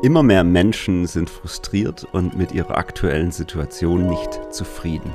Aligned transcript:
Immer 0.00 0.22
mehr 0.22 0.44
Menschen 0.44 1.08
sind 1.08 1.28
frustriert 1.28 2.06
und 2.12 2.36
mit 2.36 2.52
ihrer 2.52 2.78
aktuellen 2.78 3.32
Situation 3.32 4.06
nicht 4.06 4.54
zufrieden. 4.54 5.10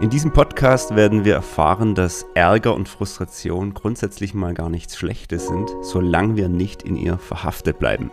In 0.00 0.10
diesem 0.10 0.32
Podcast 0.32 0.96
werden 0.96 1.24
wir 1.24 1.34
erfahren, 1.34 1.94
dass 1.94 2.26
Ärger 2.34 2.74
und 2.74 2.88
Frustration 2.88 3.72
grundsätzlich 3.72 4.34
mal 4.34 4.52
gar 4.52 4.68
nichts 4.68 4.96
Schlechtes 4.96 5.46
sind, 5.46 5.70
solange 5.82 6.34
wir 6.36 6.48
nicht 6.48 6.82
in 6.82 6.96
ihr 6.96 7.18
verhaftet 7.18 7.78
bleiben. 7.78 8.10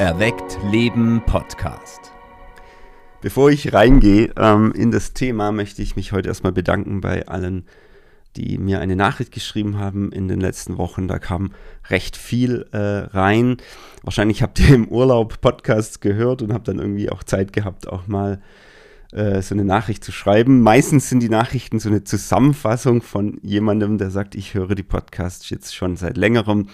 Erweckt 0.00 0.58
Leben 0.72 1.22
Podcast. 1.24 2.03
Bevor 3.24 3.50
ich 3.50 3.72
reingehe 3.72 4.34
ähm, 4.36 4.72
in 4.72 4.90
das 4.90 5.14
Thema, 5.14 5.50
möchte 5.50 5.80
ich 5.80 5.96
mich 5.96 6.12
heute 6.12 6.28
erstmal 6.28 6.52
bedanken 6.52 7.00
bei 7.00 7.26
allen, 7.26 7.64
die 8.36 8.58
mir 8.58 8.80
eine 8.80 8.96
Nachricht 8.96 9.32
geschrieben 9.32 9.78
haben 9.78 10.12
in 10.12 10.28
den 10.28 10.42
letzten 10.42 10.76
Wochen. 10.76 11.08
Da 11.08 11.18
kam 11.18 11.52
recht 11.88 12.18
viel 12.18 12.66
äh, 12.72 12.76
rein. 13.16 13.56
Wahrscheinlich 14.02 14.42
habt 14.42 14.60
ihr 14.60 14.74
im 14.74 14.88
Urlaub 14.88 15.40
Podcasts 15.40 16.00
gehört 16.00 16.42
und 16.42 16.52
habt 16.52 16.68
dann 16.68 16.78
irgendwie 16.78 17.08
auch 17.08 17.22
Zeit 17.22 17.54
gehabt, 17.54 17.88
auch 17.88 18.06
mal 18.08 18.42
äh, 19.12 19.40
so 19.40 19.54
eine 19.54 19.64
Nachricht 19.64 20.04
zu 20.04 20.12
schreiben. 20.12 20.60
Meistens 20.60 21.08
sind 21.08 21.20
die 21.20 21.30
Nachrichten 21.30 21.78
so 21.78 21.88
eine 21.88 22.04
Zusammenfassung 22.04 23.00
von 23.00 23.38
jemandem, 23.42 23.96
der 23.96 24.10
sagt, 24.10 24.34
ich 24.34 24.52
höre 24.52 24.74
die 24.74 24.82
Podcasts 24.82 25.48
jetzt 25.48 25.74
schon 25.74 25.96
seit 25.96 26.18
längerem 26.18 26.68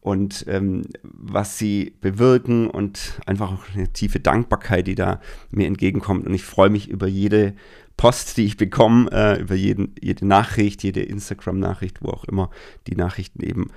und 0.00 0.44
ähm, 0.48 0.82
was 1.02 1.58
sie 1.58 1.94
bewirken 2.00 2.68
und 2.68 3.20
einfach 3.26 3.52
auch 3.52 3.64
eine 3.74 3.92
tiefe 3.92 4.20
Dankbarkeit, 4.20 4.86
die 4.86 4.94
da 4.94 5.20
mir 5.50 5.66
entgegenkommt. 5.66 6.26
Und 6.26 6.34
ich 6.34 6.44
freue 6.44 6.70
mich 6.70 6.88
über 6.88 7.06
jede 7.06 7.54
Post, 7.96 8.36
die 8.36 8.44
ich 8.44 8.56
bekomme, 8.56 9.10
äh, 9.10 9.40
über 9.40 9.54
jeden, 9.54 9.94
jede 10.00 10.26
Nachricht, 10.26 10.82
jede 10.82 11.02
Instagram-Nachricht, 11.02 12.00
wo 12.00 12.10
auch 12.10 12.24
immer 12.24 12.50
die 12.86 12.94
Nachrichten 12.94 13.42
eben 13.42 13.70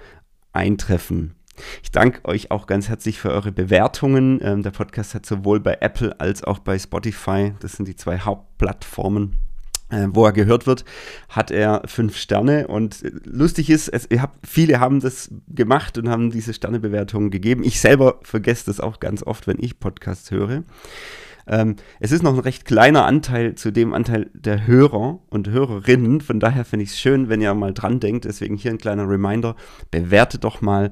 eintreffen. 0.53 1.33
Ich 1.83 1.91
danke 1.91 2.23
euch 2.25 2.51
auch 2.51 2.67
ganz 2.67 2.87
herzlich 2.87 3.19
für 3.19 3.31
eure 3.31 3.51
Bewertungen. 3.51 4.39
Ähm, 4.41 4.63
der 4.63 4.71
Podcast 4.71 5.15
hat 5.15 5.25
sowohl 5.25 5.59
bei 5.59 5.77
Apple 5.81 6.19
als 6.19 6.43
auch 6.43 6.59
bei 6.59 6.77
Spotify, 6.77 7.53
das 7.59 7.73
sind 7.73 7.87
die 7.87 7.95
zwei 7.95 8.19
Hauptplattformen, 8.19 9.37
wo 10.11 10.25
er 10.25 10.31
gehört 10.31 10.67
wird, 10.67 10.85
hat 11.29 11.51
er 11.51 11.83
fünf 11.85 12.17
Sterne. 12.17 12.67
Und 12.67 13.03
lustig 13.25 13.69
ist, 13.69 13.89
es, 13.89 14.07
hab, 14.19 14.35
viele 14.45 14.79
haben 14.79 14.99
das 14.99 15.29
gemacht 15.49 15.97
und 15.97 16.09
haben 16.09 16.31
diese 16.31 16.53
Sternebewertungen 16.53 17.31
gegeben. 17.31 17.63
Ich 17.63 17.79
selber 17.79 18.19
vergesse 18.23 18.65
das 18.67 18.79
auch 18.79 18.99
ganz 18.99 19.23
oft, 19.23 19.47
wenn 19.47 19.57
ich 19.59 19.79
Podcasts 19.79 20.31
höre. 20.31 20.63
Ähm, 21.47 21.75
es 21.99 22.11
ist 22.11 22.23
noch 22.23 22.33
ein 22.33 22.39
recht 22.39 22.65
kleiner 22.65 23.05
Anteil 23.05 23.55
zu 23.55 23.71
dem 23.71 23.93
Anteil 23.93 24.29
der 24.33 24.67
Hörer 24.67 25.19
und 25.29 25.49
Hörerinnen. 25.49 26.21
Von 26.21 26.39
daher 26.39 26.65
finde 26.65 26.83
ich 26.83 26.91
es 26.91 26.99
schön, 26.99 27.29
wenn 27.29 27.41
ihr 27.41 27.53
mal 27.53 27.73
dran 27.73 27.99
denkt. 27.99 28.25
Deswegen 28.25 28.55
hier 28.55 28.71
ein 28.71 28.77
kleiner 28.77 29.07
Reminder. 29.09 29.55
Bewertet 29.89 30.43
doch 30.43 30.61
mal 30.61 30.91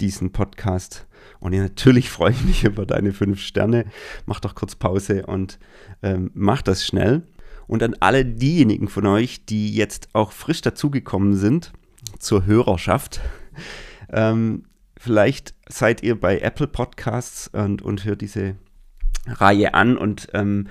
diesen 0.00 0.32
Podcast. 0.32 1.06
Und 1.40 1.52
ja, 1.52 1.62
natürlich 1.62 2.10
freue 2.10 2.32
ich 2.32 2.44
mich 2.44 2.64
über 2.64 2.86
deine 2.86 3.12
fünf 3.12 3.40
Sterne. 3.40 3.86
Mach 4.26 4.40
doch 4.40 4.54
kurz 4.54 4.74
Pause 4.74 5.26
und 5.26 5.58
ähm, 6.02 6.30
mach 6.34 6.62
das 6.62 6.86
schnell. 6.86 7.22
Und 7.66 7.82
an 7.82 7.96
alle 8.00 8.24
diejenigen 8.24 8.88
von 8.88 9.06
euch, 9.06 9.44
die 9.44 9.74
jetzt 9.74 10.08
auch 10.12 10.32
frisch 10.32 10.60
dazugekommen 10.60 11.36
sind 11.36 11.72
zur 12.18 12.46
Hörerschaft. 12.46 13.20
Ähm, 14.12 14.64
vielleicht 14.96 15.54
seid 15.68 16.02
ihr 16.02 16.18
bei 16.18 16.38
Apple 16.38 16.68
Podcasts 16.68 17.48
und, 17.48 17.82
und 17.82 18.04
hört 18.04 18.20
diese 18.20 18.56
Reihe 19.26 19.74
an. 19.74 19.96
Und 19.96 20.28
ähm, 20.32 20.68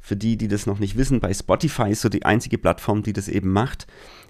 für 0.00 0.16
die, 0.16 0.36
die 0.36 0.48
das 0.48 0.66
noch 0.66 0.78
nicht 0.78 0.96
wissen, 0.96 1.20
bei 1.20 1.32
Spotify 1.34 1.90
ist 1.90 2.00
so 2.00 2.08
die 2.08 2.24
einzige 2.24 2.58
Plattform, 2.58 3.02
die 3.02 3.12
das 3.12 3.28
eben 3.28 3.52
macht, 3.52 3.86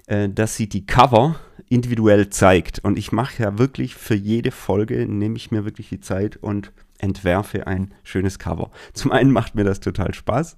äh, 0.07 0.29
dass 0.29 0.55
sie 0.55 0.67
die 0.67 0.85
Cover 0.85 1.39
individuell 1.69 2.29
zeigt. 2.29 2.79
Und 2.79 2.97
ich 2.97 3.11
mache 3.11 3.43
ja 3.43 3.57
wirklich 3.57 3.95
für 3.95 4.15
jede 4.15 4.51
Folge, 4.51 5.07
nehme 5.07 5.37
ich 5.37 5.51
mir 5.51 5.65
wirklich 5.65 5.89
die 5.89 6.01
Zeit 6.01 6.37
und 6.37 6.71
entwerfe 6.97 7.67
ein 7.67 7.93
schönes 8.03 8.39
Cover. 8.39 8.71
Zum 8.93 9.11
einen 9.11 9.31
macht 9.31 9.55
mir 9.55 9.63
das 9.63 9.79
total 9.79 10.13
Spaß. 10.13 10.57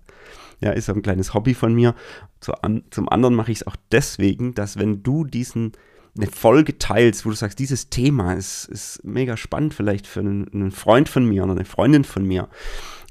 Ja, 0.62 0.72
ist 0.72 0.90
ein 0.90 1.02
kleines 1.02 1.34
Hobby 1.34 1.54
von 1.54 1.74
mir. 1.74 1.96
Zum 2.40 3.10
anderen 3.10 3.36
mache 3.36 3.52
ich 3.52 3.60
es 3.60 3.68
auch 3.68 3.76
deswegen, 3.92 4.54
dass 4.54 4.78
wenn 4.78 5.04
du 5.04 5.26
diesen 5.26 5.74
eine 6.16 6.28
Folge 6.28 6.78
teilst, 6.78 7.26
wo 7.26 7.30
du 7.30 7.36
sagst, 7.36 7.60
dieses 7.60 7.90
Thema 7.90 8.34
ist, 8.34 8.66
ist 8.66 9.04
mega 9.04 9.38
spannend 9.38 9.74
vielleicht 9.74 10.08
für 10.08 10.20
einen, 10.20 10.48
einen 10.54 10.72
Freund 10.72 11.08
von 11.08 11.26
mir 11.26 11.44
oder 11.44 11.54
eine 11.54 11.66
Freundin 11.66 12.04
von 12.04 12.26
mir, 12.26 12.50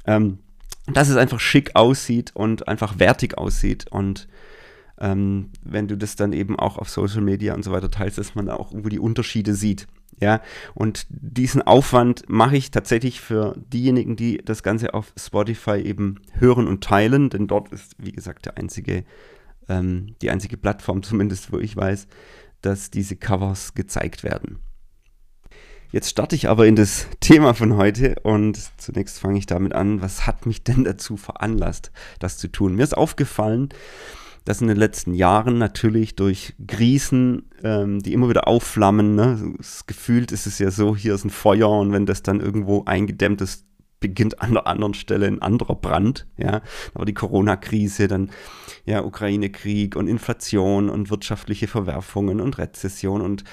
ähm, 0.06 0.38
dass 0.86 1.08
es 1.08 1.16
einfach 1.16 1.40
schick 1.40 1.70
aussieht 1.74 2.32
und 2.34 2.68
einfach 2.68 2.98
wertig 2.98 3.38
aussieht 3.38 3.86
und 3.90 4.28
ähm, 4.98 5.50
wenn 5.64 5.88
du 5.88 5.96
das 5.96 6.14
dann 6.14 6.34
eben 6.34 6.58
auch 6.58 6.76
auf 6.76 6.90
Social 6.90 7.22
Media 7.22 7.54
und 7.54 7.62
so 7.62 7.72
weiter 7.72 7.90
teilst, 7.90 8.18
dass 8.18 8.34
man 8.34 8.46
da 8.46 8.56
auch 8.56 8.70
irgendwo 8.70 8.90
die 8.90 8.98
Unterschiede 8.98 9.54
sieht. 9.54 9.86
Ja, 10.20 10.42
und 10.74 11.06
diesen 11.08 11.62
Aufwand 11.62 12.28
mache 12.28 12.56
ich 12.56 12.70
tatsächlich 12.70 13.22
für 13.22 13.56
diejenigen, 13.72 14.16
die 14.16 14.36
das 14.36 14.62
Ganze 14.62 14.92
auf 14.92 15.14
Spotify 15.16 15.80
eben 15.80 16.20
hören 16.38 16.68
und 16.68 16.84
teilen, 16.84 17.30
denn 17.30 17.46
dort 17.46 17.72
ist, 17.72 17.94
wie 17.96 18.12
gesagt, 18.12 18.44
der 18.44 18.58
einzige, 18.58 19.04
ähm, 19.68 20.14
die 20.20 20.30
einzige 20.30 20.58
Plattform, 20.58 21.02
zumindest 21.02 21.52
wo 21.52 21.58
ich 21.58 21.74
weiß, 21.74 22.06
dass 22.60 22.90
diese 22.90 23.16
Covers 23.16 23.74
gezeigt 23.74 24.22
werden. 24.22 24.58
Jetzt 25.92 26.10
starte 26.10 26.36
ich 26.36 26.48
aber 26.48 26.66
in 26.66 26.76
das 26.76 27.08
Thema 27.20 27.54
von 27.54 27.76
heute 27.76 28.16
und 28.22 28.58
zunächst 28.76 29.18
fange 29.18 29.38
ich 29.38 29.46
damit 29.46 29.72
an, 29.72 30.02
was 30.02 30.26
hat 30.26 30.44
mich 30.44 30.62
denn 30.62 30.84
dazu 30.84 31.16
veranlasst, 31.16 31.90
das 32.18 32.36
zu 32.36 32.48
tun? 32.48 32.76
Mir 32.76 32.84
ist 32.84 32.96
aufgefallen, 32.96 33.70
dass 34.44 34.60
in 34.60 34.68
den 34.68 34.76
letzten 34.76 35.14
Jahren 35.14 35.58
natürlich 35.58 36.16
durch 36.16 36.54
Krisen, 36.66 37.50
ähm, 37.62 38.00
die 38.00 38.12
immer 38.12 38.28
wieder 38.28 38.48
aufflammen, 38.48 39.14
ne, 39.14 39.54
gefühlt 39.86 40.32
ist 40.32 40.46
es 40.46 40.58
ja 40.58 40.70
so, 40.70 40.96
hier 40.96 41.14
ist 41.14 41.24
ein 41.24 41.30
Feuer 41.30 41.70
und 41.70 41.92
wenn 41.92 42.06
das 42.06 42.22
dann 42.22 42.40
irgendwo 42.40 42.84
eingedämmt 42.84 43.40
ist, 43.40 43.66
beginnt 44.00 44.40
an 44.40 44.52
der 44.52 44.66
anderen 44.66 44.94
Stelle 44.94 45.26
ein 45.26 45.42
anderer 45.42 45.74
Brand, 45.74 46.26
ja, 46.38 46.62
aber 46.94 47.04
die 47.04 47.14
Corona-Krise, 47.14 48.08
dann 48.08 48.30
ja 48.86 49.04
Ukraine-Krieg 49.04 49.94
und 49.94 50.08
Inflation 50.08 50.88
und 50.88 51.10
wirtschaftliche 51.10 51.68
Verwerfungen 51.68 52.40
und 52.40 52.56
Rezession 52.56 53.20
und 53.20 53.44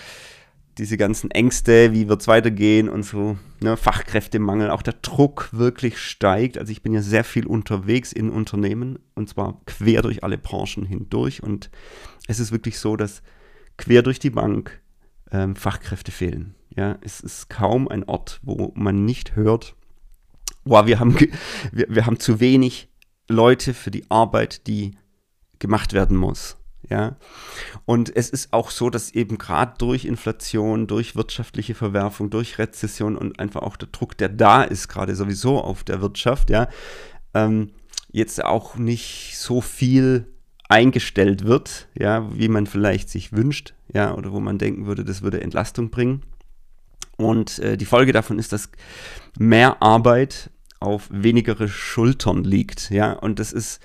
diese 0.78 0.98
ganzen 0.98 1.32
Ängste, 1.32 1.94
wie 1.94 2.08
wird 2.08 2.22
es 2.22 2.28
weitergehen 2.28 2.90
und 2.90 3.04
so, 3.04 3.38
ne, 3.62 3.78
Fachkräftemangel, 3.78 4.70
auch 4.70 4.82
der 4.82 4.96
Druck 5.02 5.50
wirklich 5.52 5.98
steigt. 5.98 6.58
Also 6.58 6.72
ich 6.72 6.82
bin 6.82 6.94
ja 6.94 7.02
sehr 7.02 7.24
viel 7.24 7.48
unterwegs 7.48 8.12
in 8.12 8.30
Unternehmen 8.30 9.00
und 9.16 9.30
zwar 9.30 9.62
quer 9.66 10.02
durch 10.02 10.24
alle 10.24 10.38
Branchen 10.38 10.86
hindurch 10.86 11.42
und 11.42 11.70
es 12.28 12.40
ist 12.40 12.52
wirklich 12.52 12.80
so, 12.80 12.96
dass 12.96 13.22
quer 13.78 14.04
durch 14.04 14.20
die 14.20 14.30
Bank 14.30 14.82
ähm, 15.32 15.56
Fachkräfte 15.56 16.12
fehlen. 16.12 16.56
Ja, 16.76 16.98
es 17.02 17.22
ist 17.22 17.50
kaum 17.50 17.88
ein 17.88 18.04
Ort, 18.04 18.40
wo 18.44 18.72
man 18.76 19.04
nicht 19.06 19.36
hört, 19.36 19.76
wow, 20.64 20.86
wir 20.86 21.00
haben, 21.00 21.20
wir, 21.72 21.88
wir 21.90 22.06
haben 22.06 22.20
zu 22.20 22.40
wenig 22.40 22.90
Leute 23.28 23.74
für 23.74 23.92
die 23.92 24.10
Arbeit, 24.10 24.68
die 24.68 24.92
gemacht 25.60 25.94
werden 25.94 26.18
muss. 26.18 26.58
Ja. 26.90 27.18
Und 27.86 28.16
es 28.16 28.30
ist 28.30 28.54
auch 28.54 28.72
so, 28.72 28.90
dass 28.90 29.12
eben 29.12 29.38
gerade 29.38 29.74
durch 29.78 30.06
Inflation, 30.06 30.88
durch 30.88 31.16
wirtschaftliche 31.16 31.76
Verwerfung, 31.76 32.30
durch 32.30 32.60
Rezession 32.60 33.18
und 33.18 33.40
einfach 33.40 33.62
auch 33.62 33.76
der 33.76 33.90
Druck, 33.92 34.18
der 34.18 34.30
da 34.30 34.64
ist, 34.64 34.88
gerade 34.88 35.16
sowieso 35.16 35.60
auf 35.62 35.84
der 35.84 36.02
Wirtschaft, 36.02 36.50
ja, 36.50 36.70
ähm, 37.34 37.72
jetzt 38.12 38.44
auch 38.44 38.78
nicht 38.78 39.38
so 39.38 39.62
viel 39.62 40.28
eingestellt 40.70 41.46
wird, 41.46 41.88
ja, 41.98 42.28
wie 42.34 42.48
man 42.48 42.68
vielleicht 42.68 43.10
sich 43.10 43.34
wünscht, 43.34 43.74
ja, 43.94 44.14
oder 44.14 44.32
wo 44.32 44.40
man 44.40 44.58
denken 44.58 44.86
würde, 44.86 45.04
das 45.04 45.22
würde 45.22 45.42
Entlastung 45.42 45.90
bringen. 45.90 46.24
Und 47.18 47.60
äh, 47.60 47.78
die 47.78 47.86
Folge 47.86 48.12
davon 48.14 48.38
ist, 48.40 48.54
dass 48.54 48.70
mehr 49.38 49.82
Arbeit 49.82 50.52
auf 50.80 51.08
wenigere 51.12 51.68
Schultern 51.68 52.44
liegt, 52.44 52.92
ja, 52.92 53.14
und 53.14 53.40
das 53.40 53.52
ist 53.52 53.82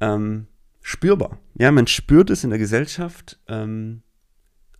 ähm, 0.00 0.46
spürbar. 0.82 1.38
Ja, 1.54 1.70
man 1.70 1.86
spürt 1.86 2.30
es 2.30 2.44
in 2.44 2.50
der 2.50 2.58
Gesellschaft 2.58 3.38
ähm, 3.48 4.02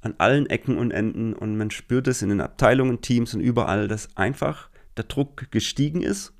an 0.00 0.14
allen 0.18 0.46
Ecken 0.46 0.76
und 0.76 0.90
Enden 0.90 1.32
und 1.32 1.56
man 1.56 1.70
spürt 1.70 2.08
es 2.08 2.22
in 2.22 2.28
den 2.28 2.40
Abteilungen, 2.40 3.00
Teams 3.00 3.34
und 3.34 3.40
überall, 3.40 3.88
dass 3.88 4.16
einfach 4.16 4.68
der 4.96 5.04
Druck 5.04 5.50
gestiegen 5.50 6.02
ist, 6.02 6.34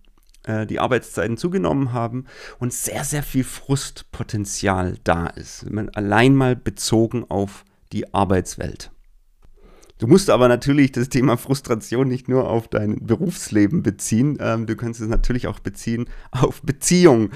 äh, 0.44 0.66
die 0.66 0.80
Arbeitszeiten 0.80 1.36
zugenommen 1.36 1.92
haben 1.92 2.26
und 2.58 2.72
sehr, 2.72 3.04
sehr 3.04 3.22
viel 3.22 3.44
Frustpotenzial 3.44 4.98
da 5.04 5.26
ist. 5.28 5.70
Man 5.70 5.88
allein 5.90 6.34
mal 6.34 6.56
bezogen 6.56 7.24
auf 7.28 7.64
die 7.92 8.12
Arbeitswelt. 8.12 8.91
Du 10.02 10.08
musst 10.08 10.30
aber 10.30 10.48
natürlich 10.48 10.90
das 10.90 11.10
Thema 11.10 11.36
Frustration 11.36 12.08
nicht 12.08 12.28
nur 12.28 12.50
auf 12.50 12.66
dein 12.66 13.06
Berufsleben 13.06 13.84
beziehen. 13.84 14.36
Ähm, 14.40 14.66
du 14.66 14.74
kannst 14.74 15.00
es 15.00 15.06
natürlich 15.06 15.46
auch 15.46 15.60
beziehen 15.60 16.06
auf 16.32 16.60
Beziehungen, 16.62 17.30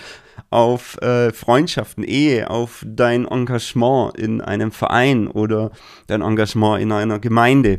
auf 0.51 1.01
äh, 1.01 1.33
Freundschaften, 1.33 2.03
Ehe, 2.03 2.51
auf 2.51 2.85
dein 2.85 3.25
Engagement 3.25 4.19
in 4.19 4.41
einem 4.41 4.73
Verein 4.73 5.29
oder 5.29 5.71
dein 6.09 6.23
Engagement 6.23 6.83
in 6.83 6.91
einer 6.91 7.21
Gemeinde. 7.21 7.79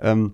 Ähm, 0.00 0.32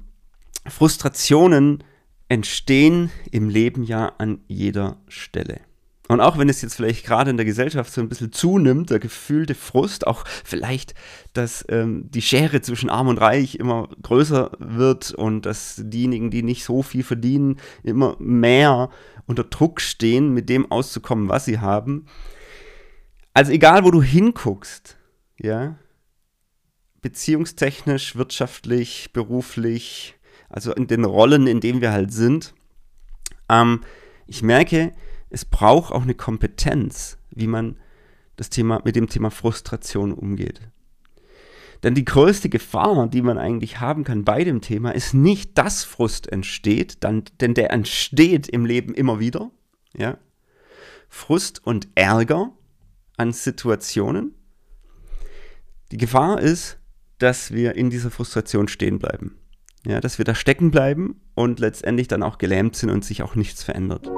Frustrationen 0.66 1.84
entstehen 2.30 3.10
im 3.30 3.50
Leben 3.50 3.82
ja 3.82 4.12
an 4.16 4.38
jeder 4.48 4.96
Stelle. 5.08 5.60
Und 6.10 6.20
auch 6.20 6.38
wenn 6.38 6.48
es 6.48 6.60
jetzt 6.60 6.74
vielleicht 6.74 7.06
gerade 7.06 7.30
in 7.30 7.36
der 7.36 7.46
Gesellschaft 7.46 7.92
so 7.92 8.00
ein 8.00 8.08
bisschen 8.08 8.32
zunimmt, 8.32 8.90
der 8.90 8.98
gefühlte 8.98 9.54
Frust, 9.54 10.08
auch 10.08 10.24
vielleicht, 10.42 10.94
dass 11.34 11.64
ähm, 11.68 12.10
die 12.10 12.20
Schere 12.20 12.60
zwischen 12.62 12.90
Arm 12.90 13.06
und 13.06 13.18
Reich 13.18 13.54
immer 13.54 13.88
größer 14.02 14.50
wird 14.58 15.12
und 15.12 15.46
dass 15.46 15.76
diejenigen, 15.78 16.32
die 16.32 16.42
nicht 16.42 16.64
so 16.64 16.82
viel 16.82 17.04
verdienen, 17.04 17.60
immer 17.84 18.16
mehr 18.18 18.90
unter 19.26 19.44
Druck 19.44 19.80
stehen, 19.80 20.34
mit 20.34 20.48
dem 20.48 20.68
auszukommen, 20.72 21.28
was 21.28 21.44
sie 21.44 21.60
haben. 21.60 22.06
Also 23.32 23.52
egal, 23.52 23.84
wo 23.84 23.92
du 23.92 24.02
hinguckst, 24.02 24.98
ja, 25.38 25.76
beziehungstechnisch, 27.02 28.16
wirtschaftlich, 28.16 29.10
beruflich, 29.12 30.16
also 30.48 30.74
in 30.74 30.88
den 30.88 31.04
Rollen, 31.04 31.46
in 31.46 31.60
denen 31.60 31.80
wir 31.80 31.92
halt 31.92 32.12
sind, 32.12 32.52
ähm, 33.48 33.82
ich 34.26 34.42
merke, 34.42 34.92
es 35.30 35.44
braucht 35.44 35.92
auch 35.92 36.02
eine 36.02 36.14
Kompetenz, 36.14 37.18
wie 37.30 37.46
man 37.46 37.76
das 38.36 38.50
Thema, 38.50 38.82
mit 38.84 38.96
dem 38.96 39.08
Thema 39.08 39.30
Frustration 39.30 40.12
umgeht. 40.12 40.60
Denn 41.82 41.94
die 41.94 42.04
größte 42.04 42.48
Gefahr, 42.48 43.08
die 43.08 43.22
man 43.22 43.38
eigentlich 43.38 43.80
haben 43.80 44.04
kann 44.04 44.24
bei 44.24 44.44
dem 44.44 44.60
Thema, 44.60 44.90
ist 44.90 45.14
nicht, 45.14 45.56
dass 45.56 45.84
Frust 45.84 46.30
entsteht, 46.30 46.98
dann, 47.00 47.24
denn 47.40 47.54
der 47.54 47.70
entsteht 47.70 48.48
im 48.48 48.66
Leben 48.66 48.92
immer 48.92 49.18
wieder. 49.18 49.50
Ja? 49.96 50.18
Frust 51.08 51.64
und 51.66 51.88
Ärger 51.94 52.52
an 53.16 53.32
Situationen. 53.32 54.34
Die 55.90 55.96
Gefahr 55.96 56.40
ist, 56.40 56.78
dass 57.18 57.52
wir 57.52 57.76
in 57.76 57.90
dieser 57.90 58.10
Frustration 58.10 58.68
stehen 58.68 58.98
bleiben. 58.98 59.36
Ja, 59.86 60.00
dass 60.00 60.18
wir 60.18 60.26
da 60.26 60.34
stecken 60.34 60.70
bleiben 60.70 61.20
und 61.34 61.58
letztendlich 61.58 62.06
dann 62.08 62.22
auch 62.22 62.36
gelähmt 62.36 62.76
sind 62.76 62.90
und 62.90 63.04
sich 63.04 63.22
auch 63.22 63.34
nichts 63.34 63.62
verändert. 63.62 64.10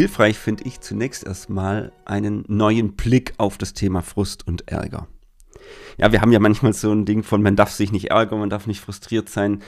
Hilfreich 0.00 0.38
finde 0.38 0.64
ich 0.64 0.80
zunächst 0.80 1.24
erstmal 1.24 1.92
einen 2.06 2.44
neuen 2.48 2.96
Blick 2.96 3.34
auf 3.36 3.58
das 3.58 3.74
Thema 3.74 4.00
Frust 4.00 4.46
und 4.46 4.66
Ärger. 4.66 5.08
Ja, 5.98 6.10
wir 6.10 6.22
haben 6.22 6.32
ja 6.32 6.38
manchmal 6.38 6.72
so 6.72 6.90
ein 6.90 7.04
Ding 7.04 7.22
von, 7.22 7.42
man 7.42 7.54
darf 7.54 7.70
sich 7.70 7.92
nicht 7.92 8.10
ärgern, 8.10 8.38
man 8.38 8.48
darf 8.48 8.66
nicht 8.66 8.80
frustriert 8.80 9.28
sein, 9.28 9.62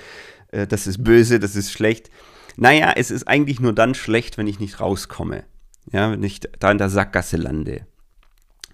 äh, 0.49 0.67
das 0.67 0.87
ist 0.87 1.05
böse, 1.05 1.39
das 1.39 1.55
ist 1.55 1.71
schlecht. 1.71 2.11
Naja, 2.57 2.95
es 2.97 3.11
ist 3.11 3.29
eigentlich 3.29 3.61
nur 3.61 3.75
dann 3.75 3.95
schlecht, 3.95 4.39
wenn 4.39 4.47
ich 4.47 4.59
nicht 4.59 4.81
rauskomme. 4.81 5.45
Ja, 5.91 6.11
wenn 6.11 6.23
ich 6.23 6.41
da 6.41 6.71
in 6.71 6.79
der 6.79 6.89
Sackgasse 6.89 7.37
lande. 7.37 7.87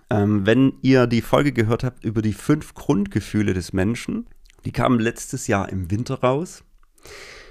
Ähm, 0.08 0.46
wenn 0.46 0.74
ihr 0.82 1.08
die 1.08 1.22
Folge 1.22 1.50
gehört 1.50 1.82
habt 1.82 2.04
über 2.04 2.22
die 2.22 2.34
fünf 2.34 2.74
Grundgefühle 2.74 3.52
des 3.52 3.72
Menschen, 3.72 4.28
die 4.64 4.70
kamen 4.70 5.00
letztes 5.00 5.48
Jahr 5.48 5.70
im 5.70 5.90
Winter 5.90 6.20
raus. 6.20 6.62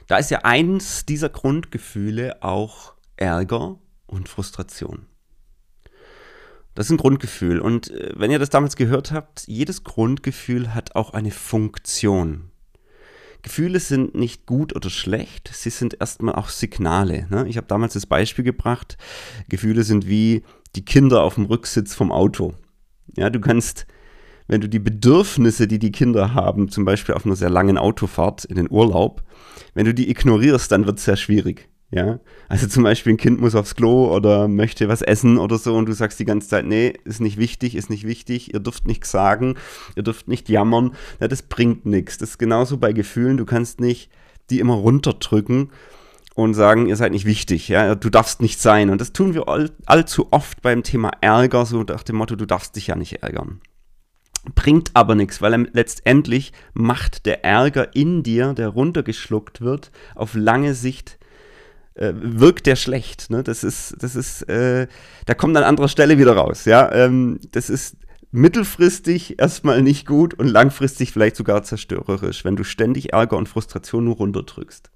Da 0.07 0.15
ist 0.15 0.31
ja 0.31 0.45
eins 0.45 1.05
dieser 1.05 1.27
Grundgefühle 1.27 2.41
auch 2.41 2.93
Ärger 3.17 3.79
und 4.07 4.29
Frustration. 4.29 5.05
Das 6.77 6.87
ist 6.87 6.91
ein 6.91 6.97
Grundgefühl. 6.97 7.59
Und 7.59 7.89
äh, 7.91 8.13
wenn 8.15 8.31
ihr 8.31 8.39
das 8.39 8.49
damals 8.49 8.75
gehört 8.75 9.11
habt, 9.11 9.47
jedes 9.47 9.83
Grundgefühl 9.83 10.73
hat 10.73 10.95
auch 10.95 11.11
eine 11.13 11.31
Funktion. 11.31 12.51
Gefühle 13.41 13.79
sind 13.79 14.13
nicht 14.13 14.45
gut 14.45 14.75
oder 14.75 14.89
schlecht, 14.89 15.49
sie 15.53 15.69
sind 15.69 15.97
erstmal 15.99 16.35
auch 16.35 16.49
Signale. 16.49 17.27
Ne? 17.29 17.47
Ich 17.47 17.57
habe 17.57 17.67
damals 17.67 17.93
das 17.93 18.05
Beispiel 18.05 18.43
gebracht, 18.43 18.97
Gefühle 19.47 19.83
sind 19.83 20.07
wie 20.07 20.43
die 20.75 20.85
Kinder 20.85 21.23
auf 21.23 21.35
dem 21.35 21.45
Rücksitz 21.45 21.95
vom 21.95 22.11
Auto. 22.11 22.53
Ja, 23.15 23.29
du 23.29 23.39
kannst, 23.39 23.87
wenn 24.47 24.61
du 24.61 24.67
die 24.67 24.79
Bedürfnisse, 24.79 25.67
die 25.67 25.79
die 25.79 25.91
Kinder 25.91 26.33
haben, 26.33 26.69
zum 26.69 26.85
Beispiel 26.85 27.15
auf 27.15 27.25
einer 27.25 27.35
sehr 27.35 27.49
langen 27.49 27.77
Autofahrt 27.77 28.45
in 28.45 28.55
den 28.55 28.69
Urlaub, 28.69 29.23
wenn 29.73 29.85
du 29.85 29.93
die 29.93 30.09
ignorierst, 30.09 30.71
dann 30.71 30.85
wird 30.85 30.99
es 30.99 31.05
sehr 31.05 31.17
schwierig. 31.17 31.69
Ja, 31.89 32.19
also 32.49 32.67
zum 32.67 32.83
Beispiel 32.83 33.13
ein 33.13 33.17
Kind 33.17 33.39
muss 33.39 33.55
aufs 33.55 33.75
Klo 33.75 34.13
oder 34.13 34.49
möchte 34.49 34.89
was 34.89 35.01
essen 35.01 35.37
oder 35.37 35.57
so 35.57 35.73
und 35.75 35.85
du 35.85 35.93
sagst 35.93 36.19
die 36.19 36.25
ganze 36.25 36.49
Zeit, 36.49 36.65
nee, 36.65 36.93
ist 37.05 37.21
nicht 37.21 37.37
wichtig, 37.37 37.75
ist 37.75 37.89
nicht 37.89 38.05
wichtig, 38.05 38.53
ihr 38.53 38.59
dürft 38.59 38.85
nichts 38.85 39.09
sagen, 39.09 39.55
ihr 39.95 40.03
dürft 40.03 40.27
nicht 40.27 40.49
jammern, 40.49 40.95
ja, 41.21 41.29
das 41.29 41.43
bringt 41.43 41.85
nichts. 41.85 42.17
Das 42.17 42.31
ist 42.31 42.37
genauso 42.39 42.77
bei 42.77 42.91
Gefühlen, 42.91 43.37
du 43.37 43.45
kannst 43.45 43.79
nicht 43.79 44.11
die 44.49 44.59
immer 44.59 44.75
runterdrücken 44.75 45.71
und 46.35 46.53
sagen, 46.53 46.87
ihr 46.87 46.95
seid 46.95 47.13
nicht 47.13 47.25
wichtig, 47.25 47.67
ja, 47.67 47.95
du 47.95 48.09
darfst 48.09 48.41
nicht 48.41 48.59
sein. 48.59 48.89
Und 48.89 49.01
das 49.01 49.13
tun 49.13 49.33
wir 49.33 49.47
all, 49.47 49.71
allzu 49.85 50.27
oft 50.31 50.61
beim 50.61 50.83
Thema 50.83 51.11
Ärger, 51.21 51.65
so 51.65 51.83
nach 51.83 52.03
dem 52.03 52.17
Motto, 52.17 52.35
du 52.35 52.45
darfst 52.45 52.75
dich 52.75 52.87
ja 52.87 52.95
nicht 52.95 53.23
ärgern. 53.23 53.61
Bringt 54.55 54.91
aber 54.93 55.15
nichts, 55.15 55.41
weil 55.41 55.69
letztendlich 55.73 56.53
macht 56.73 57.25
der 57.25 57.43
Ärger 57.43 57.95
in 57.95 58.23
dir, 58.23 58.53
der 58.53 58.69
runtergeschluckt 58.69 59.61
wird, 59.61 59.91
auf 60.15 60.35
lange 60.35 60.73
Sicht 60.73 61.16
äh, 61.97 62.13
wirkt 62.15 62.65
der 62.65 62.75
schlecht. 62.75 63.29
Ne? 63.29 63.43
Das 63.43 63.63
ist, 63.63 63.95
das 63.99 64.15
ist, 64.15 64.43
äh, 64.43 64.87
da 65.25 65.33
kommt 65.33 65.57
an 65.57 65.63
anderer 65.63 65.87
Stelle 65.87 66.17
wieder 66.17 66.33
raus. 66.33 66.65
Ja, 66.65 66.91
ähm, 66.91 67.39
das 67.51 67.69
ist 67.69 67.97
mittelfristig 68.31 69.39
erstmal 69.39 69.81
nicht 69.81 70.05
gut 70.05 70.33
und 70.33 70.47
langfristig 70.47 71.11
vielleicht 71.11 71.35
sogar 71.35 71.63
zerstörerisch, 71.63 72.45
wenn 72.45 72.55
du 72.55 72.63
ständig 72.63 73.13
Ärger 73.13 73.37
und 73.37 73.49
Frustration 73.49 74.05
nur 74.05 74.15
runterdrückst. 74.15 74.91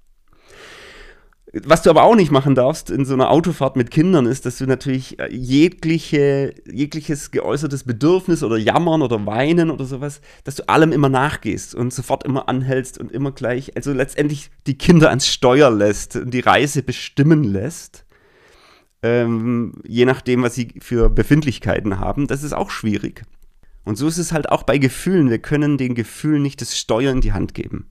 Was 1.54 1.82
du 1.82 1.90
aber 1.90 2.04
auch 2.04 2.14
nicht 2.14 2.30
machen 2.30 2.54
darfst 2.54 2.88
in 2.88 3.04
so 3.04 3.12
einer 3.12 3.30
Autofahrt 3.30 3.76
mit 3.76 3.90
Kindern 3.90 4.24
ist, 4.24 4.46
dass 4.46 4.56
du 4.56 4.64
natürlich 4.64 5.18
äh, 5.18 5.28
jegliche, 5.30 6.54
jegliches 6.64 7.30
geäußertes 7.30 7.84
Bedürfnis 7.84 8.42
oder 8.42 8.56
Jammern 8.56 9.02
oder 9.02 9.26
Weinen 9.26 9.70
oder 9.70 9.84
sowas, 9.84 10.22
dass 10.44 10.54
du 10.54 10.68
allem 10.70 10.92
immer 10.92 11.10
nachgehst 11.10 11.74
und 11.74 11.92
sofort 11.92 12.24
immer 12.24 12.48
anhältst 12.48 12.96
und 12.96 13.12
immer 13.12 13.32
gleich, 13.32 13.76
also 13.76 13.92
letztendlich 13.92 14.50
die 14.66 14.78
Kinder 14.78 15.10
ans 15.10 15.26
Steuer 15.26 15.70
lässt 15.70 16.16
und 16.16 16.32
die 16.32 16.40
Reise 16.40 16.82
bestimmen 16.82 17.44
lässt. 17.44 18.06
Ähm, 19.02 19.74
je 19.86 20.06
nachdem, 20.06 20.42
was 20.42 20.54
sie 20.54 20.72
für 20.80 21.10
Befindlichkeiten 21.10 21.98
haben, 21.98 22.28
das 22.28 22.44
ist 22.44 22.54
auch 22.54 22.70
schwierig. 22.70 23.24
Und 23.84 23.96
so 23.96 24.08
ist 24.08 24.18
es 24.18 24.32
halt 24.32 24.48
auch 24.48 24.62
bei 24.62 24.78
Gefühlen. 24.78 25.28
Wir 25.28 25.40
können 25.40 25.76
den 25.76 25.94
Gefühlen 25.94 26.40
nicht 26.40 26.62
das 26.62 26.78
Steuer 26.78 27.12
in 27.12 27.20
die 27.20 27.32
Hand 27.32 27.52
geben 27.52 27.90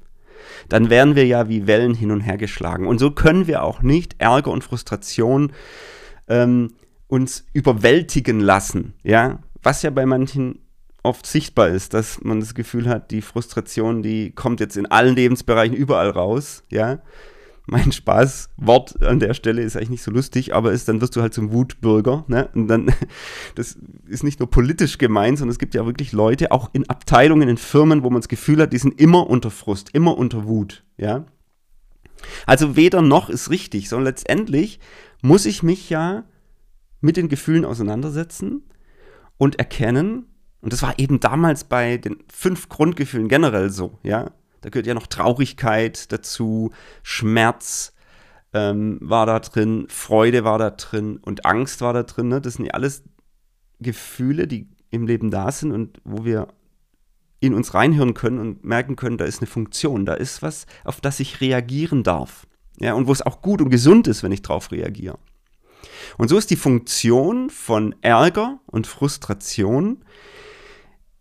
dann 0.70 0.90
werden 0.90 1.16
wir 1.16 1.26
ja 1.26 1.50
wie 1.50 1.68
Wellen 1.68 1.94
hin 1.94 2.12
und 2.12 2.22
her 2.22 2.38
geschlagen. 2.38 2.88
Und 2.88 3.00
so 3.00 3.12
können 3.12 3.48
wir 3.48 3.64
auch 3.64 3.82
nicht 3.82 4.16
Ärger 4.20 4.52
und 4.52 4.64
Frustration 4.64 5.52
ähm, 6.28 6.74
uns 7.08 7.46
überwältigen 7.54 8.40
lassen, 8.40 8.94
ja, 9.04 9.40
was 9.64 9.82
ja 9.84 9.90
bei 9.90 10.06
manchen 10.06 10.60
oft 11.04 11.26
sichtbar 11.26 11.70
ist, 11.70 11.94
dass 11.94 12.22
man 12.22 12.40
das 12.40 12.54
Gefühl 12.54 12.88
hat, 12.88 13.12
die 13.12 13.22
Frustration, 13.22 14.04
die 14.04 14.32
kommt 14.32 14.60
jetzt 14.60 14.78
in 14.78 14.86
allen 14.86 15.16
Lebensbereichen 15.16 15.76
überall 15.76 16.10
raus, 16.10 16.64
ja 16.70 17.00
mein 17.68 17.92
Spaßwort 17.92 19.04
an 19.04 19.20
der 19.20 19.34
Stelle 19.34 19.62
ist 19.62 19.76
eigentlich 19.76 19.90
nicht 19.90 20.04
so 20.04 20.12
lustig, 20.12 20.54
aber 20.54 20.72
ist, 20.72 20.88
dann 20.88 21.00
wirst 21.00 21.16
du 21.16 21.22
halt 21.22 21.34
zum 21.34 21.52
Wutbürger. 21.52 22.26
Ne? 22.28 22.50
Und 22.54 22.68
dann, 22.68 22.94
das 23.56 23.78
ist 24.08 24.24
nicht 24.24 24.40
nur 24.40 24.50
politisch 24.50 24.98
gemeint, 24.98 25.38
sondern 25.38 25.52
es 25.52 25.60
gibt 25.60 25.76
ja 25.76 25.86
wirklich 25.86 26.12
Leute, 26.12 26.52
auch 26.52 26.70
in 26.74 26.90
Abteilungen, 26.90 27.50
in 27.50 27.58
Firmen, 27.58 28.04
wo 28.04 28.10
man 28.10 28.22
das 28.22 28.28
Gefühl 28.28 28.62
hat, 28.62 28.74
die 28.74 28.78
sind 28.78 29.00
immer 29.00 29.30
unter 29.30 29.52
Frust, 29.52 29.90
immer 29.94 30.18
unter 30.18 30.46
Wut. 30.46 30.84
Ja? 30.98 31.26
Also 32.46 32.76
weder 32.76 33.02
noch 33.02 33.30
ist 33.30 33.50
richtig, 33.50 33.90
sondern 33.90 34.06
letztendlich 34.06 34.80
muss 35.22 35.46
ich 35.46 35.64
mich 35.64 35.90
ja 35.90 36.24
mit 37.00 37.18
den 37.18 37.30
Gefühlen 37.30 37.66
auseinandersetzen 37.66 38.64
und 39.38 39.58
erkennen, 39.58 40.26
und 40.62 40.74
das 40.74 40.84
war 40.84 41.00
eben 41.00 41.20
damals 41.20 41.64
bei 41.64 41.98
den 41.98 42.18
fünf 42.32 42.70
Grundgefühlen 42.70 43.28
generell 43.28 43.72
so, 43.72 43.98
ja, 44.04 44.32
da 44.62 44.70
gehört 44.70 44.88
ja 44.88 44.94
noch 44.94 45.08
Traurigkeit 45.08 46.12
dazu, 46.12 46.72
Schmerz 47.04 47.94
ähm, 48.54 49.00
war 49.02 49.26
da 49.26 49.40
drin, 49.40 49.88
Freude 49.90 50.44
war 50.44 50.58
da 50.58 50.72
drin 50.72 51.18
und 51.18 51.46
Angst 51.46 51.82
war 51.82 51.94
da 51.94 52.04
drin. 52.04 52.28
Ne? 52.28 52.42
Das 52.42 52.56
sind 52.56 52.66
ja 52.66 52.74
alles 52.74 53.04
Gefühle, 53.80 54.48
die 54.48 54.70
im 54.90 55.08
Leben 55.08 55.32
da 55.32 55.52
sind 55.52 55.72
und 55.72 56.00
wo 56.04 56.26
wir 56.26 56.48
in 57.40 57.54
uns 57.56 57.74
reinhören 57.74 58.14
können 58.14 58.40
und 58.40 58.64
merken 58.64 58.96
können, 58.96 59.18
da 59.18 59.26
ist 59.26 59.40
eine 59.40 59.48
Funktion, 59.48 60.06
da 60.06 60.14
ist 60.14 60.44
was, 60.44 60.68
auf 60.84 61.02
das 61.02 61.20
ich 61.20 61.42
reagieren 61.42 62.04
darf. 62.04 62.46
Ja, 62.80 62.94
und 62.94 63.08
wo 63.08 63.12
es 63.12 63.22
auch 63.22 63.42
gut 63.42 63.62
und 63.62 63.70
gesund 63.70 64.08
ist, 64.08 64.22
wenn 64.22 64.32
ich 64.32 64.44
darauf 64.44 64.72
reagiere. 64.72 65.18
Und 66.18 66.28
so 66.28 66.38
ist 66.38 66.52
die 66.52 66.56
Funktion 66.56 67.50
von 67.50 67.96
Ärger 68.02 68.60
und 68.68 68.86
Frustration, 68.86 70.04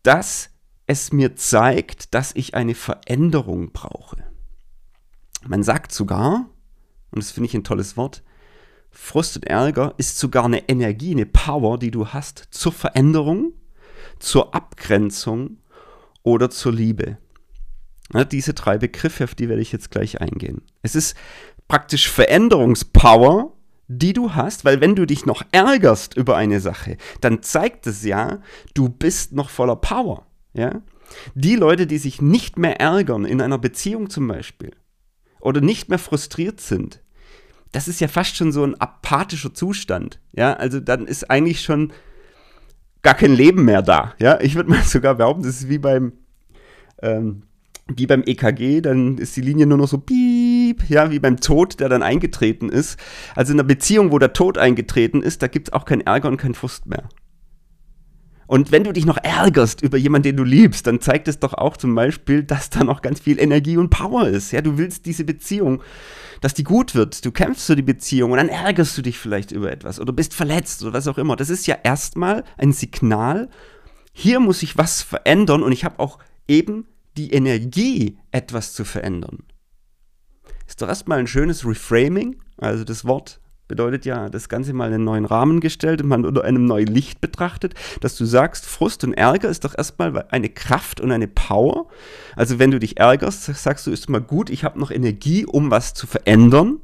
dass 0.03 0.51
es 0.91 1.13
mir 1.13 1.37
zeigt, 1.37 2.15
dass 2.15 2.33
ich 2.35 2.55
eine 2.57 2.75
Veränderung 2.75 3.71
brauche. 3.71 4.17
Man 5.47 5.63
sagt 5.63 5.93
sogar, 5.93 6.51
und 7.13 7.23
das 7.23 7.31
finde 7.31 7.47
ich 7.47 7.55
ein 7.55 7.63
tolles 7.63 7.97
Wort, 7.97 8.25
Frust 8.91 9.37
und 9.37 9.47
Ärger 9.47 9.95
ist 9.99 10.19
sogar 10.19 10.45
eine 10.45 10.69
Energie, 10.69 11.13
eine 11.13 11.27
Power, 11.27 11.79
die 11.79 11.93
du 11.93 12.09
hast 12.09 12.49
zur 12.51 12.73
Veränderung, 12.73 13.53
zur 14.19 14.53
Abgrenzung 14.53 15.59
oder 16.25 16.51
zur 16.51 16.73
Liebe. 16.73 17.19
Ja, 18.13 18.25
diese 18.25 18.53
drei 18.53 18.77
Begriffe, 18.77 19.23
auf 19.23 19.37
die 19.37 19.49
werde 19.49 19.63
ich 19.63 19.71
jetzt 19.71 19.93
gleich 19.93 20.21
eingehen. 20.21 20.63
Es 20.83 20.97
ist 20.97 21.17
praktisch 21.69 22.11
Veränderungspower, 22.11 23.57
die 23.87 24.13
du 24.13 24.35
hast, 24.35 24.65
weil 24.65 24.81
wenn 24.81 24.97
du 24.97 25.07
dich 25.07 25.25
noch 25.25 25.45
ärgerst 25.53 26.17
über 26.17 26.37
eine 26.37 26.59
Sache, 26.59 26.97
dann 27.21 27.45
zeigt 27.45 27.87
es 27.87 28.03
ja, 28.03 28.41
du 28.75 28.89
bist 28.89 29.33
noch 29.33 29.51
voller 29.51 29.77
Power. 29.77 30.27
Ja? 30.53 30.83
Die 31.35 31.57
Leute, 31.57 31.87
die 31.87 31.99
sich 31.99 32.23
nicht 32.23 32.59
mehr 32.59 32.81
ärgern, 32.81 33.25
in 33.25 33.41
einer 33.41 33.59
Beziehung 33.59 34.11
zum 34.11 34.29
Beispiel, 34.29 34.73
oder 35.41 35.61
nicht 35.61 35.89
mehr 35.89 35.99
frustriert 35.99 36.61
sind, 36.61 37.01
das 37.73 37.89
ist 37.89 38.01
ja 38.01 38.09
fast 38.09 38.37
schon 38.37 38.53
so 38.53 38.65
ein 38.65 38.81
apathischer 38.81 39.55
Zustand. 39.55 40.21
Ja, 40.33 40.55
also 40.55 40.81
dann 40.81 41.07
ist 41.07 41.31
eigentlich 41.31 41.63
schon 41.63 41.93
gar 43.03 43.15
kein 43.15 43.35
Leben 43.35 43.65
mehr 43.65 43.83
da. 43.83 44.15
Ja, 44.19 44.41
ich 44.41 44.55
würde 44.55 44.71
mal 44.71 44.83
sogar 44.85 45.17
behaupten, 45.17 45.45
das 45.45 45.61
ist 45.61 45.69
wie 45.69 45.79
beim, 45.79 46.13
ähm, 47.03 47.45
wie 47.87 48.07
beim 48.07 48.23
EKG, 48.25 48.81
dann 48.81 49.19
ist 49.19 49.37
die 49.37 49.41
Linie 49.41 49.67
nur 49.67 49.79
noch 49.79 49.89
so 49.89 49.99
piep, 49.99 50.89
ja, 50.89 51.11
wie 51.11 51.19
beim 51.19 51.41
Tod, 51.41 51.81
der 51.81 51.89
dann 51.89 52.03
eingetreten 52.03 52.69
ist. 52.69 52.99
Also 53.35 53.53
in 53.53 53.61
einer 53.61 53.67
Beziehung, 53.67 54.13
wo 54.13 54.19
der 54.19 54.33
Tod 54.33 54.59
eingetreten 54.59 55.23
ist, 55.23 55.43
da 55.43 55.47
gibt 55.47 55.69
es 55.69 55.73
auch 55.73 55.85
kein 55.85 56.01
Ärger 56.01 56.29
und 56.29 56.37
kein 56.37 56.55
Frust 56.55 56.87
mehr. 56.87 57.09
Und 58.51 58.73
wenn 58.73 58.83
du 58.83 58.93
dich 58.93 59.07
noch 59.07 59.17
ärgerst 59.17 59.81
über 59.81 59.97
jemanden, 59.97 60.25
den 60.25 60.37
du 60.37 60.43
liebst, 60.43 60.85
dann 60.85 61.01
zeigt 61.01 61.29
es 61.29 61.39
doch 61.39 61.55
auch 61.55 61.77
zum 61.77 61.95
Beispiel, 61.95 62.43
dass 62.43 62.69
da 62.69 62.83
noch 62.83 63.01
ganz 63.01 63.21
viel 63.21 63.39
Energie 63.39 63.77
und 63.77 63.91
Power 63.91 64.27
ist. 64.27 64.51
Ja, 64.51 64.61
du 64.61 64.77
willst 64.77 65.07
diese 65.07 65.23
Beziehung, 65.23 65.85
dass 66.41 66.53
die 66.53 66.65
gut 66.65 66.97
wird. 66.97 67.25
Du 67.25 67.31
kämpfst 67.31 67.69
für 67.69 67.77
die 67.77 67.83
Beziehung 67.83 68.33
und 68.33 68.39
dann 68.39 68.49
ärgerst 68.49 68.99
du 68.99 69.03
dich 69.03 69.19
vielleicht 69.19 69.53
über 69.53 69.71
etwas 69.71 70.01
oder 70.01 70.13
bist 70.13 70.35
verletzt 70.35 70.83
oder 70.83 70.95
was 70.95 71.07
auch 71.07 71.17
immer. 71.17 71.37
Das 71.37 71.49
ist 71.49 71.69
ja 71.69 71.77
erstmal 71.81 72.43
ein 72.59 72.73
Signal, 72.73 73.51
hier 74.13 74.41
muss 74.41 74.59
sich 74.59 74.77
was 74.77 75.01
verändern 75.01 75.63
und 75.63 75.71
ich 75.71 75.85
habe 75.85 76.01
auch 76.01 76.19
eben 76.49 76.89
die 77.17 77.31
Energie, 77.31 78.19
etwas 78.33 78.73
zu 78.73 78.85
verändern. 78.85 79.45
Ist 80.67 80.83
doch 80.83 80.89
erstmal 80.89 81.21
ein 81.21 81.29
schönes 81.29 81.65
Reframing, 81.65 82.43
also 82.57 82.83
das 82.83 83.05
Wort 83.05 83.41
bedeutet 83.71 84.05
ja, 84.05 84.29
das 84.29 84.49
Ganze 84.49 84.73
mal 84.73 84.89
in 84.89 84.95
einen 84.95 85.05
neuen 85.05 85.25
Rahmen 85.25 85.61
gestellt 85.61 86.03
und 86.03 86.09
man 86.09 86.27
unter 86.27 86.43
einem 86.43 86.67
neuen 86.67 86.89
Licht 86.89 87.21
betrachtet, 87.21 87.75
dass 88.01 88.17
du 88.17 88.25
sagst, 88.25 88.67
Frust 88.67 89.05
und 89.05 89.15
Ärger 89.15 89.49
ist 89.49 89.65
doch 89.65 89.79
erstmal 89.79 90.27
eine 90.31 90.49
Kraft 90.49 91.01
und 91.01 91.13
eine 91.13 91.29
Power. 91.29 91.87
Also 92.35 92.59
wenn 92.59 92.73
du 92.73 92.81
dich 92.81 92.99
ärgerst, 92.99 93.45
sagst 93.45 93.87
du, 93.87 93.93
ist 93.93 94.11
mal 94.11 94.21
gut, 94.21 94.51
ich 94.51 94.65
habe 94.65 94.79
noch 94.79 94.91
Energie, 94.91 95.47
um 95.47 95.71
was 95.71 95.95
zu 95.95 96.09
verändern, 96.09 96.81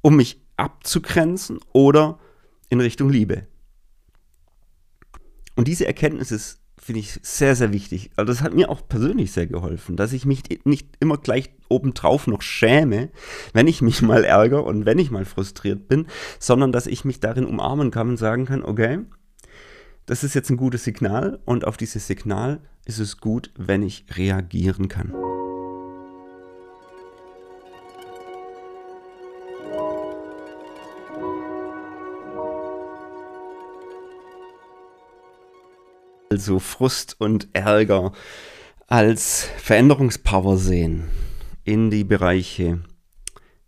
um 0.00 0.14
mich 0.14 0.40
abzugrenzen 0.56 1.58
oder 1.72 2.20
in 2.68 2.80
Richtung 2.80 3.10
Liebe. 3.10 3.48
Und 5.56 5.66
diese 5.66 5.86
Erkenntnis 5.86 6.30
ist 6.30 6.59
finde 6.90 7.02
ich 7.02 7.20
sehr, 7.22 7.54
sehr 7.54 7.72
wichtig. 7.72 8.10
Also 8.16 8.32
das 8.32 8.42
hat 8.42 8.52
mir 8.52 8.68
auch 8.68 8.80
persönlich 8.88 9.30
sehr 9.30 9.46
geholfen, 9.46 9.94
dass 9.94 10.12
ich 10.12 10.26
mich 10.26 10.42
nicht 10.64 10.88
immer 10.98 11.18
gleich 11.18 11.50
obendrauf 11.68 12.26
noch 12.26 12.42
schäme, 12.42 13.10
wenn 13.52 13.68
ich 13.68 13.80
mich 13.80 14.02
mal 14.02 14.24
ärgere 14.24 14.64
und 14.64 14.86
wenn 14.86 14.98
ich 14.98 15.12
mal 15.12 15.24
frustriert 15.24 15.86
bin, 15.86 16.08
sondern 16.40 16.72
dass 16.72 16.88
ich 16.88 17.04
mich 17.04 17.20
darin 17.20 17.44
umarmen 17.44 17.92
kann 17.92 18.08
und 18.08 18.16
sagen 18.16 18.46
kann, 18.46 18.64
okay, 18.64 18.98
das 20.06 20.24
ist 20.24 20.34
jetzt 20.34 20.50
ein 20.50 20.56
gutes 20.56 20.82
Signal 20.82 21.38
und 21.44 21.64
auf 21.64 21.76
dieses 21.76 22.08
Signal 22.08 22.58
ist 22.86 22.98
es 22.98 23.18
gut, 23.18 23.52
wenn 23.56 23.84
ich 23.84 24.04
reagieren 24.16 24.88
kann. 24.88 25.14
Also 36.32 36.60
Frust 36.60 37.16
und 37.18 37.48
Ärger 37.54 38.12
als 38.86 39.48
Veränderungspower 39.58 40.58
sehen 40.58 41.08
in 41.64 41.90
die 41.90 42.04
Bereiche 42.04 42.78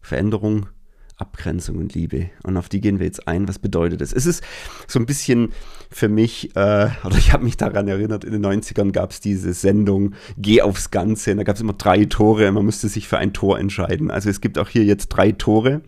Veränderung, 0.01 0.69
Abgrenzung 1.17 1.79
und 1.79 1.95
Liebe. 1.95 2.31
Und 2.45 2.57
auf 2.57 2.69
die 2.69 2.81
gehen 2.81 3.01
wir 3.01 3.07
jetzt 3.07 3.27
ein. 3.27 3.49
Was 3.49 3.59
bedeutet 3.59 4.01
das? 4.01 4.13
Es 4.13 4.27
ist 4.27 4.45
so 4.87 5.01
ein 5.01 5.07
bisschen 5.07 5.51
für 5.91 6.09
mich, 6.09 6.55
äh, 6.55 6.89
oder 7.05 7.17
ich 7.19 7.33
habe 7.33 7.43
mich 7.43 7.57
daran 7.57 7.89
erinnert, 7.89 8.23
in 8.23 8.33
den 8.33 8.47
90ern 8.47 8.93
gab 8.93 9.11
es 9.11 9.19
diese 9.19 9.55
Sendung 9.55 10.15
Geh 10.39 10.63
aufs 10.63 10.93
Ganze. 10.93 11.33
Und 11.33 11.39
da 11.39 11.43
gab 11.43 11.57
es 11.57 11.63
immer 11.63 11.73
drei 11.73 12.05
Tore. 12.05 12.51
Man 12.53 12.65
musste 12.65 12.87
sich 12.87 13.09
für 13.09 13.19
ein 13.19 13.33
Tor 13.33 13.59
entscheiden. 13.59 14.09
Also 14.09 14.31
es 14.31 14.41
gibt 14.41 14.57
auch 14.59 14.69
hier 14.69 14.85
jetzt 14.85 15.09
drei 15.09 15.33
Tore. 15.33 15.81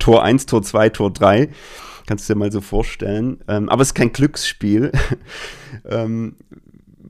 Tor 0.00 0.24
1, 0.24 0.46
Tor 0.46 0.64
2, 0.64 0.88
Tor 0.88 1.12
3. 1.12 1.50
Kannst 2.06 2.28
du 2.28 2.34
dir 2.34 2.38
mal 2.38 2.52
so 2.52 2.60
vorstellen. 2.60 3.40
Ähm, 3.48 3.68
aber 3.68 3.82
es 3.82 3.88
ist 3.88 3.94
kein 3.94 4.12
Glücksspiel. 4.12 4.92
ähm, 5.84 6.36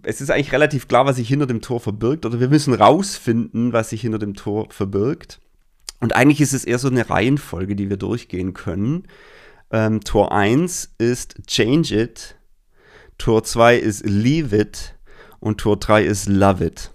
es 0.02 0.20
ist 0.20 0.30
eigentlich 0.30 0.52
relativ 0.52 0.88
klar, 0.88 1.04
was 1.04 1.16
sich 1.16 1.28
hinter 1.28 1.46
dem 1.46 1.60
Tor 1.60 1.80
verbirgt. 1.80 2.24
Oder 2.24 2.40
wir 2.40 2.48
müssen 2.48 2.74
rausfinden, 2.74 3.72
was 3.72 3.90
sich 3.90 4.00
hinter 4.00 4.18
dem 4.18 4.34
Tor 4.34 4.68
verbirgt. 4.70 5.40
Und 6.00 6.14
eigentlich 6.14 6.40
ist 6.40 6.52
es 6.52 6.64
eher 6.64 6.78
so 6.78 6.88
eine 6.88 7.08
Reihenfolge, 7.08 7.76
die 7.76 7.90
wir 7.90 7.96
durchgehen 7.96 8.54
können. 8.54 9.04
Ähm, 9.70 10.00
Tor 10.02 10.32
1 10.32 10.94
ist 10.98 11.46
Change 11.46 12.00
It. 12.00 12.36
Tor 13.18 13.44
2 13.44 13.76
ist 13.76 14.06
Leave 14.06 14.56
It. 14.56 14.94
Und 15.40 15.58
Tor 15.58 15.78
3 15.78 16.04
ist 16.04 16.28
Love 16.28 16.64
It. 16.64 16.90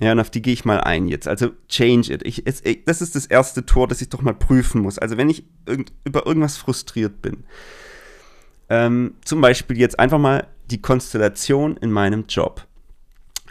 Ja, 0.00 0.12
und 0.12 0.20
auf 0.20 0.30
die 0.30 0.40
gehe 0.40 0.54
ich 0.54 0.64
mal 0.64 0.80
ein 0.80 1.08
jetzt. 1.08 1.28
Also 1.28 1.50
change 1.68 2.12
it. 2.12 2.26
Ich, 2.26 2.46
es, 2.46 2.64
ich, 2.64 2.84
das 2.86 3.02
ist 3.02 3.14
das 3.14 3.26
erste 3.26 3.66
Tor, 3.66 3.86
das 3.86 4.00
ich 4.00 4.08
doch 4.08 4.22
mal 4.22 4.34
prüfen 4.34 4.80
muss. 4.80 4.98
Also 4.98 5.18
wenn 5.18 5.28
ich 5.28 5.44
irgend, 5.66 5.92
über 6.04 6.26
irgendwas 6.26 6.56
frustriert 6.56 7.20
bin, 7.20 7.44
ähm, 8.70 9.14
zum 9.24 9.42
Beispiel 9.42 9.78
jetzt 9.78 9.98
einfach 9.98 10.18
mal 10.18 10.46
die 10.70 10.80
Konstellation 10.80 11.76
in 11.76 11.90
meinem 11.90 12.24
Job. 12.28 12.66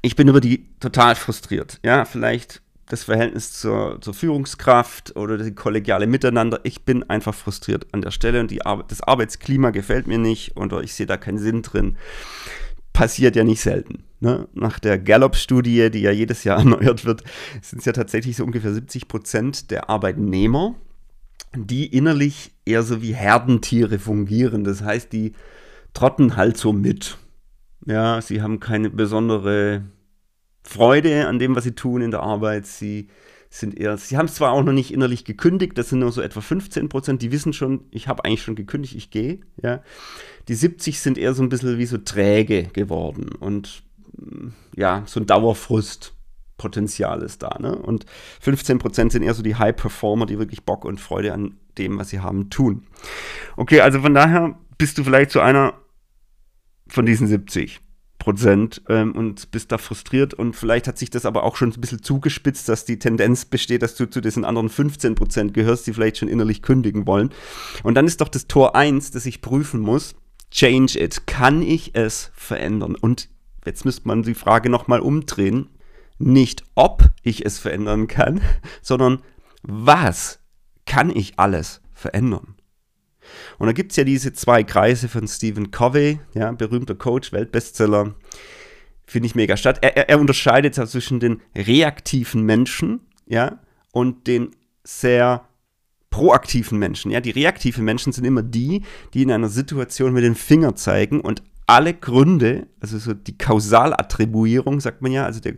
Ich 0.02 0.16
bin 0.16 0.28
über 0.28 0.42
die 0.42 0.66
total 0.80 1.16
frustriert. 1.16 1.80
Ja, 1.84 2.06
vielleicht 2.06 2.62
das 2.88 3.04
Verhältnis 3.04 3.54
zur, 3.54 4.02
zur 4.02 4.16
Führungskraft 4.16 5.16
oder 5.16 5.38
das 5.38 5.54
kollegiale 5.54 6.08
Miteinander. 6.08 6.62
Ich 6.64 6.84
bin 6.84 7.08
einfach 7.08 7.36
frustriert 7.36 7.86
an 7.92 8.02
der 8.02 8.10
Stelle 8.10 8.40
und 8.40 8.50
die 8.50 8.66
Ar 8.66 8.84
das 8.88 9.02
Arbeitsklima 9.02 9.70
gefällt 9.70 10.08
mir 10.08 10.18
nicht 10.18 10.58
oder 10.58 10.82
ich 10.82 10.96
sehe 10.96 11.06
da 11.06 11.18
keinen 11.18 11.38
Sinn 11.38 11.62
drin 11.62 11.98
passiert 12.94 13.36
ja 13.36 13.44
nicht 13.44 13.62
selten. 13.62 14.04
Ne? 14.20 14.48
Nach 14.54 14.80
der 14.80 15.00
Gallup-Studie, 15.00 15.90
die 15.90 16.02
ja 16.02 16.12
jedes 16.12 16.44
Jahr 16.44 16.60
erneuert 16.60 17.06
wird, 17.06 17.24
sind 17.62 17.80
es 17.80 17.86
ja 17.86 17.94
tatsächlich 17.94 18.36
so 18.36 18.44
ungefähr 18.44 18.74
70 18.74 19.08
Prozent 19.08 19.72
der 19.72 19.90
Arbeitnehmer, 19.90 20.76
die 21.56 21.88
innerlich 21.88 22.52
eher 22.66 22.84
so 22.84 23.02
wie 23.02 23.14
Herdentiere 23.14 24.00
fungieren. 24.00 24.64
Das 24.64 24.84
heißt, 24.84 25.12
die 25.14 25.34
trotten 25.94 26.36
halt 26.36 26.58
so 26.58 26.74
mit. 26.74 27.18
Ja, 27.86 28.22
sie 28.22 28.42
haben 28.42 28.60
keine 28.60 28.90
besondere 28.90 29.84
Freude 30.64 31.28
an 31.28 31.40
dem, 31.40 31.56
was 31.56 31.64
sie 31.64 31.72
tun 31.72 32.02
in 32.02 32.12
der 32.12 32.22
Arbeit. 32.22 32.68
Sie 32.68 33.08
sind 33.50 33.80
eher, 33.80 33.98
sie 33.98 34.18
haben 34.18 34.28
es 34.28 34.36
zwar 34.36 34.52
auch 34.52 34.64
noch 34.64 34.74
nicht 34.74 34.94
innerlich 34.94 35.26
gekündigt, 35.26 35.78
das 35.78 35.90
sind 35.90 36.00
nur 36.00 36.12
so 36.12 36.22
etwa 36.22 36.42
15 36.42 36.88
Prozent, 36.88 37.22
die 37.22 37.32
wissen 37.32 37.52
schon, 37.52 37.86
ich 37.90 38.08
habe 38.08 38.24
eigentlich 38.24 38.44
schon 38.44 38.56
gekündigt, 38.56 38.96
ich 38.96 39.10
gehe, 39.10 39.40
ja. 39.62 39.82
Die 40.48 40.54
70 40.54 41.00
sind 41.00 41.18
eher 41.18 41.34
so 41.34 41.42
ein 41.42 41.50
bisschen 41.50 41.78
wie 41.80 41.86
so 41.86 41.98
träge 41.98 42.64
geworden 42.64 43.30
und 43.40 43.84
ja, 44.76 45.04
so 45.06 45.20
ein 45.20 45.26
Dauerfrustpotenzial 45.26 47.24
ist 47.24 47.42
da, 47.44 47.58
ne? 47.60 47.76
Und 47.76 48.06
15 48.42 48.78
Prozent 48.78 49.12
sind 49.12 49.24
eher 49.24 49.34
so 49.34 49.44
die 49.44 49.56
High 49.56 49.76
Performer, 49.76 50.26
die 50.26 50.38
wirklich 50.40 50.64
Bock 50.64 50.86
und 50.86 51.00
Freude 51.00 51.34
an 51.34 51.58
dem, 51.78 51.98
was 51.98 52.10
sie 52.10 52.20
haben, 52.20 52.50
tun. 52.50 52.86
Okay, 53.58 53.82
also 53.82 54.02
von 54.02 54.14
daher 54.14 54.58
bist 54.78 54.98
du 54.98 55.04
vielleicht 55.04 55.32
so 55.32 55.40
einer 55.40 55.74
von 56.88 57.06
diesen 57.06 57.28
70. 57.28 57.82
Prozent 58.20 58.84
ähm, 58.90 59.14
und 59.14 59.50
bist 59.50 59.72
da 59.72 59.78
frustriert 59.78 60.34
und 60.34 60.56
vielleicht 60.56 60.88
hat 60.88 60.98
sich 60.98 61.10
das 61.10 61.26
aber 61.26 61.44
auch 61.44 61.56
schon 61.56 61.70
ein 61.70 61.82
bisschen 61.82 62.04
zugespitzt, 62.04 62.70
dass 62.70 62.86
die 62.86 63.00
Tendenz 63.00 63.46
besteht, 63.46 63.82
dass 63.82 63.96
du 63.96 64.08
zu 64.08 64.22
diesen 64.22 64.46
anderen 64.46 64.70
15 64.70 65.16
Prozent 65.16 65.54
gehörst, 65.54 65.88
die 65.88 65.94
vielleicht 65.94 66.18
schon 66.18 66.28
innerlich 66.28 66.62
kündigen 66.62 67.08
wollen. 67.08 67.32
Und 67.82 67.96
dann 67.96 68.06
ist 68.06 68.22
doch 68.22 68.28
das 68.28 68.48
Tor 68.48 68.76
1, 68.76 69.12
das 69.12 69.26
ich 69.26 69.42
prüfen 69.42 69.80
muss, 69.80 70.16
change 70.52 71.00
it. 71.00 71.26
Kann 71.26 71.62
ich 71.62 71.96
es 71.96 72.32
verändern? 72.36 72.96
Und 72.96 73.30
jetzt 73.66 73.86
müsste 73.86 74.08
man 74.08 74.24
die 74.24 74.36
Frage 74.36 74.70
nochmal 74.70 75.00
umdrehen. 75.00 75.70
Nicht 76.18 76.64
ob 76.76 77.10
ich 77.24 77.46
es 77.46 77.58
verändern 77.58 78.08
kann, 78.08 78.42
sondern 78.82 79.22
was 79.64 80.40
kann 80.86 81.10
ich 81.10 81.40
alles 81.40 81.82
verändern? 81.94 82.59
Und 83.58 83.68
da 83.68 83.74
gibt 83.74 83.92
es 83.92 83.98
ja 83.98 84.04
diese 84.04 84.34
zwei 84.34 84.64
Kreise 84.64 85.08
von 85.08 85.28
Stephen 85.28 85.72
Covey, 85.72 86.20
ja, 86.34 86.52
berühmter 86.52 86.96
Coach, 86.96 87.32
Weltbestseller. 87.32 88.16
Finde 89.06 89.26
ich 89.26 89.36
mega 89.36 89.58
statt. 89.58 89.80
Er, 89.82 89.98
er, 89.98 90.10
er 90.10 90.20
unterscheidet 90.20 90.76
zwischen 90.76 91.20
den 91.20 91.42
reaktiven 91.56 92.44
Menschen, 92.44 93.02
ja, 93.26 93.60
und 93.92 94.28
den 94.28 94.52
sehr 94.84 95.48
proaktiven 96.10 96.80
Menschen. 96.80 97.12
Ja, 97.12 97.22
die 97.22 97.32
reaktiven 97.32 97.86
Menschen 97.86 98.14
sind 98.14 98.26
immer 98.26 98.44
die, 98.44 98.84
die 99.14 99.24
in 99.24 99.32
einer 99.32 99.50
Situation 99.50 100.14
mit 100.14 100.24
dem 100.24 100.36
Finger 100.36 100.76
zeigen 100.76 101.22
und 101.22 101.44
alle 101.68 101.94
Gründe, 101.94 102.68
also 102.80 102.98
so 102.98 103.14
die 103.14 103.38
Kausalattribuierung, 103.38 104.80
sagt 104.80 105.04
man 105.04 105.12
ja, 105.12 105.26
also 105.26 105.40
der, 105.40 105.54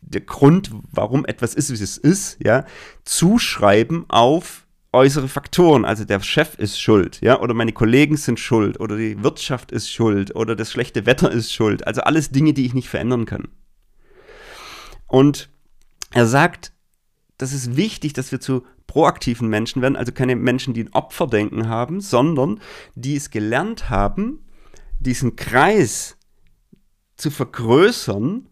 der 0.00 0.22
Grund, 0.22 0.72
warum 0.90 1.24
etwas 1.24 1.54
ist, 1.54 1.70
wie 1.70 1.82
es 1.82 1.96
ist, 1.96 2.38
ja, 2.42 2.64
zuschreiben 3.04 4.06
auf 4.08 4.65
äußere 4.96 5.28
Faktoren, 5.28 5.84
also 5.84 6.04
der 6.04 6.20
Chef 6.20 6.58
ist 6.58 6.80
schuld, 6.80 7.20
ja, 7.20 7.40
oder 7.40 7.54
meine 7.54 7.72
Kollegen 7.72 8.16
sind 8.16 8.40
schuld, 8.40 8.80
oder 8.80 8.96
die 8.96 9.22
Wirtschaft 9.22 9.70
ist 9.70 9.90
schuld, 9.90 10.34
oder 10.34 10.56
das 10.56 10.72
schlechte 10.72 11.06
Wetter 11.06 11.30
ist 11.30 11.52
schuld, 11.52 11.86
also 11.86 12.00
alles 12.00 12.30
Dinge, 12.30 12.54
die 12.54 12.66
ich 12.66 12.74
nicht 12.74 12.88
verändern 12.88 13.26
kann. 13.26 13.48
Und 15.06 15.50
er 16.12 16.26
sagt, 16.26 16.72
das 17.38 17.52
ist 17.52 17.76
wichtig, 17.76 18.14
dass 18.14 18.32
wir 18.32 18.40
zu 18.40 18.64
proaktiven 18.86 19.48
Menschen 19.48 19.82
werden, 19.82 19.96
also 19.96 20.12
keine 20.12 20.34
Menschen, 20.34 20.72
die 20.72 20.84
ein 20.84 20.92
Opferdenken 20.92 21.68
haben, 21.68 22.00
sondern 22.00 22.60
die 22.94 23.16
es 23.16 23.30
gelernt 23.30 23.90
haben, 23.90 24.46
diesen 24.98 25.36
Kreis 25.36 26.16
zu 27.16 27.30
vergrößern 27.30 28.48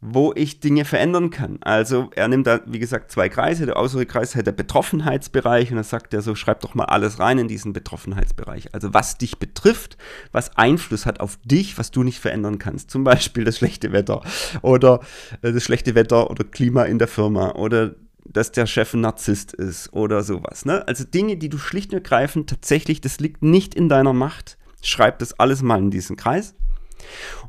wo 0.00 0.32
ich 0.36 0.60
Dinge 0.60 0.84
verändern 0.84 1.30
kann. 1.30 1.58
Also 1.62 2.10
er 2.14 2.28
nimmt 2.28 2.46
da, 2.46 2.60
wie 2.66 2.78
gesagt, 2.78 3.10
zwei 3.10 3.28
Kreise. 3.28 3.64
Der 3.64 3.76
äußere 3.76 4.04
Kreis 4.04 4.34
hat 4.36 4.46
der 4.46 4.52
Betroffenheitsbereich 4.52 5.70
und 5.70 5.78
da 5.78 5.82
sagt 5.82 6.12
er 6.12 6.20
so, 6.20 6.34
schreib 6.34 6.60
doch 6.60 6.74
mal 6.74 6.84
alles 6.84 7.18
rein 7.18 7.38
in 7.38 7.48
diesen 7.48 7.72
Betroffenheitsbereich. 7.72 8.74
Also 8.74 8.92
was 8.92 9.16
dich 9.16 9.38
betrifft, 9.38 9.96
was 10.32 10.56
Einfluss 10.56 11.06
hat 11.06 11.20
auf 11.20 11.38
dich, 11.44 11.78
was 11.78 11.90
du 11.90 12.02
nicht 12.02 12.20
verändern 12.20 12.58
kannst. 12.58 12.90
Zum 12.90 13.04
Beispiel 13.04 13.44
das 13.44 13.56
schlechte 13.56 13.92
Wetter 13.92 14.22
oder 14.60 15.00
äh, 15.40 15.52
das 15.52 15.64
schlechte 15.64 15.94
Wetter 15.94 16.30
oder 16.30 16.44
Klima 16.44 16.84
in 16.84 16.98
der 16.98 17.08
Firma 17.08 17.52
oder 17.52 17.94
dass 18.24 18.52
der 18.52 18.66
Chef 18.66 18.92
ein 18.92 19.00
Narzisst 19.00 19.54
ist 19.54 19.92
oder 19.92 20.22
sowas. 20.22 20.64
Ne? 20.64 20.86
Also 20.86 21.04
Dinge, 21.04 21.36
die 21.36 21.48
du 21.48 21.58
schlicht 21.58 21.92
und 21.92 21.98
ergreifend 21.98 22.50
tatsächlich, 22.50 23.00
das 23.00 23.18
liegt 23.18 23.42
nicht 23.42 23.74
in 23.74 23.88
deiner 23.88 24.12
Macht. 24.12 24.58
Schreib 24.82 25.20
das 25.20 25.38
alles 25.38 25.62
mal 25.62 25.78
in 25.78 25.90
diesen 25.90 26.16
Kreis. 26.16 26.54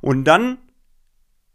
Und 0.02 0.26
dann 0.26 0.60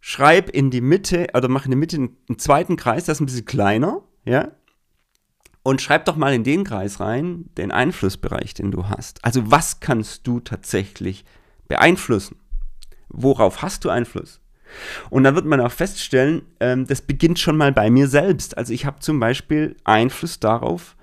schreib 0.03 0.51
in 0.51 0.71
die 0.71 0.83
Mitte, 0.83 1.29
oder 1.33 1.49
mach 1.49 1.65
in 1.65 1.71
die 1.71 1.77
Mitte 1.79 1.97
einen, 1.97 2.17
einen 2.29 2.39
zweiten 2.39 2.77
Kreis, 2.77 3.05
das 3.05 3.17
ist 3.17 3.21
ein 3.23 3.27
bisschen 3.27 3.47
kleiner, 3.47 4.03
ja, 4.27 4.51
und 5.63 5.81
schreib 5.81 6.05
doch 6.07 6.17
mal 6.17 6.35
in 6.35 6.43
den 6.43 6.65
Kreis 6.65 6.99
rein 6.99 7.45
den 7.57 7.71
Einflussbereich, 7.71 8.53
den 8.53 8.73
du 8.73 8.89
hast. 8.89 9.25
Also 9.25 9.51
was 9.51 9.79
kannst 9.79 10.27
du 10.27 10.41
tatsächlich 10.41 11.25
beeinflussen? 11.69 12.37
Worauf 13.09 13.63
hast 13.63 13.85
du 13.85 13.91
Einfluss? 13.91 14.41
Und 15.09 15.23
dann 15.23 15.37
wird 15.37 15.47
man 15.47 15.61
auch 15.61 15.71
feststellen, 15.71 16.43
ähm, 16.59 16.87
das 16.87 17.03
beginnt 17.03 17.39
schon 17.39 17.57
mal 17.57 17.71
bei 17.71 17.91
mir 17.91 18.09
selbst. 18.09 18.59
Also 18.59 18.73
ich 18.73 18.87
habe 18.87 18.99
zum 18.99 19.21
Beispiel 19.21 19.77
Einfluss 19.85 20.41
darauf, 20.41 20.97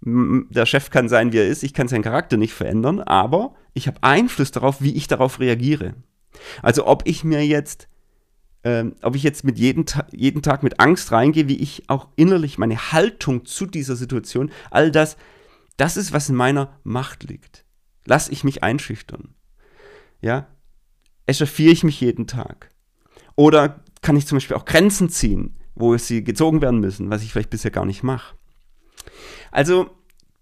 der 0.00 0.66
Chef 0.66 0.90
kann 0.90 1.08
sein, 1.08 1.32
wie 1.32 1.38
er 1.38 1.46
ist, 1.46 1.62
ich 1.62 1.74
kann 1.74 1.86
seinen 1.86 2.02
Charakter 2.02 2.36
nicht 2.36 2.54
verändern, 2.54 3.00
aber 3.00 3.54
ich 3.74 3.86
habe 3.86 4.02
Einfluss 4.02 4.50
darauf, 4.50 4.80
wie 4.80 4.96
ich 4.96 5.06
darauf 5.06 5.38
reagiere. 5.38 5.94
Also 6.62 6.86
ob 6.86 7.06
ich 7.06 7.22
mir 7.22 7.46
jetzt 7.46 7.89
ähm, 8.62 8.94
ob 9.02 9.16
ich 9.16 9.22
jetzt 9.22 9.44
mit 9.44 9.58
jeden, 9.58 9.86
Ta 9.86 10.06
jeden 10.12 10.42
Tag 10.42 10.62
mit 10.62 10.80
Angst 10.80 11.12
reingehe, 11.12 11.48
wie 11.48 11.56
ich 11.56 11.88
auch 11.88 12.08
innerlich 12.16 12.58
meine 12.58 12.92
Haltung 12.92 13.44
zu 13.46 13.66
dieser 13.66 13.96
Situation, 13.96 14.50
all 14.70 14.90
das, 14.90 15.16
das 15.76 15.96
ist, 15.96 16.12
was 16.12 16.28
in 16.28 16.34
meiner 16.34 16.78
Macht 16.84 17.24
liegt. 17.24 17.64
Lass 18.04 18.28
ich 18.28 18.44
mich 18.44 18.62
einschüchtern. 18.62 19.34
Ja? 20.20 20.46
Echauffiere 21.26 21.72
ich 21.72 21.84
mich 21.84 22.00
jeden 22.00 22.26
Tag? 22.26 22.70
Oder 23.36 23.82
kann 24.02 24.16
ich 24.16 24.26
zum 24.26 24.36
Beispiel 24.36 24.56
auch 24.56 24.64
Grenzen 24.64 25.08
ziehen, 25.08 25.56
wo 25.74 25.96
sie 25.96 26.22
gezogen 26.22 26.60
werden 26.60 26.80
müssen, 26.80 27.10
was 27.10 27.22
ich 27.22 27.32
vielleicht 27.32 27.50
bisher 27.50 27.70
gar 27.70 27.86
nicht 27.86 28.02
mache? 28.02 28.36
Also, 29.50 29.90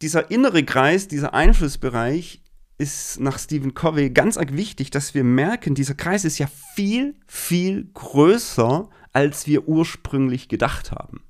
dieser 0.02 0.30
innere 0.30 0.64
Kreis, 0.64 1.08
dieser 1.08 1.34
Einflussbereich 1.34 2.42
ist 2.78 3.20
nach 3.20 3.38
Stephen 3.38 3.74
Covey 3.74 4.10
ganz 4.10 4.36
arg 4.36 4.56
wichtig, 4.56 4.90
dass 4.90 5.14
wir 5.14 5.24
merken, 5.24 5.74
dieser 5.74 5.94
Kreis 5.94 6.24
ist 6.24 6.38
ja 6.38 6.46
viel, 6.74 7.16
viel 7.26 7.90
größer, 7.92 8.88
als 9.12 9.46
wir 9.46 9.66
ursprünglich 9.68 10.48
gedacht 10.48 10.92
haben. 10.92 11.22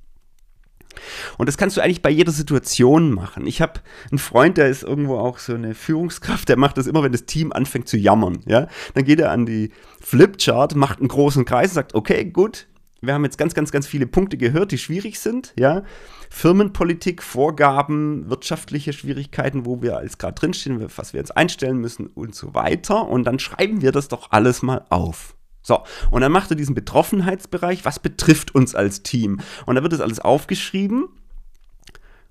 Und 1.38 1.48
das 1.48 1.56
kannst 1.56 1.76
du 1.76 1.80
eigentlich 1.80 2.02
bei 2.02 2.10
jeder 2.10 2.32
Situation 2.32 3.12
machen. 3.12 3.46
Ich 3.46 3.60
habe 3.60 3.80
einen 4.10 4.18
Freund, 4.18 4.58
der 4.58 4.68
ist 4.68 4.82
irgendwo 4.82 5.16
auch 5.16 5.38
so 5.38 5.54
eine 5.54 5.74
Führungskraft, 5.74 6.48
der 6.48 6.58
macht 6.58 6.76
das 6.76 6.86
immer, 6.86 7.02
wenn 7.02 7.12
das 7.12 7.24
Team 7.24 7.52
anfängt 7.52 7.88
zu 7.88 7.96
jammern. 7.96 8.40
Ja? 8.46 8.68
Dann 8.94 9.04
geht 9.04 9.20
er 9.20 9.30
an 9.30 9.46
die 9.46 9.70
Flipchart, 10.00 10.74
macht 10.74 10.98
einen 10.98 11.08
großen 11.08 11.44
Kreis 11.44 11.70
und 11.70 11.74
sagt, 11.74 11.94
okay, 11.94 12.24
gut, 12.24 12.66
wir 13.00 13.14
haben 13.14 13.24
jetzt 13.24 13.38
ganz, 13.38 13.54
ganz, 13.54 13.70
ganz 13.70 13.86
viele 13.86 14.06
Punkte 14.06 14.36
gehört, 14.36 14.72
die 14.72 14.78
schwierig 14.78 15.20
sind, 15.20 15.54
ja. 15.58 15.84
Firmenpolitik, 16.30 17.22
Vorgaben, 17.22 18.28
wirtschaftliche 18.28 18.92
Schwierigkeiten, 18.92 19.64
wo 19.64 19.82
wir 19.82 19.96
als 19.96 20.18
gerade 20.18 20.34
drinstehen, 20.34 20.86
was 20.96 21.12
wir 21.12 21.20
jetzt 21.20 21.36
einstellen 21.36 21.78
müssen 21.78 22.06
und 22.06 22.34
so 22.34 22.54
weiter. 22.54 23.08
Und 23.08 23.24
dann 23.24 23.38
schreiben 23.38 23.82
wir 23.82 23.92
das 23.92 24.08
doch 24.08 24.30
alles 24.30 24.62
mal 24.62 24.84
auf. 24.90 25.34
So, 25.62 25.82
und 26.10 26.20
dann 26.22 26.32
macht 26.32 26.50
er 26.50 26.56
diesen 26.56 26.74
Betroffenheitsbereich, 26.74 27.84
was 27.84 27.98
betrifft 27.98 28.54
uns 28.54 28.74
als 28.74 29.02
Team? 29.02 29.40
Und 29.66 29.74
da 29.74 29.82
wird 29.82 29.92
das 29.92 30.00
alles 30.00 30.20
aufgeschrieben. 30.20 31.08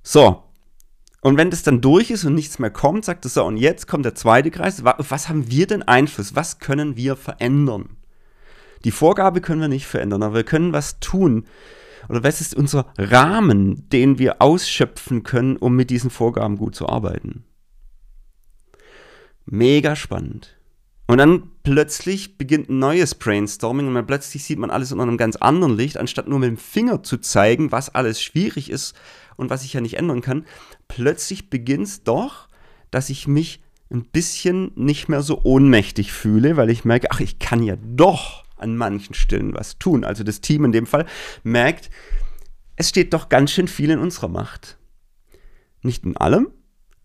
So, 0.02 0.44
und 1.22 1.38
wenn 1.38 1.52
das 1.52 1.64
dann 1.64 1.82
durch 1.82 2.10
ist 2.10 2.24
und 2.26 2.36
nichts 2.36 2.58
mehr 2.58 2.70
kommt, 2.70 3.06
sagt 3.06 3.26
er 3.26 3.30
so, 3.30 3.44
und 3.44 3.58
jetzt 3.58 3.88
kommt 3.88 4.06
der 4.06 4.16
zweite 4.16 4.50
Kreis, 4.50 4.84
was 4.84 5.30
haben 5.30 5.52
wir 5.52 5.68
denn 5.68 5.84
Einfluss? 5.84 6.36
Was 6.36 6.60
können 6.60 6.96
wir 6.96 7.16
verändern? 7.16 7.98
Die 8.84 8.92
Vorgabe 8.92 9.42
können 9.42 9.60
wir 9.62 9.68
nicht 9.68 9.88
verändern, 9.88 10.24
aber 10.24 10.36
wir 10.36 10.44
können 10.44 10.74
was 10.74 11.00
tun. 11.00 11.46
Oder 12.10 12.24
was 12.24 12.42
ist 12.42 12.56
unser 12.56 12.88
Rahmen, 12.98 13.90
den 13.90 14.20
wir 14.20 14.42
ausschöpfen 14.42 15.24
können, 15.24 15.58
um 15.58 15.76
mit 15.76 15.90
diesen 15.90 16.10
Vorgaben 16.10 16.58
gut 16.58 16.76
zu 16.76 16.88
arbeiten? 16.88 17.44
Mega 19.46 19.96
spannend. 19.96 20.58
Und 21.08 21.20
dann 21.20 21.52
plötzlich 21.64 22.38
beginnt 22.38 22.70
ein 22.70 22.80
neues 22.80 23.16
Brainstorming 23.16 23.88
und 23.88 23.96
dann 23.96 24.08
plötzlich 24.08 24.44
sieht 24.44 24.60
man 24.60 24.70
alles 24.70 24.92
unter 24.92 25.04
einem 25.04 25.18
ganz 25.18 25.38
anderen 25.38 25.78
Licht, 25.78 25.98
anstatt 25.98 26.28
nur 26.28 26.40
mit 26.40 26.50
dem 26.50 26.58
Finger 26.58 27.02
zu 27.02 27.18
zeigen, 27.18 27.72
was 27.72 27.94
alles 27.96 28.22
schwierig 28.22 28.70
ist 28.70 28.94
und 29.38 29.50
was 29.50 29.64
ich 29.64 29.72
ja 29.72 29.80
nicht 29.80 29.96
ändern 29.96 30.20
kann. 30.20 30.46
Plötzlich 30.90 31.50
beginnt 31.50 31.88
es 31.88 32.04
doch, 32.04 32.50
dass 32.92 33.10
ich 33.10 33.26
mich 33.26 33.62
ein 33.90 34.04
bisschen 34.04 34.72
nicht 34.76 35.08
mehr 35.08 35.22
so 35.22 35.42
ohnmächtig 35.44 36.12
fühle, 36.12 36.58
weil 36.58 36.70
ich 36.70 36.84
merke, 36.84 37.08
ach, 37.12 37.22
ich 37.22 37.40
kann 37.40 37.64
ja 37.64 37.78
doch 37.82 38.44
an 38.58 38.76
manchen 38.76 39.14
Stellen 39.14 39.54
was 39.54 39.78
tun. 39.78 40.04
Also 40.04 40.24
das 40.24 40.42
Team 40.42 40.66
in 40.66 40.72
dem 40.72 40.86
Fall 40.86 41.06
merkt, 41.44 41.90
es 42.76 42.90
steht 42.90 43.14
doch 43.14 43.30
ganz 43.30 43.52
schön 43.52 43.68
viel 43.68 43.90
in 43.90 44.00
unserer 44.00 44.28
Macht. 44.28 44.78
Nicht 45.82 46.06
in 46.06 46.18
allem, 46.18 46.48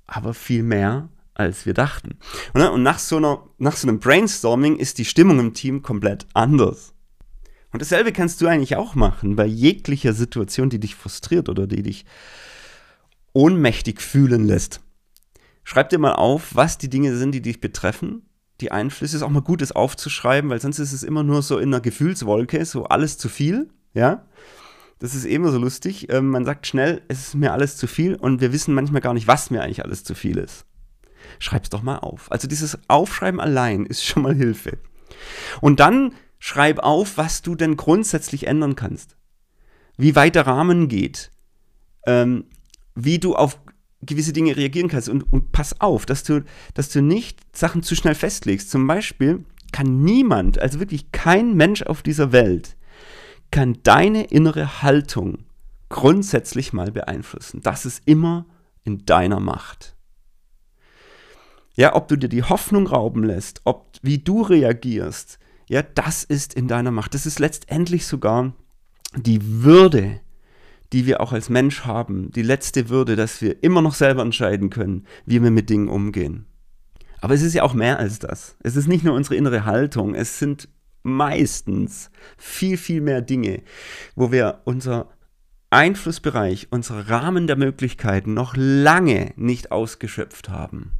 aber 0.06 0.34
viel 0.34 0.62
mehr, 0.62 1.08
als 1.34 1.66
wir 1.66 1.74
dachten. 1.74 2.18
Und 2.52 2.82
nach 2.82 2.98
so, 2.98 3.16
einer, 3.16 3.48
nach 3.58 3.76
so 3.76 3.88
einem 3.88 3.98
Brainstorming 3.98 4.76
ist 4.76 4.98
die 4.98 5.04
Stimmung 5.04 5.38
im 5.40 5.54
Team 5.54 5.82
komplett 5.82 6.26
anders. 6.34 6.92
Und 7.72 7.80
dasselbe 7.80 8.12
kannst 8.12 8.40
du 8.40 8.46
eigentlich 8.46 8.76
auch 8.76 8.94
machen 8.94 9.34
bei 9.34 9.46
jeglicher 9.46 10.12
Situation, 10.12 10.68
die 10.68 10.80
dich 10.80 10.94
frustriert 10.94 11.48
oder 11.48 11.66
die 11.66 11.82
dich 11.82 12.04
ohnmächtig 13.32 14.02
fühlen 14.02 14.44
lässt. 14.44 14.80
Schreib 15.64 15.88
dir 15.88 15.98
mal 15.98 16.14
auf, 16.14 16.54
was 16.54 16.76
die 16.76 16.90
Dinge 16.90 17.16
sind, 17.16 17.32
die 17.32 17.40
dich 17.40 17.60
betreffen 17.60 18.22
die 18.62 18.72
Einflüsse. 18.72 19.16
Ist 19.16 19.22
auch 19.22 19.28
mal 19.28 19.42
gut, 19.42 19.60
das 19.60 19.72
aufzuschreiben, 19.72 20.48
weil 20.50 20.60
sonst 20.60 20.78
ist 20.78 20.92
es 20.92 21.02
immer 21.02 21.22
nur 21.22 21.42
so 21.42 21.58
in 21.58 21.68
einer 21.68 21.80
Gefühlswolke, 21.80 22.64
so 22.64 22.84
alles 22.84 23.18
zu 23.18 23.28
viel, 23.28 23.68
ja. 23.92 24.24
Das 24.98 25.16
ist 25.16 25.24
immer 25.24 25.50
so 25.50 25.58
lustig. 25.58 26.10
Ähm, 26.10 26.28
man 26.28 26.44
sagt 26.44 26.66
schnell, 26.66 27.02
es 27.08 27.26
ist 27.26 27.34
mir 27.34 27.52
alles 27.52 27.76
zu 27.76 27.88
viel 27.88 28.14
und 28.14 28.40
wir 28.40 28.52
wissen 28.52 28.72
manchmal 28.72 29.00
gar 29.00 29.14
nicht, 29.14 29.26
was 29.26 29.50
mir 29.50 29.62
eigentlich 29.62 29.84
alles 29.84 30.04
zu 30.04 30.14
viel 30.14 30.38
ist. 30.38 30.64
Schreib's 31.40 31.70
doch 31.70 31.82
mal 31.82 31.98
auf. 31.98 32.30
Also 32.30 32.46
dieses 32.46 32.78
Aufschreiben 32.88 33.40
allein 33.40 33.84
ist 33.84 34.04
schon 34.04 34.22
mal 34.22 34.34
Hilfe. 34.34 34.78
Und 35.60 35.80
dann 35.80 36.14
schreib 36.38 36.78
auf, 36.78 37.18
was 37.18 37.42
du 37.42 37.56
denn 37.56 37.76
grundsätzlich 37.76 38.46
ändern 38.46 38.76
kannst. 38.76 39.16
Wie 39.96 40.14
weit 40.14 40.36
der 40.36 40.46
Rahmen 40.46 40.86
geht. 40.86 41.32
Ähm, 42.06 42.44
wie 42.94 43.18
du 43.18 43.34
auf 43.34 43.58
gewisse 44.02 44.32
Dinge 44.32 44.56
reagieren 44.56 44.88
kannst. 44.88 45.08
Und, 45.08 45.32
und 45.32 45.52
pass 45.52 45.80
auf, 45.80 46.06
dass 46.06 46.24
du, 46.24 46.44
dass 46.74 46.90
du 46.90 47.02
nicht 47.02 47.40
Sachen 47.56 47.82
zu 47.82 47.94
schnell 47.94 48.14
festlegst. 48.14 48.70
Zum 48.70 48.86
Beispiel 48.86 49.44
kann 49.72 50.02
niemand, 50.02 50.58
also 50.58 50.80
wirklich 50.80 51.12
kein 51.12 51.54
Mensch 51.54 51.82
auf 51.82 52.02
dieser 52.02 52.32
Welt, 52.32 52.76
kann 53.50 53.78
deine 53.82 54.24
innere 54.24 54.82
Haltung 54.82 55.44
grundsätzlich 55.88 56.72
mal 56.72 56.90
beeinflussen. 56.90 57.60
Das 57.62 57.86
ist 57.86 58.02
immer 58.06 58.46
in 58.84 59.04
deiner 59.04 59.40
Macht. 59.40 59.94
Ja, 61.74 61.94
ob 61.94 62.08
du 62.08 62.16
dir 62.16 62.28
die 62.28 62.42
Hoffnung 62.42 62.86
rauben 62.86 63.24
lässt, 63.24 63.62
ob 63.64 63.92
wie 64.02 64.18
du 64.18 64.42
reagierst, 64.42 65.38
ja, 65.68 65.82
das 65.82 66.24
ist 66.24 66.54
in 66.54 66.68
deiner 66.68 66.90
Macht. 66.90 67.14
Das 67.14 67.24
ist 67.24 67.38
letztendlich 67.38 68.06
sogar 68.06 68.52
die 69.16 69.62
Würde, 69.62 70.20
die 70.92 71.06
wir 71.06 71.20
auch 71.20 71.32
als 71.32 71.48
Mensch 71.48 71.84
haben, 71.84 72.30
die 72.32 72.42
letzte 72.42 72.88
Würde, 72.88 73.16
dass 73.16 73.40
wir 73.40 73.62
immer 73.62 73.82
noch 73.82 73.94
selber 73.94 74.22
entscheiden 74.22 74.70
können, 74.70 75.06
wie 75.24 75.42
wir 75.42 75.50
mit 75.50 75.70
Dingen 75.70 75.88
umgehen. 75.88 76.46
Aber 77.20 77.34
es 77.34 77.42
ist 77.42 77.54
ja 77.54 77.62
auch 77.62 77.74
mehr 77.74 77.98
als 77.98 78.18
das. 78.18 78.56
Es 78.62 78.76
ist 78.76 78.88
nicht 78.88 79.04
nur 79.04 79.14
unsere 79.14 79.36
innere 79.36 79.64
Haltung, 79.64 80.14
es 80.14 80.38
sind 80.38 80.68
meistens 81.02 82.10
viel, 82.36 82.76
viel 82.76 83.00
mehr 83.00 83.22
Dinge, 83.22 83.62
wo 84.14 84.32
wir 84.32 84.60
unser 84.64 85.08
Einflussbereich, 85.70 86.68
unsere 86.70 87.08
Rahmen 87.08 87.46
der 87.46 87.56
Möglichkeiten 87.56 88.34
noch 88.34 88.54
lange 88.56 89.32
nicht 89.36 89.72
ausgeschöpft 89.72 90.48
haben. 90.48 90.92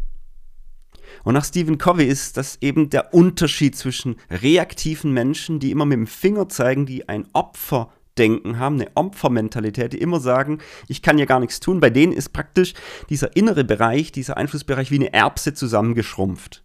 Und 1.25 1.35
nach 1.35 1.45
Stephen 1.45 1.77
Covey 1.77 2.07
ist 2.07 2.37
das 2.37 2.57
eben 2.63 2.89
der 2.89 3.13
Unterschied 3.13 3.77
zwischen 3.77 4.17
reaktiven 4.31 5.13
Menschen, 5.13 5.61
die 5.61 5.71
immer 5.71 5.85
mit 5.85 5.99
dem 5.99 6.07
Finger 6.07 6.49
zeigen, 6.49 6.87
die 6.87 7.09
ein 7.09 7.27
Opfer 7.35 7.93
Denken 8.19 8.59
haben, 8.59 8.81
eine 8.81 8.91
Opfermentalität, 8.95 9.93
die 9.93 10.01
immer 10.01 10.21
sagen, 10.21 10.59
ich 10.89 11.03
kann 11.03 11.19
ja 11.19 11.25
gar 11.25 11.41
nichts 11.41 11.61
tun. 11.61 11.81
Bei 11.81 11.91
denen 11.91 12.13
ist 12.13 12.33
praktisch 12.33 12.75
dieser 13.09 13.37
innere 13.37 13.65
Bereich, 13.65 14.13
dieser 14.13 14.37
Einflussbereich 14.37 14.91
wie 14.91 14.97
eine 14.97 15.13
Erbse 15.13 15.55
zusammengeschrumpft. 15.55 16.63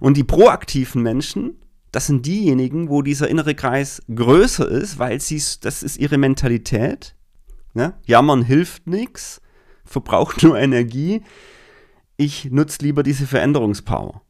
Und 0.00 0.16
die 0.16 0.24
proaktiven 0.24 1.02
Menschen, 1.02 1.56
das 1.92 2.06
sind 2.06 2.26
diejenigen, 2.26 2.88
wo 2.88 3.02
dieser 3.02 3.28
innere 3.28 3.54
Kreis 3.54 4.02
größer 4.12 4.68
ist, 4.68 4.98
weil 4.98 5.20
sie, 5.20 5.42
das 5.60 5.82
ist 5.82 5.98
ihre 5.98 6.18
Mentalität. 6.18 7.14
Ne? 7.74 7.94
Jammern 8.06 8.42
hilft 8.42 8.86
nichts, 8.86 9.40
verbraucht 9.84 10.42
nur 10.42 10.58
Energie. 10.58 11.22
Ich 12.16 12.46
nutze 12.46 12.78
lieber 12.82 13.02
diese 13.02 13.26
Veränderungspower 13.26 14.22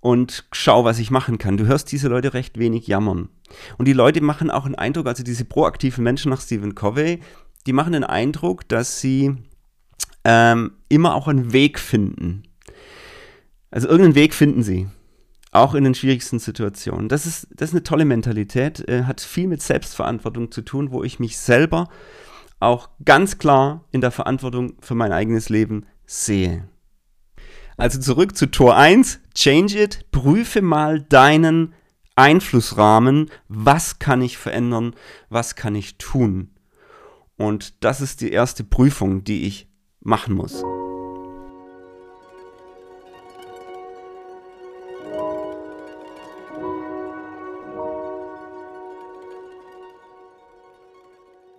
und 0.00 0.46
schau, 0.52 0.84
was 0.84 0.98
ich 0.98 1.10
machen 1.10 1.38
kann. 1.38 1.56
Du 1.56 1.66
hörst 1.66 1.90
diese 1.92 2.08
Leute 2.08 2.34
recht 2.34 2.58
wenig 2.58 2.86
jammern. 2.86 3.28
Und 3.76 3.86
die 3.86 3.92
Leute 3.92 4.20
machen 4.20 4.50
auch 4.50 4.66
einen 4.66 4.74
Eindruck, 4.74 5.06
also 5.06 5.22
diese 5.22 5.44
proaktiven 5.44 6.04
Menschen 6.04 6.30
nach 6.30 6.40
Stephen 6.40 6.74
Covey, 6.74 7.20
die 7.66 7.72
machen 7.72 7.92
den 7.92 8.04
Eindruck, 8.04 8.68
dass 8.68 9.00
sie 9.00 9.34
ähm, 10.24 10.72
immer 10.88 11.14
auch 11.14 11.28
einen 11.28 11.52
Weg 11.52 11.78
finden. 11.78 12.44
Also 13.70 13.88
irgendeinen 13.88 14.14
Weg 14.14 14.34
finden 14.34 14.62
sie. 14.62 14.88
Auch 15.50 15.74
in 15.74 15.84
den 15.84 15.94
schwierigsten 15.94 16.38
Situationen. 16.38 17.08
Das 17.08 17.24
ist, 17.24 17.48
das 17.50 17.70
ist 17.70 17.74
eine 17.74 17.82
tolle 17.82 18.04
Mentalität, 18.04 18.86
äh, 18.88 19.04
hat 19.04 19.20
viel 19.20 19.48
mit 19.48 19.62
Selbstverantwortung 19.62 20.50
zu 20.50 20.62
tun, 20.62 20.92
wo 20.92 21.02
ich 21.02 21.18
mich 21.18 21.38
selber 21.38 21.88
auch 22.60 22.90
ganz 23.04 23.38
klar 23.38 23.84
in 23.90 24.00
der 24.00 24.10
Verantwortung 24.10 24.74
für 24.80 24.94
mein 24.94 25.12
eigenes 25.12 25.48
Leben 25.48 25.86
sehe. 26.06 26.68
Also 27.76 28.00
zurück 28.00 28.36
zu 28.36 28.50
Tor 28.50 28.76
1, 28.76 29.20
change 29.34 29.80
it, 29.80 30.10
prüfe 30.10 30.60
mal 30.60 31.00
deinen 31.00 31.74
Einflussrahmen, 32.18 33.30
was 33.46 34.00
kann 34.00 34.22
ich 34.22 34.38
verändern, 34.38 34.96
was 35.28 35.54
kann 35.54 35.76
ich 35.76 35.98
tun. 35.98 36.50
Und 37.36 37.84
das 37.84 38.00
ist 38.00 38.20
die 38.20 38.32
erste 38.32 38.64
Prüfung, 38.64 39.22
die 39.22 39.46
ich 39.46 39.68
machen 40.00 40.34
muss. 40.34 40.64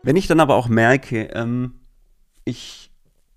Wenn 0.03 0.17
ich 0.17 0.27
dann 0.27 0.41
aber 0.41 0.55
auch 0.55 0.67
merke, 0.67 1.29
ähm, 1.35 1.79
ich 2.43 2.91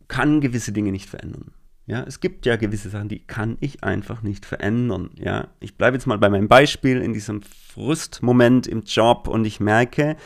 kann 0.09 0.41
gewisse 0.41 0.73
Dinge 0.73 0.91
nicht 0.91 1.09
verändern. 1.09 1.53
Ja, 1.93 2.05
es 2.05 2.21
gibt 2.21 2.47
ja 2.47 2.57
gewisse 2.57 2.89
Sachen, 2.89 3.11
die 3.11 3.19
kann 3.19 3.59
ich 3.61 3.85
einfach 3.85 4.23
nicht 4.23 4.47
verändern. 4.47 5.11
Ja, 5.15 5.49
ich 5.61 5.77
bleibe 5.77 5.95
jetzt 5.95 6.07
mal 6.07 6.17
bei 6.17 6.31
meinem 6.31 6.49
Beispiel 6.49 7.03
in 7.03 7.13
diesem 7.13 7.43
Frustmoment 7.43 8.67
im 8.67 8.81
Job 8.81 9.29
und 9.29 9.45
ich 9.45 9.61
merke, 9.61 10.17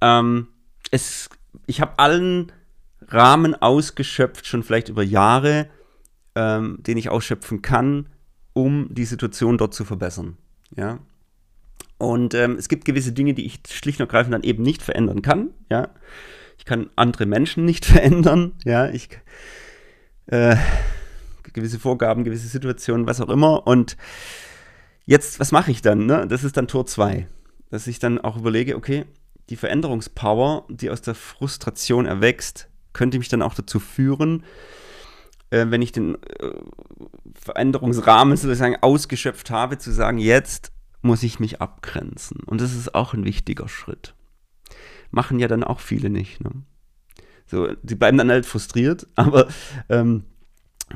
ähm, 0.00 0.48
es, 0.90 1.28
ich 1.66 1.82
habe 1.82 1.98
allen 1.98 2.52
Rahmen 3.06 3.54
ausgeschöpft, 3.54 4.46
schon 4.46 4.62
vielleicht 4.62 4.88
über 4.88 5.02
Jahre, 5.02 5.68
ähm, 6.34 6.78
den 6.80 6.96
ich 6.96 7.10
ausschöpfen 7.10 7.60
kann, 7.60 8.08
um 8.54 8.88
die 8.90 9.04
Situation 9.04 9.58
dort 9.58 9.74
zu 9.74 9.84
verbessern. 9.84 10.38
Ja, 10.74 11.00
und 11.98 12.32
ähm, 12.32 12.56
es 12.58 12.70
gibt 12.70 12.86
gewisse 12.86 13.12
Dinge, 13.12 13.34
die 13.34 13.44
ich 13.44 13.60
schlicht 13.68 14.00
und 14.00 14.06
ergreifend 14.06 14.32
dann 14.32 14.42
eben 14.42 14.62
nicht 14.62 14.80
verändern 14.80 15.20
kann. 15.20 15.50
Ja, 15.70 15.90
ich 16.56 16.64
kann 16.64 16.88
andere 16.96 17.26
Menschen 17.26 17.66
nicht 17.66 17.84
verändern. 17.84 18.54
Ja, 18.64 18.88
ich 18.88 19.10
äh, 20.28 20.56
gewisse 21.52 21.78
Vorgaben, 21.78 22.24
gewisse 22.24 22.48
Situationen, 22.48 23.06
was 23.06 23.20
auch 23.20 23.28
immer. 23.28 23.66
Und 23.66 23.96
jetzt, 25.06 25.40
was 25.40 25.52
mache 25.52 25.70
ich 25.70 25.82
dann? 25.82 26.06
Ne? 26.06 26.26
Das 26.26 26.44
ist 26.44 26.56
dann 26.56 26.68
Tor 26.68 26.86
2. 26.86 27.26
Dass 27.70 27.86
ich 27.86 27.98
dann 27.98 28.18
auch 28.18 28.36
überlege, 28.36 28.76
okay, 28.76 29.04
die 29.50 29.56
Veränderungspower, 29.56 30.66
die 30.68 30.90
aus 30.90 31.02
der 31.02 31.14
Frustration 31.14 32.06
erwächst, 32.06 32.68
könnte 32.92 33.18
mich 33.18 33.28
dann 33.28 33.42
auch 33.42 33.54
dazu 33.54 33.80
führen, 33.80 34.44
äh, 35.50 35.66
wenn 35.68 35.82
ich 35.82 35.92
den 35.92 36.16
äh, 36.16 36.50
Veränderungsrahmen 37.40 38.36
sozusagen 38.36 38.76
ausgeschöpft 38.80 39.50
habe, 39.50 39.78
zu 39.78 39.92
sagen, 39.92 40.18
jetzt 40.18 40.72
muss 41.00 41.22
ich 41.22 41.40
mich 41.40 41.60
abgrenzen. 41.60 42.40
Und 42.44 42.60
das 42.60 42.74
ist 42.74 42.94
auch 42.94 43.14
ein 43.14 43.24
wichtiger 43.24 43.68
Schritt. 43.68 44.14
Machen 45.10 45.38
ja 45.38 45.48
dann 45.48 45.64
auch 45.64 45.80
viele 45.80 46.10
nicht. 46.10 46.42
Ne? 46.42 46.50
So, 47.48 47.68
sie 47.82 47.94
bleiben 47.94 48.18
dann 48.18 48.30
halt 48.30 48.46
frustriert, 48.46 49.06
aber 49.14 49.48
ähm, 49.88 50.24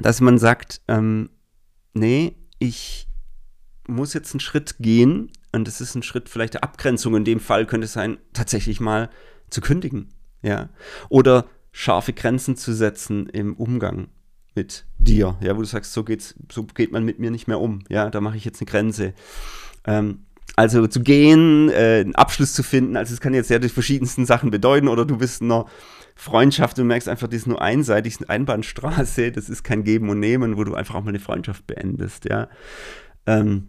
dass 0.00 0.20
man 0.20 0.38
sagt, 0.38 0.80
ähm, 0.88 1.30
nee, 1.94 2.36
ich 2.58 3.08
muss 3.88 4.14
jetzt 4.14 4.32
einen 4.32 4.40
Schritt 4.40 4.76
gehen 4.78 5.30
und 5.52 5.66
das 5.66 5.80
ist 5.80 5.94
ein 5.94 6.02
Schritt 6.02 6.28
vielleicht 6.28 6.54
der 6.54 6.64
Abgrenzung. 6.64 7.16
In 7.16 7.24
dem 7.24 7.40
Fall 7.40 7.66
könnte 7.66 7.86
es 7.86 7.92
sein, 7.92 8.18
tatsächlich 8.32 8.80
mal 8.80 9.10
zu 9.50 9.60
kündigen, 9.60 10.08
ja, 10.42 10.70
oder 11.08 11.46
scharfe 11.72 12.12
Grenzen 12.12 12.56
zu 12.56 12.72
setzen 12.72 13.26
im 13.26 13.54
Umgang 13.56 14.08
mit 14.54 14.84
dir, 14.98 15.36
ja, 15.40 15.56
wo 15.56 15.60
du 15.60 15.66
sagst, 15.66 15.92
so 15.92 16.04
geht's, 16.04 16.34
so 16.50 16.64
geht 16.64 16.92
man 16.92 17.04
mit 17.04 17.18
mir 17.18 17.30
nicht 17.30 17.48
mehr 17.48 17.60
um, 17.60 17.80
ja, 17.88 18.10
da 18.10 18.20
mache 18.20 18.36
ich 18.36 18.44
jetzt 18.44 18.60
eine 18.60 18.70
Grenze. 18.70 19.14
Ähm, 19.86 20.26
also 20.54 20.86
zu 20.86 21.00
gehen, 21.00 21.70
äh, 21.70 22.00
einen 22.00 22.14
Abschluss 22.14 22.52
zu 22.52 22.62
finden, 22.62 22.96
also 22.96 23.14
es 23.14 23.20
kann 23.20 23.32
jetzt 23.32 23.48
ja 23.48 23.58
die 23.58 23.70
verschiedensten 23.70 24.26
Sachen 24.26 24.50
bedeuten 24.50 24.88
oder 24.88 25.06
du 25.06 25.16
bist 25.16 25.40
einer 25.40 25.66
Freundschaft 26.22 26.78
und 26.78 26.86
merkst 26.86 27.08
einfach, 27.08 27.26
das 27.26 27.38
ist 27.38 27.46
nur 27.48 27.60
einseitig, 27.60 28.18
eine 28.18 28.28
Einbahnstraße, 28.28 29.32
das 29.32 29.48
ist 29.48 29.64
kein 29.64 29.82
Geben 29.82 30.08
und 30.08 30.20
Nehmen, 30.20 30.56
wo 30.56 30.62
du 30.62 30.74
einfach 30.74 30.94
auch 30.94 31.02
mal 31.02 31.08
eine 31.08 31.18
Freundschaft 31.18 31.66
beendest, 31.66 32.26
ja. 32.26 32.48
Ähm, 33.26 33.66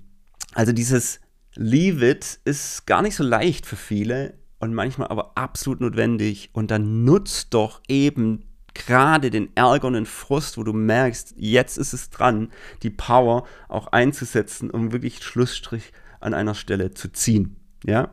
also 0.54 0.72
dieses 0.72 1.20
Leave 1.56 2.08
it 2.08 2.40
ist 2.46 2.86
gar 2.86 3.02
nicht 3.02 3.16
so 3.16 3.24
leicht 3.24 3.66
für 3.66 3.76
viele 3.76 4.36
und 4.60 4.76
manchmal 4.76 5.08
aber 5.08 5.36
absolut 5.36 5.82
notwendig 5.82 6.52
und 6.54 6.70
dann 6.70 7.04
nutzt 7.04 7.56
doch 7.56 7.82
eben 7.88 8.46
gerade 8.76 9.32
den 9.32 9.50
Ärger 9.56 9.88
und 9.88 9.94
den 9.94 10.06
Frust, 10.06 10.60
wo 10.60 10.64
du 10.64 10.74
merkst, 10.74 11.34
jetzt 11.36 11.80
ist 11.80 11.94
es 11.94 12.12
dran, 12.12 12.52
die 12.84 12.92
Power 12.92 13.48
auch 13.68 13.88
einzusetzen, 13.88 14.70
um 14.70 14.92
wirklich 14.92 15.24
Schlussstrich 15.24 15.92
an 16.20 16.36
einer 16.36 16.54
Stelle 16.54 16.92
zu 16.92 17.12
ziehen. 17.12 17.56
Ja? 17.84 18.12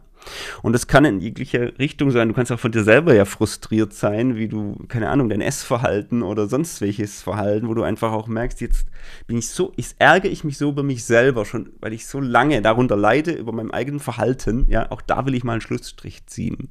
Und 0.62 0.72
das 0.72 0.86
kann 0.86 1.04
in 1.04 1.20
jeglicher 1.20 1.78
Richtung 1.78 2.10
sein. 2.10 2.28
Du 2.28 2.34
kannst 2.34 2.52
auch 2.52 2.60
von 2.60 2.72
dir 2.72 2.84
selber 2.84 3.14
ja 3.14 3.24
frustriert 3.24 3.92
sein, 3.92 4.36
wie 4.36 4.48
du, 4.48 4.76
keine 4.88 5.08
Ahnung, 5.08 5.28
dein 5.28 5.40
Essverhalten 5.40 6.22
oder 6.22 6.46
sonst 6.46 6.80
welches 6.80 7.22
Verhalten, 7.22 7.68
wo 7.68 7.74
du 7.74 7.82
einfach 7.82 8.12
auch 8.12 8.26
merkst, 8.26 8.60
jetzt 8.60 8.86
bin 9.26 9.38
ich 9.38 9.48
so, 9.48 9.72
ich 9.76 9.94
ärgere 9.98 10.30
ich 10.30 10.44
mich 10.44 10.58
so 10.58 10.70
über 10.70 10.82
mich 10.82 11.04
selber 11.04 11.44
schon, 11.44 11.70
weil 11.80 11.92
ich 11.92 12.06
so 12.06 12.20
lange 12.20 12.60
darunter 12.62 12.96
leide, 12.96 13.32
über 13.32 13.52
meinem 13.52 13.70
eigenen 13.70 14.00
Verhalten. 14.00 14.66
Ja, 14.68 14.90
auch 14.90 15.02
da 15.02 15.26
will 15.26 15.34
ich 15.34 15.44
mal 15.44 15.52
einen 15.52 15.60
Schlussstrich 15.60 16.26
ziehen. 16.26 16.68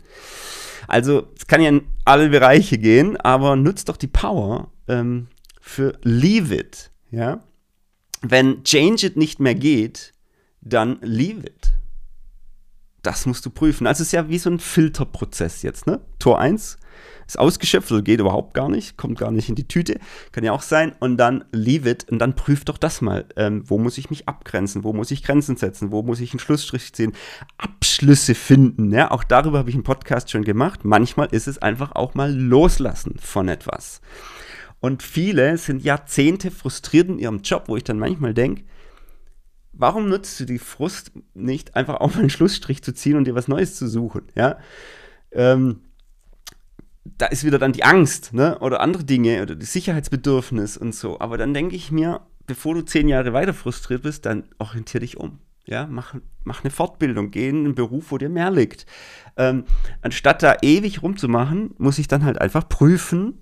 Also, 0.88 1.28
es 1.38 1.48
kann 1.48 1.62
ja 1.62 1.70
in 1.70 1.82
alle 2.06 2.30
Bereiche 2.30 2.78
gehen, 2.78 3.18
aber 3.18 3.56
nutzt 3.56 3.90
doch 3.90 3.98
die 3.98 4.08
Power 4.08 4.72
ähm, 4.88 5.28
für 5.60 5.98
Leave 6.04 6.56
It. 6.56 6.92
Ja? 7.12 7.44
Wenn 8.22 8.64
Change 8.64 9.08
It 9.08 9.18
nicht 9.18 9.40
mehr 9.40 9.56
geht, 9.56 10.14
dann 10.62 10.98
Leave 11.02 11.46
It. 11.46 11.72
Das 13.02 13.26
musst 13.26 13.46
du 13.46 13.50
prüfen. 13.50 13.88
Also, 13.88 14.02
es 14.02 14.08
ist 14.08 14.14
ja 14.14 14.30
wie 14.30 14.38
so 14.38 14.50
ein 14.50 14.60
Filterprozess 14.60 15.62
jetzt. 15.62 15.88
Ne? 15.88 16.02
Tor 16.20 16.40
1 16.40 16.78
ist 17.30 17.40
ausgeschöpft 17.40 17.92
oder 17.92 18.02
geht 18.02 18.20
überhaupt 18.20 18.54
gar 18.54 18.70
nicht, 18.70 18.98
kommt 18.98 19.20
gar 19.20 19.32
nicht 19.32 19.50
in 19.50 19.56
die 19.56 19.68
Tüte, 19.68 20.00
kann 20.32 20.44
ja 20.44 20.52
auch 20.52 20.64
sein. 20.64 20.94
Und 21.00 21.18
dann 21.18 21.46
leave 21.52 21.90
it 21.90 22.10
und 22.10 22.20
dann 22.20 22.36
prüf 22.36 22.66
doch 22.66 22.78
das 22.78 23.02
mal. 23.02 23.26
Ähm, 23.36 23.64
wo 23.66 23.78
muss 23.78 23.98
ich 23.98 24.10
mich 24.10 24.28
abgrenzen? 24.28 24.84
Wo 24.84 24.94
muss 24.94 25.12
ich 25.12 25.24
Grenzen 25.24 25.56
setzen? 25.56 25.92
Wo 25.92 26.02
muss 26.02 26.20
ich 26.20 26.34
einen 26.34 26.40
Schlussstrich 26.40 26.92
ziehen? 26.92 27.14
Abschlüsse 27.58 28.36
finden. 28.36 28.92
Ja? 28.92 29.12
Auch 29.12 29.24
darüber 29.24 29.60
habe 29.60 29.70
ich 29.70 29.76
einen 29.76 29.84
Podcast 29.84 30.32
schon 30.32 30.44
gemacht. 30.44 30.84
Manchmal 30.84 31.28
ist 31.32 31.48
es 31.48 31.60
einfach 31.60 31.92
auch 31.92 32.16
mal 32.16 32.34
loslassen 32.34 33.16
von 33.20 33.48
etwas. 33.48 34.02
Und 34.80 35.04
viele 35.04 35.58
sind 35.58 35.84
Jahrzehnte 35.84 36.52
frustriert 36.52 37.10
in 37.10 37.20
ihrem 37.20 37.42
Job, 37.42 37.66
wo 37.68 37.78
ich 37.78 37.84
dann 37.84 38.00
manchmal 38.00 38.34
denke, 38.34 38.64
warum 39.80 40.10
nutzt 40.10 40.40
du 40.40 40.46
die 40.46 40.60
Frust 40.60 41.12
nicht, 41.34 41.76
einfach 41.76 41.96
auch 41.96 42.14
mal 42.14 42.20
einen 42.20 42.30
Schlussstrich 42.30 42.84
zu 42.84 42.94
ziehen 42.94 43.16
und 43.16 43.26
dir 43.26 43.36
was 43.36 43.48
Neues 43.48 43.76
zu 43.76 43.88
suchen? 43.88 44.24
Ja. 44.36 44.58
Ähm, 45.32 45.82
da 47.18 47.26
ist 47.28 47.44
wieder 47.44 47.58
dann 47.58 47.72
die 47.72 47.84
Angst 47.84 48.34
ne? 48.34 48.60
oder 48.60 48.82
andere 48.82 49.04
Dinge 49.04 49.42
oder 49.42 49.56
das 49.56 49.74
Sicherheitsbedürfnis 49.74 50.78
und 50.78 50.94
so. 50.94 51.20
Aber 51.20 51.38
dann 51.38 51.54
denke 51.54 51.76
ich 51.76 51.92
mir, 51.92 52.22
bevor 52.46 52.76
du 52.76 52.82
zehn 52.82 53.08
Jahre 53.08 53.34
weiter 53.34 53.54
frustriert 53.54 54.04
bist, 54.04 54.26
dann 54.26 54.44
orientier 54.60 55.00
dich 55.00 55.18
um. 55.18 55.40
Ja, 55.66 55.88
mach, 55.88 56.16
mach 56.44 56.64
eine 56.64 56.72
Fortbildung, 56.72 57.32
geh 57.32 57.50
in 57.50 57.66
einen 57.66 57.76
Beruf, 57.76 58.12
wo 58.12 58.18
dir 58.18 58.30
mehr 58.30 58.52
liegt. 58.52 58.86
Ähm, 59.38 59.66
anstatt 60.02 60.42
da 60.44 60.58
ewig 60.62 61.04
rumzumachen, 61.04 61.76
muss 61.78 62.00
ich 62.00 62.08
dann 62.08 62.26
halt 62.26 62.42
einfach 62.42 62.68
prüfen, 62.68 63.40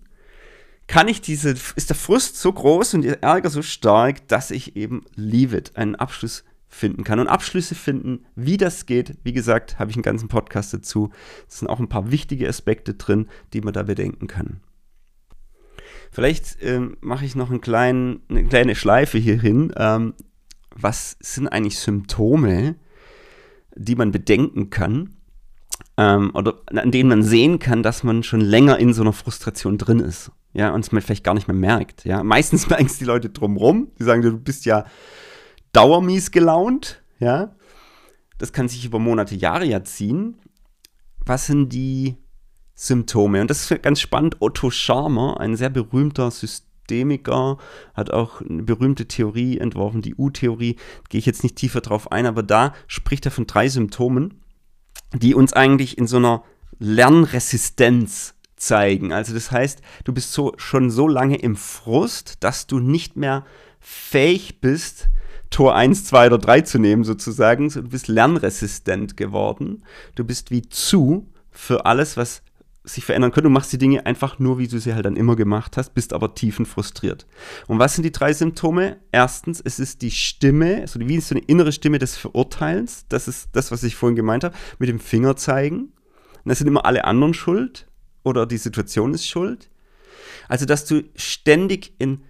kann 0.88 1.10
ich 1.10 1.22
diese, 1.22 1.52
ist 1.76 1.90
der 1.90 1.96
Frust 1.96 2.38
so 2.38 2.52
groß 2.52 2.96
und 2.96 3.02
der 3.04 3.22
Ärger 3.22 3.50
so 3.50 3.62
stark, 3.62 4.28
dass 4.28 4.52
ich 4.52 4.76
eben 4.76 5.04
leave 5.16 5.56
it, 5.56 5.76
einen 5.76 5.96
Abschluss 5.96 6.44
finden 6.70 7.04
kann. 7.04 7.20
Und 7.20 7.28
Abschlüsse 7.28 7.76
finden, 7.76 8.26
wie 8.36 8.58
das 8.58 8.86
geht, 8.86 9.18
wie 9.24 9.34
gesagt, 9.34 9.80
habe 9.80 9.92
ich 9.92 9.98
einen 9.98 10.04
ganzen 10.04 10.28
Podcast 10.28 10.74
dazu. 10.74 11.12
Es 11.48 11.60
sind 11.60 11.68
auch 11.68 11.80
ein 11.80 11.90
paar 11.90 12.12
wichtige 12.12 12.48
Aspekte 12.48 12.94
drin, 12.94 13.28
die 13.54 13.62
man 13.62 13.74
da 13.74 13.84
bedenken 13.84 14.28
kann. 14.28 14.62
Vielleicht 16.12 16.58
ähm, 16.62 16.98
mache 17.02 17.26
ich 17.26 17.36
noch 17.36 17.50
einen 17.50 17.62
kleinen, 17.62 18.22
eine 18.30 18.46
kleine 18.46 18.76
Schleife 18.76 19.18
hier 19.18 19.40
hin. 19.40 19.74
Ähm, 19.76 20.14
was 20.74 21.18
sind 21.20 21.48
eigentlich 21.48 21.80
Symptome, 21.80 22.76
die 23.76 23.96
man 23.96 24.12
bedenken 24.12 24.70
kann 24.70 25.16
ähm, 25.98 26.32
oder 26.34 26.62
an 26.68 26.92
denen 26.92 27.10
man 27.10 27.24
sehen 27.24 27.60
kann, 27.60 27.84
dass 27.84 28.04
man 28.04 28.24
schon 28.24 28.42
länger 28.42 28.78
in 28.80 28.94
so 28.94 29.02
einer 29.02 29.14
Frustration 29.14 29.78
drin 29.78 30.00
ist? 30.00 30.32
Ja, 30.54 30.74
und 30.74 30.82
es 30.82 30.92
man 30.92 31.02
vielleicht 31.02 31.24
gar 31.24 31.34
nicht 31.34 31.48
mehr 31.48 31.56
merkt. 31.56 32.06
Ja, 32.06 32.24
meistens 32.24 32.68
merken 32.70 32.88
es 32.88 32.98
die 32.98 33.06
Leute 33.06 33.30
drumrum. 33.30 33.92
Die 34.00 34.04
sagen, 34.04 34.22
du 34.22 34.38
bist 34.38 34.66
ja 34.66 34.86
dauermies 35.74 36.32
gelaunt, 36.32 37.02
ja. 37.20 37.56
Das 38.38 38.54
kann 38.54 38.68
sich 38.68 38.86
über 38.86 39.00
Monate, 39.00 39.36
Jahre 39.36 39.66
ja 39.66 39.84
ziehen. 39.84 40.38
Was 41.26 41.48
sind 41.48 41.74
die 41.74 42.18
Symptome. 42.78 43.42
Und 43.42 43.50
das 43.50 43.70
ist 43.70 43.82
ganz 43.82 44.00
spannend. 44.00 44.38
Otto 44.40 44.70
Scharmer, 44.70 45.40
ein 45.40 45.56
sehr 45.56 45.72
berühmter 45.72 46.30
Systemiker, 46.30 47.58
hat 47.96 48.12
auch 48.12 48.40
eine 48.40 48.64
berühmte 48.64 49.08
Theorie 49.08 49.58
entworfen, 49.58 50.04
die 50.04 50.16
U-Theorie. 50.16 50.78
Gehe 51.10 51.20
ich 51.20 51.26
jetzt 51.26 51.44
nicht 51.44 51.56
tiefer 51.56 51.82
drauf 51.82 52.12
ein, 52.12 52.28
aber 52.28 52.44
da 52.44 52.74
spricht 52.86 53.26
er 53.26 53.32
von 53.32 53.48
drei 53.48 53.68
Symptomen, 53.68 54.44
die 55.12 55.34
uns 55.34 55.54
eigentlich 55.54 55.98
in 55.98 56.06
so 56.06 56.18
einer 56.18 56.44
Lernresistenz 56.78 58.36
zeigen. 58.58 59.14
Also 59.14 59.34
das 59.34 59.52
heißt, 59.52 59.82
du 60.04 60.14
bist 60.14 60.34
so, 60.34 60.54
schon 60.58 60.90
so 60.90 61.08
lange 61.08 61.38
im 61.38 61.56
Frust, 61.56 62.44
dass 62.44 62.68
du 62.68 62.80
nicht 62.80 63.16
mehr 63.16 63.46
fähig 63.80 64.60
bist, 64.60 65.08
Tor 65.50 65.76
1, 65.76 66.06
2 66.06 66.28
oder 66.28 66.38
3 66.38 66.62
zu 66.62 66.80
nehmen 66.80 67.04
sozusagen. 67.04 67.70
Du 67.70 67.84
bist 67.84 68.10
lernresistent 68.10 69.16
geworden. 69.16 69.84
Du 70.16 70.26
bist 70.26 70.52
wie 70.52 70.62
zu 70.68 71.28
für 71.52 71.86
alles, 71.86 72.18
was 72.18 72.42
sich 72.84 73.06
verändern 73.06 73.32
können. 73.32 73.46
Du 73.46 73.50
machst 73.50 73.72
die 73.72 73.78
Dinge 73.78 74.06
einfach 74.06 74.40
nur, 74.40 74.60
wie 74.60 74.68
du 74.68 74.80
sie 74.80 74.94
halt 74.94 75.06
dann 75.06 75.16
immer 75.16 75.36
gemacht 75.36 75.78
hast, 75.78 75.94
bist 75.94 76.14
aber 76.14 76.36
tiefenfrustriert. 76.36 77.28
Und 77.68 77.80
was 77.80 77.96
sind 77.96 78.04
die 78.04 78.12
drei 78.12 78.34
Symptome? 78.34 78.98
Erstens, 79.12 79.62
es 79.64 79.80
ist 79.80 80.02
die 80.02 80.12
Stimme, 80.12 80.82
also 80.82 81.00
wie 81.00 81.20
so 81.20 81.36
eine 81.36 81.44
innere 81.46 81.72
Stimme 81.72 82.00
des 82.00 82.18
Verurteilens. 82.18 83.06
Das 83.10 83.28
ist 83.28 83.50
das, 83.54 83.72
was 83.72 83.84
ich 83.84 83.96
vorhin 83.96 84.16
gemeint 84.16 84.44
habe, 84.44 84.56
mit 84.80 84.90
dem 84.90 85.00
Finger 85.00 85.36
zeigen. 85.36 85.92
Und 86.44 86.50
das 86.50 86.60
sind 86.60 86.68
immer 86.68 86.86
alle 86.86 87.06
anderen 87.06 87.34
schuld 87.34 87.87
oder 88.28 88.46
die 88.46 88.58
Situation 88.58 89.14
ist 89.14 89.28
schuld. 89.28 89.70
Also, 90.48 90.66
dass 90.66 90.86
du 90.86 91.04
ständig 91.16 91.94
in, 91.98 92.22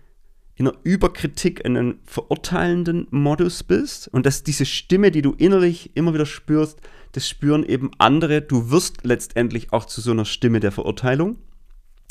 in 0.55 0.67
einer 0.67 0.77
Überkritik, 0.83 1.63
in 1.65 1.77
einem 1.77 1.99
verurteilenden 2.05 3.07
Modus 3.11 3.63
bist 3.63 4.07
und 4.07 4.25
dass 4.25 4.43
diese 4.43 4.65
Stimme, 4.65 5.11
die 5.11 5.21
du 5.21 5.33
innerlich 5.33 5.91
immer 5.95 6.13
wieder 6.13 6.25
spürst, 6.25 6.79
das 7.11 7.27
spüren 7.27 7.63
eben 7.63 7.91
andere. 7.97 8.41
Du 8.41 8.69
wirst 8.69 9.03
letztendlich 9.03 9.73
auch 9.73 9.85
zu 9.85 10.01
so 10.01 10.11
einer 10.11 10.25
Stimme 10.25 10.59
der 10.59 10.71
Verurteilung. 10.71 11.37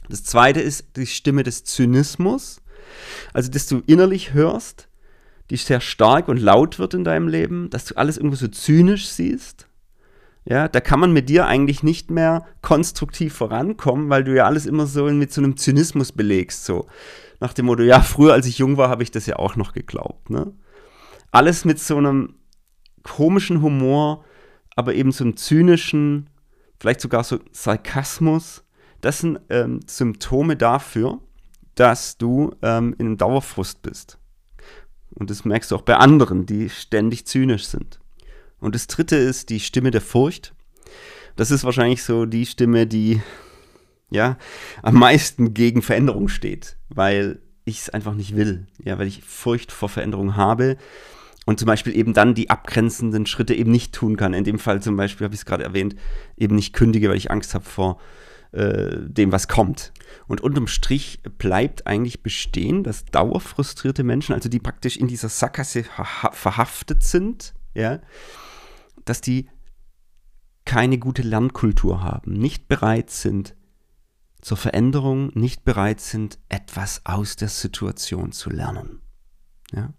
Das 0.08 0.22
zweite 0.24 0.60
ist 0.60 0.96
die 0.96 1.06
Stimme 1.06 1.42
des 1.42 1.64
Zynismus, 1.64 2.60
also 3.32 3.50
dass 3.50 3.66
du 3.66 3.82
innerlich 3.86 4.34
hörst, 4.34 4.88
die 5.50 5.56
sehr 5.56 5.80
stark 5.80 6.28
und 6.28 6.38
laut 6.38 6.78
wird 6.78 6.94
in 6.94 7.04
deinem 7.04 7.28
Leben, 7.28 7.70
dass 7.70 7.86
du 7.86 7.96
alles 7.96 8.16
irgendwo 8.16 8.36
so 8.36 8.48
zynisch 8.48 9.08
siehst. 9.08 9.68
Ja, 10.48 10.68
da 10.68 10.80
kann 10.80 11.00
man 11.00 11.12
mit 11.12 11.28
dir 11.28 11.46
eigentlich 11.46 11.82
nicht 11.82 12.10
mehr 12.10 12.46
konstruktiv 12.62 13.34
vorankommen, 13.34 14.08
weil 14.08 14.22
du 14.22 14.34
ja 14.34 14.46
alles 14.46 14.64
immer 14.64 14.86
so 14.86 15.04
mit 15.06 15.32
so 15.32 15.40
einem 15.40 15.56
Zynismus 15.56 16.12
belegst, 16.12 16.64
so 16.64 16.86
nach 17.40 17.52
dem 17.52 17.66
Motto, 17.66 17.82
ja, 17.82 18.00
früher 18.00 18.32
als 18.32 18.46
ich 18.46 18.58
jung 18.58 18.76
war, 18.76 18.88
habe 18.88 19.02
ich 19.02 19.10
das 19.10 19.26
ja 19.26 19.36
auch 19.36 19.56
noch 19.56 19.72
geglaubt, 19.72 20.30
ne? 20.30 20.52
Alles 21.32 21.64
mit 21.64 21.80
so 21.80 21.96
einem 21.96 22.36
komischen 23.02 23.60
Humor, 23.60 24.24
aber 24.76 24.94
eben 24.94 25.10
so 25.10 25.24
einem 25.24 25.36
zynischen, 25.36 26.30
vielleicht 26.78 27.00
sogar 27.00 27.24
so 27.24 27.40
Sarkasmus. 27.50 28.64
Das 29.00 29.18
sind 29.18 29.40
ähm, 29.50 29.80
Symptome 29.86 30.56
dafür, 30.56 31.20
dass 31.74 32.18
du 32.18 32.54
ähm, 32.62 32.94
in 32.98 33.06
einem 33.06 33.16
Dauerfrust 33.16 33.82
bist. 33.82 34.18
Und 35.10 35.30
das 35.30 35.44
merkst 35.44 35.70
du 35.70 35.76
auch 35.76 35.82
bei 35.82 35.96
anderen, 35.96 36.46
die 36.46 36.70
ständig 36.70 37.26
zynisch 37.26 37.66
sind. 37.66 38.00
Und 38.66 38.74
das 38.74 38.88
dritte 38.88 39.14
ist 39.14 39.50
die 39.50 39.60
Stimme 39.60 39.92
der 39.92 40.00
Furcht. 40.00 40.52
Das 41.36 41.52
ist 41.52 41.62
wahrscheinlich 41.62 42.02
so 42.02 42.26
die 42.26 42.44
Stimme, 42.46 42.88
die 42.88 43.22
ja 44.10 44.36
am 44.82 44.96
meisten 44.96 45.54
gegen 45.54 45.82
Veränderung 45.82 46.26
steht, 46.26 46.76
weil 46.88 47.38
ich 47.64 47.78
es 47.78 47.90
einfach 47.90 48.14
nicht 48.14 48.34
will. 48.34 48.66
Ja, 48.82 48.98
weil 48.98 49.06
ich 49.06 49.22
Furcht 49.22 49.70
vor 49.70 49.88
Veränderung 49.88 50.34
habe 50.34 50.78
und 51.44 51.60
zum 51.60 51.66
Beispiel 51.66 51.94
eben 51.96 52.12
dann 52.12 52.34
die 52.34 52.50
abgrenzenden 52.50 53.24
Schritte 53.26 53.54
eben 53.54 53.70
nicht 53.70 53.94
tun 53.94 54.16
kann. 54.16 54.34
In 54.34 54.42
dem 54.42 54.58
Fall 54.58 54.82
zum 54.82 54.96
Beispiel, 54.96 55.26
habe 55.26 55.34
ich 55.34 55.42
es 55.42 55.46
gerade 55.46 55.62
erwähnt, 55.62 55.94
eben 56.36 56.56
nicht 56.56 56.72
kündige, 56.72 57.08
weil 57.08 57.18
ich 57.18 57.30
Angst 57.30 57.54
habe 57.54 57.64
vor 57.64 58.00
äh, 58.50 58.96
dem, 58.98 59.30
was 59.30 59.46
kommt. 59.46 59.92
Und 60.26 60.40
unterm 60.40 60.66
Strich 60.66 61.20
bleibt 61.38 61.86
eigentlich 61.86 62.24
bestehen, 62.24 62.82
dass 62.82 63.04
dauerfrustrierte 63.04 64.02
Menschen, 64.02 64.34
also 64.34 64.48
die 64.48 64.58
praktisch 64.58 64.96
in 64.96 65.06
dieser 65.06 65.28
Sackgasse 65.28 65.84
verhaftet 66.32 67.04
sind, 67.04 67.54
ja, 67.76 68.00
dass 69.06 69.22
die 69.22 69.48
keine 70.66 70.98
gute 70.98 71.22
Lernkultur 71.22 72.02
haben, 72.02 72.34
nicht 72.34 72.68
bereit 72.68 73.08
sind 73.10 73.56
zur 74.42 74.56
Veränderung, 74.58 75.30
nicht 75.34 75.64
bereit 75.64 76.00
sind, 76.00 76.38
etwas 76.48 77.00
aus 77.04 77.36
der 77.36 77.48
Situation 77.48 78.32
zu 78.32 78.50
lernen. 78.50 79.00
Ja? 79.72 79.94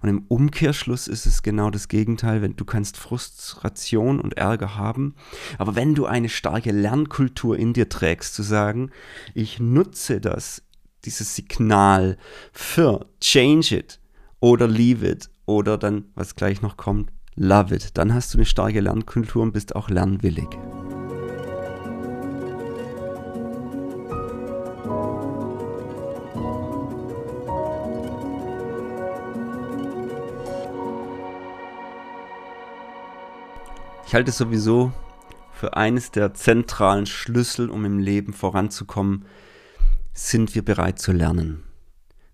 Und 0.00 0.08
im 0.08 0.24
Umkehrschluss 0.28 1.08
ist 1.08 1.26
es 1.26 1.42
genau 1.42 1.70
das 1.70 1.88
Gegenteil, 1.88 2.42
wenn 2.42 2.56
du 2.56 2.64
kannst 2.64 2.96
Frustration 2.96 4.20
und 4.20 4.36
Ärger 4.36 4.76
haben, 4.76 5.14
aber 5.58 5.74
wenn 5.74 5.94
du 5.94 6.06
eine 6.06 6.28
starke 6.28 6.70
Lernkultur 6.70 7.58
in 7.58 7.72
dir 7.72 7.88
trägst, 7.88 8.34
zu 8.34 8.42
sagen, 8.42 8.90
ich 9.34 9.58
nutze 9.58 10.20
das, 10.20 10.62
dieses 11.04 11.34
Signal 11.34 12.18
für 12.52 13.06
change 13.20 13.76
it 13.76 14.00
oder 14.40 14.68
leave 14.68 15.06
it 15.08 15.30
oder 15.46 15.78
dann, 15.78 16.04
was 16.14 16.36
gleich 16.36 16.60
noch 16.60 16.76
kommt, 16.76 17.10
love 17.36 17.74
it. 17.74 17.96
Dann 17.96 18.14
hast 18.14 18.32
du 18.34 18.38
eine 18.38 18.46
starke 18.46 18.80
Lernkultur 18.80 19.42
und 19.42 19.52
bist 19.52 19.76
auch 19.76 19.88
lernwillig. 19.88 20.48
Ich 34.10 34.14
halte 34.14 34.30
es 34.30 34.38
sowieso 34.38 34.90
für 35.52 35.76
eines 35.76 36.10
der 36.10 36.34
zentralen 36.34 37.06
Schlüssel, 37.06 37.70
um 37.70 37.84
im 37.84 38.00
Leben 38.00 38.32
voranzukommen, 38.32 39.24
sind 40.12 40.54
wir 40.56 40.64
bereit 40.64 40.98
zu 40.98 41.12
lernen. 41.12 41.62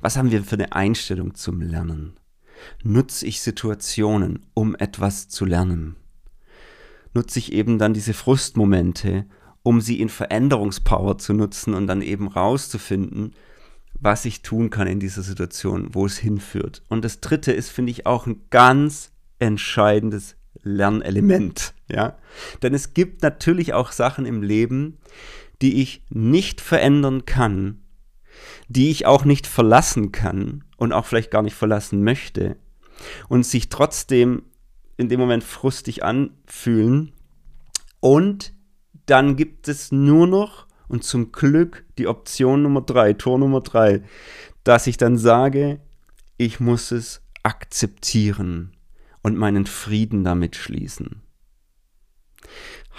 Was 0.00 0.16
haben 0.16 0.30
wir 0.30 0.42
für 0.42 0.54
eine 0.54 0.72
Einstellung 0.72 1.34
zum 1.34 1.60
Lernen? 1.60 2.16
Nutze 2.82 3.26
ich 3.26 3.40
Situationen, 3.40 4.46
um 4.54 4.74
etwas 4.76 5.28
zu 5.28 5.44
lernen. 5.44 5.96
Nutze 7.14 7.38
ich 7.38 7.52
eben 7.52 7.78
dann 7.78 7.94
diese 7.94 8.14
Frustmomente, 8.14 9.26
um 9.62 9.80
sie 9.80 10.00
in 10.00 10.08
Veränderungspower 10.08 11.18
zu 11.18 11.32
nutzen 11.32 11.74
und 11.74 11.86
dann 11.86 12.02
eben 12.02 12.28
rauszufinden, 12.28 13.34
was 13.98 14.24
ich 14.24 14.42
tun 14.42 14.70
kann 14.70 14.86
in 14.86 15.00
dieser 15.00 15.22
Situation, 15.22 15.94
wo 15.94 16.06
es 16.06 16.18
hinführt. 16.18 16.82
Und 16.88 17.04
das 17.04 17.20
dritte 17.20 17.52
ist, 17.52 17.70
finde 17.70 17.90
ich, 17.90 18.06
auch 18.06 18.26
ein 18.26 18.42
ganz 18.50 19.12
entscheidendes 19.38 20.36
Lernelement, 20.62 21.74
ja. 21.90 22.18
Denn 22.62 22.74
es 22.74 22.94
gibt 22.94 23.22
natürlich 23.22 23.72
auch 23.72 23.92
Sachen 23.92 24.26
im 24.26 24.42
Leben, 24.42 24.98
die 25.62 25.82
ich 25.82 26.04
nicht 26.10 26.60
verändern 26.60 27.24
kann, 27.24 27.82
die 28.68 28.90
ich 28.90 29.06
auch 29.06 29.24
nicht 29.24 29.46
verlassen 29.46 30.12
kann 30.12 30.64
und 30.76 30.92
auch 30.92 31.06
vielleicht 31.06 31.30
gar 31.30 31.42
nicht 31.42 31.54
verlassen 31.54 32.02
möchte 32.02 32.56
und 33.28 33.44
sich 33.44 33.68
trotzdem 33.68 34.42
in 34.96 35.08
dem 35.08 35.20
Moment 35.20 35.44
frustig 35.44 36.02
anfühlen. 36.02 37.12
Und 38.00 38.54
dann 39.06 39.36
gibt 39.36 39.68
es 39.68 39.92
nur 39.92 40.26
noch 40.26 40.66
und 40.88 41.04
zum 41.04 41.32
Glück 41.32 41.84
die 41.98 42.06
Option 42.06 42.62
Nummer 42.62 42.80
drei, 42.80 43.12
Tor 43.12 43.38
Nummer 43.38 43.60
drei, 43.60 44.02
dass 44.64 44.86
ich 44.86 44.96
dann 44.96 45.18
sage, 45.18 45.80
ich 46.38 46.60
muss 46.60 46.90
es 46.90 47.22
akzeptieren 47.42 48.76
und 49.22 49.36
meinen 49.36 49.66
Frieden 49.66 50.24
damit 50.24 50.56
schließen 50.56 51.22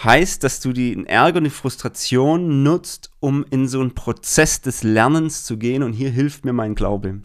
heißt, 0.03 0.43
dass 0.43 0.60
du 0.60 0.73
den 0.73 1.05
Ärger 1.05 1.39
und 1.39 1.45
die 1.45 1.49
Frustration 1.49 2.63
nutzt, 2.63 3.12
um 3.19 3.45
in 3.49 3.67
so 3.67 3.79
einen 3.79 3.95
Prozess 3.95 4.62
des 4.62 4.83
Lernens 4.83 5.45
zu 5.45 5.57
gehen. 5.57 5.83
Und 5.83 5.93
hier 5.93 6.12
hilft 6.12 6.45
mir 6.45 6.53
mein 6.53 6.75
Glaube. 6.75 7.21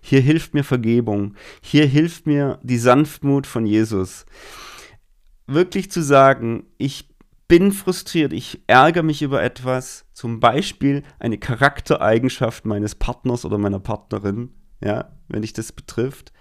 Hier 0.00 0.20
hilft 0.20 0.54
mir 0.54 0.64
Vergebung. 0.64 1.34
Hier 1.60 1.86
hilft 1.86 2.26
mir 2.26 2.58
die 2.62 2.78
Sanftmut 2.78 3.46
von 3.46 3.66
Jesus. 3.66 4.26
Wirklich 5.46 5.90
zu 5.90 6.02
sagen, 6.02 6.64
ich 6.78 7.08
bin 7.48 7.70
frustriert, 7.70 8.32
ich 8.32 8.62
ärgere 8.66 9.04
mich 9.04 9.22
über 9.22 9.42
etwas, 9.42 10.04
zum 10.12 10.40
Beispiel 10.40 11.04
eine 11.20 11.38
Charaktereigenschaft 11.38 12.66
meines 12.66 12.96
Partners 12.96 13.44
oder 13.44 13.58
meiner 13.58 13.78
Partnerin, 13.78 14.50
ja, 14.86 15.10
wenn 15.28 15.42
dich 15.42 15.52
das 15.52 15.72
betrifft. 15.72 16.32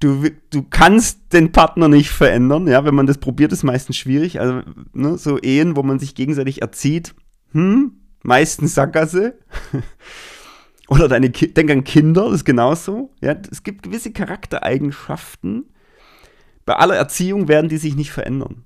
Du, 0.00 0.24
du 0.50 0.62
kannst 0.68 1.32
den 1.32 1.52
Partner 1.52 1.88
nicht 1.88 2.10
verändern, 2.10 2.66
ja, 2.66 2.84
wenn 2.84 2.94
man 2.94 3.06
das 3.06 3.18
probiert, 3.18 3.52
ist 3.52 3.62
meistens 3.62 3.96
schwierig. 3.96 4.40
Also, 4.40 4.62
ne, 4.92 5.16
so 5.16 5.38
Ehen, 5.38 5.76
wo 5.76 5.82
man 5.82 6.00
sich 6.00 6.14
gegenseitig 6.14 6.60
erzieht, 6.60 7.14
hm, 7.52 7.92
meistens 8.22 8.74
Sackgasse. 8.74 9.38
Oder 10.88 11.08
deine 11.08 11.30
Ki 11.30 11.54
denk 11.54 11.70
an 11.70 11.84
Kinder, 11.84 12.24
das 12.24 12.40
ist 12.40 12.44
genauso. 12.44 13.14
Ja, 13.22 13.36
es 13.50 13.62
gibt 13.62 13.84
gewisse 13.84 14.12
Charaktereigenschaften. 14.12 15.66
Bei 16.66 16.74
aller 16.74 16.96
Erziehung 16.96 17.48
werden 17.48 17.68
die 17.68 17.78
sich 17.78 17.94
nicht 17.94 18.10
verändern. 18.10 18.64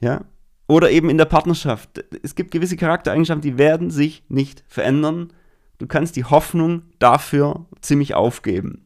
Ja? 0.00 0.24
Oder 0.66 0.90
eben 0.90 1.10
in 1.10 1.18
der 1.18 1.26
Partnerschaft. 1.26 2.04
Es 2.22 2.34
gibt 2.34 2.50
gewisse 2.50 2.76
Charaktereigenschaften, 2.76 3.42
die 3.42 3.58
werden 3.58 3.90
sich 3.90 4.24
nicht 4.28 4.64
verändern 4.66 5.32
Du 5.78 5.86
kannst 5.86 6.16
die 6.16 6.24
Hoffnung 6.24 6.82
dafür 6.98 7.66
ziemlich 7.80 8.14
aufgeben. 8.14 8.84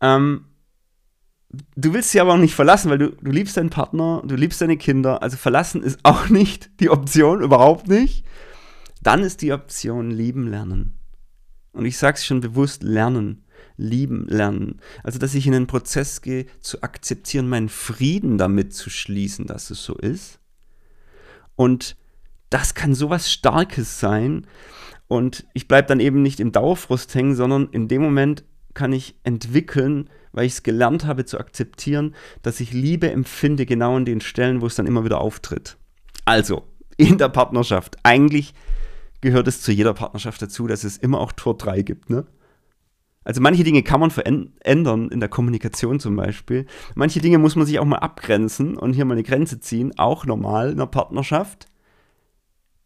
Ähm, 0.00 0.46
du 1.76 1.94
willst 1.94 2.10
sie 2.10 2.20
aber 2.20 2.34
auch 2.34 2.38
nicht 2.38 2.54
verlassen, 2.54 2.90
weil 2.90 2.98
du, 2.98 3.10
du 3.10 3.30
liebst 3.30 3.56
deinen 3.56 3.70
Partner, 3.70 4.22
du 4.24 4.34
liebst 4.34 4.60
deine 4.60 4.76
Kinder. 4.76 5.22
Also 5.22 5.36
verlassen 5.36 5.82
ist 5.82 6.00
auch 6.04 6.28
nicht 6.28 6.80
die 6.80 6.90
Option, 6.90 7.42
überhaupt 7.42 7.88
nicht. 7.88 8.24
Dann 9.02 9.22
ist 9.22 9.42
die 9.42 9.52
Option 9.52 10.10
lieben 10.10 10.48
lernen. 10.48 10.98
Und 11.72 11.84
ich 11.84 11.98
sage 11.98 12.16
es 12.16 12.24
schon 12.24 12.40
bewusst, 12.40 12.82
lernen, 12.82 13.44
lieben 13.76 14.26
lernen. 14.28 14.80
Also, 15.02 15.18
dass 15.18 15.34
ich 15.34 15.46
in 15.46 15.52
den 15.52 15.66
Prozess 15.66 16.22
gehe, 16.22 16.46
zu 16.60 16.82
akzeptieren, 16.82 17.48
meinen 17.48 17.68
Frieden 17.68 18.38
damit 18.38 18.72
zu 18.72 18.88
schließen, 18.88 19.46
dass 19.46 19.68
es 19.70 19.84
so 19.84 19.94
ist. 19.94 20.40
Und 21.54 21.96
das 22.48 22.74
kann 22.74 22.94
sowas 22.94 23.30
Starkes 23.30 24.00
sein. 24.00 24.46
Und 25.08 25.46
ich 25.54 25.68
bleibe 25.68 25.88
dann 25.88 26.00
eben 26.00 26.22
nicht 26.22 26.40
im 26.40 26.52
Dauerfrust 26.52 27.14
hängen, 27.14 27.34
sondern 27.34 27.68
in 27.70 27.88
dem 27.88 28.02
Moment 28.02 28.44
kann 28.74 28.92
ich 28.92 29.16
entwickeln, 29.24 30.10
weil 30.32 30.46
ich 30.46 30.52
es 30.52 30.62
gelernt 30.62 31.06
habe 31.06 31.24
zu 31.24 31.38
akzeptieren, 31.38 32.14
dass 32.42 32.60
ich 32.60 32.72
Liebe 32.72 33.10
empfinde, 33.10 33.66
genau 33.66 33.96
an 33.96 34.04
den 34.04 34.20
Stellen, 34.20 34.60
wo 34.60 34.66
es 34.66 34.74
dann 34.74 34.86
immer 34.86 35.04
wieder 35.04 35.20
auftritt. 35.20 35.76
Also, 36.24 36.64
in 36.96 37.18
der 37.18 37.28
Partnerschaft. 37.28 37.96
Eigentlich 38.02 38.54
gehört 39.20 39.48
es 39.48 39.62
zu 39.62 39.72
jeder 39.72 39.94
Partnerschaft 39.94 40.42
dazu, 40.42 40.66
dass 40.66 40.84
es 40.84 40.98
immer 40.98 41.20
auch 41.20 41.32
Tor 41.32 41.56
3 41.56 41.82
gibt, 41.82 42.10
ne? 42.10 42.26
Also 43.24 43.40
manche 43.40 43.64
Dinge 43.64 43.82
kann 43.82 43.98
man 43.98 44.12
verändern, 44.12 45.08
in 45.08 45.18
der 45.18 45.28
Kommunikation 45.28 45.98
zum 45.98 46.14
Beispiel. 46.14 46.64
Manche 46.94 47.20
Dinge 47.20 47.38
muss 47.38 47.56
man 47.56 47.66
sich 47.66 47.80
auch 47.80 47.84
mal 47.84 47.98
abgrenzen 47.98 48.76
und 48.76 48.92
hier 48.92 49.04
mal 49.04 49.14
eine 49.14 49.24
Grenze 49.24 49.58
ziehen, 49.58 49.92
auch 49.98 50.26
normal 50.26 50.68
in 50.68 50.74
einer 50.74 50.86
Partnerschaft. 50.86 51.66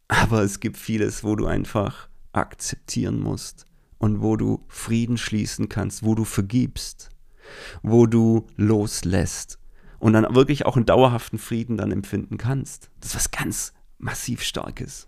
Aber 0.09 0.43
es 0.43 0.59
gibt 0.61 0.79
vieles, 0.79 1.25
wo 1.25 1.37
du 1.37 1.45
einfach 1.45 2.09
akzeptieren 2.33 3.21
musst 3.21 3.67
und 3.99 4.23
wo 4.23 4.37
du 4.37 4.65
Frieden 4.69 5.19
schließen 5.19 5.69
kannst, 5.69 6.05
wo 6.05 6.15
du 6.15 6.25
vergibst, 6.25 7.11
wo 7.83 8.07
du 8.07 8.47
loslässt 8.57 9.59
und 9.99 10.15
dann 10.15 10.35
wirklich 10.35 10.67
auch 10.67 10.77
einen 10.77 10.87
dauerhaften 10.87 11.39
Frieden 11.39 11.77
dann 11.77 11.93
empfinden 11.93 12.39
kannst. 12.39 12.91
Das 13.01 13.11
ist 13.11 13.17
was 13.17 13.31
ganz 13.31 13.73
massiv 13.99 14.43
Starkes. 14.43 15.07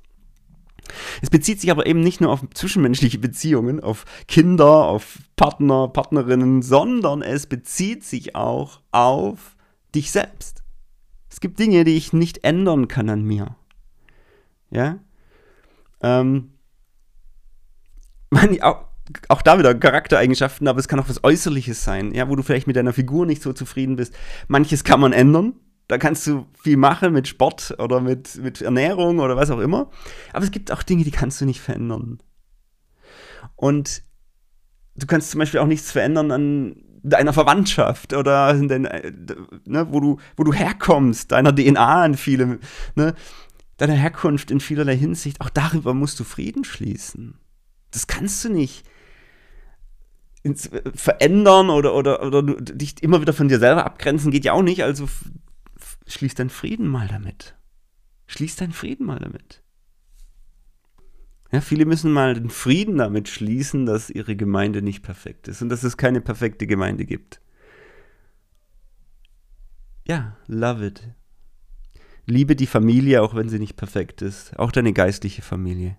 Es 1.22 1.30
bezieht 1.30 1.61
sich 1.61 1.70
aber 1.70 1.87
eben 1.87 2.00
nicht 2.00 2.20
nur 2.20 2.30
auf 2.30 2.44
zwischenmenschliche 2.54 3.18
Beziehungen, 3.18 3.80
auf 3.80 4.04
Kinder, 4.26 4.87
auf 4.87 5.18
Partner, 5.37 5.88
Partnerinnen, 5.88 6.62
sondern 6.62 7.22
es 7.22 7.46
bezieht 7.46 8.04
sich 8.04 8.35
auch 8.35 8.80
auf 8.90 9.56
dich 9.94 10.11
selbst. 10.11 10.62
Es 11.30 11.40
gibt 11.40 11.58
Dinge, 11.58 11.85
die 11.85 11.96
ich 11.96 12.12
nicht 12.12 12.44
ändern 12.44 12.88
kann 12.88 13.08
an 13.08 13.22
mir. 13.22 13.56
Ja? 14.70 14.98
Ähm, 16.02 16.52
man, 18.33 18.61
auch, 18.62 18.85
auch 19.29 19.42
da 19.42 19.59
wieder 19.59 19.75
Charaktereigenschaften, 19.75 20.68
aber 20.68 20.79
es 20.79 20.88
kann 20.88 20.99
auch 20.99 21.09
was 21.09 21.23
Äußerliches 21.23 21.85
sein, 21.85 22.14
ja, 22.14 22.29
wo 22.29 22.37
du 22.37 22.42
vielleicht 22.42 22.66
mit 22.66 22.77
deiner 22.77 22.92
Figur 22.92 23.27
nicht 23.27 23.42
so 23.42 23.53
zufrieden 23.53 23.97
bist. 23.97 24.14
Manches 24.49 24.85
kann 24.85 25.01
man 25.01 25.12
ändern, 25.12 25.55
da 25.88 25.99
kannst 25.99 26.27
du 26.27 26.47
viel 26.62 26.77
machen 26.79 27.12
mit 27.12 27.29
Sport 27.29 27.77
oder 27.79 28.01
mit, 28.01 28.37
mit 28.37 28.62
Ernährung 28.62 29.18
oder 29.18 29.37
was 29.37 29.51
auch 29.51 29.59
immer. 29.59 29.90
Aber 30.33 30.45
es 30.45 30.51
gibt 30.51 30.73
auch 30.73 30.83
Dinge, 30.83 31.05
die 31.05 31.11
kannst 31.11 31.40
du 31.40 31.45
nicht 31.45 31.61
verändern. 31.61 32.18
Und 33.57 34.03
du 34.97 35.07
kannst 35.07 35.31
zum 35.31 35.40
Beispiel 35.40 35.61
auch 35.61 35.66
nichts 35.66 35.92
verändern 35.92 36.31
an 36.31 36.77
deiner 37.03 37.33
Verwandtschaft 37.33 38.14
oder 38.14 38.55
den, 38.55 38.83
ne, 39.64 39.87
wo, 39.90 40.01
du, 40.01 40.18
wo 40.37 40.45
du 40.45 40.53
herkommst, 40.53 41.33
deiner 41.33 41.55
DNA 41.55 42.07
in 42.07 42.16
vielem, 42.16 42.61
ne, 42.95 43.14
deiner 43.77 43.95
Herkunft 43.95 44.51
in 44.51 44.61
vielerlei 44.61 44.97
Hinsicht. 44.97 45.40
Auch 45.40 45.51
darüber 45.51 45.92
musst 45.92 46.18
du 46.21 46.25
Frieden 46.25 46.64
schließen. 46.64 47.41
Das 47.92 48.07
kannst 48.09 48.44
du 48.44 48.48
nicht 48.48 48.85
verändern 50.94 51.70
oder, 51.70 51.94
oder, 51.94 52.20
oder 52.24 52.42
dich 52.42 53.00
immer 53.00 53.20
wieder 53.20 53.33
von 53.33 53.46
dir 53.46 53.61
selber 53.61 53.87
abgrenzen, 53.87 54.33
geht 54.33 54.44
ja 54.44 54.55
auch 54.55 54.62
nicht. 54.62 54.83
Also 54.83 55.09
Schließ 56.07 56.35
deinen 56.35 56.50
Frieden 56.50 56.88
mal 56.88 57.09
damit. 57.09 57.55
Schließ 58.26 58.57
deinen 58.57 58.72
Frieden 58.72 59.07
mal 59.07 59.18
damit. 59.18 59.62
Ja, 61.52 61.61
viele 61.61 61.85
müssen 61.85 62.12
mal 62.12 62.35
den 62.35 62.50
Frieden 62.50 62.96
damit 62.96 63.28
schließen, 63.28 63.85
dass 63.85 64.09
ihre 64.09 64.37
Gemeinde 64.37 64.81
nicht 64.81 65.02
perfekt 65.02 65.48
ist 65.48 65.61
und 65.61 65.68
dass 65.68 65.85
es 65.85 65.96
keine 65.96 66.20
perfekte 66.20 66.66
Gemeinde 66.66 67.05
gibt. 67.05 67.40
Ja, 70.07 70.37
love 70.46 70.87
it. 70.87 71.02
Liebe 72.24 72.57
die 72.57 72.66
Familie, 72.66 73.22
auch 73.22 73.35
wenn 73.35 73.48
sie 73.48 73.59
nicht 73.59 73.76
perfekt 73.76 74.22
ist, 74.22 74.59
auch 74.59 74.72
deine 74.72 74.92
geistliche 74.92 75.42
Familie. 75.42 75.98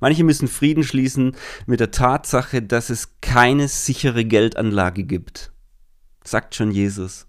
Manche 0.00 0.24
müssen 0.24 0.48
Frieden 0.48 0.84
schließen 0.84 1.36
mit 1.66 1.80
der 1.80 1.90
Tatsache, 1.90 2.62
dass 2.62 2.90
es 2.90 3.20
keine 3.20 3.68
sichere 3.68 4.24
Geldanlage 4.24 5.04
gibt. 5.04 5.52
Sagt 6.24 6.54
schon 6.54 6.70
Jesus. 6.70 7.26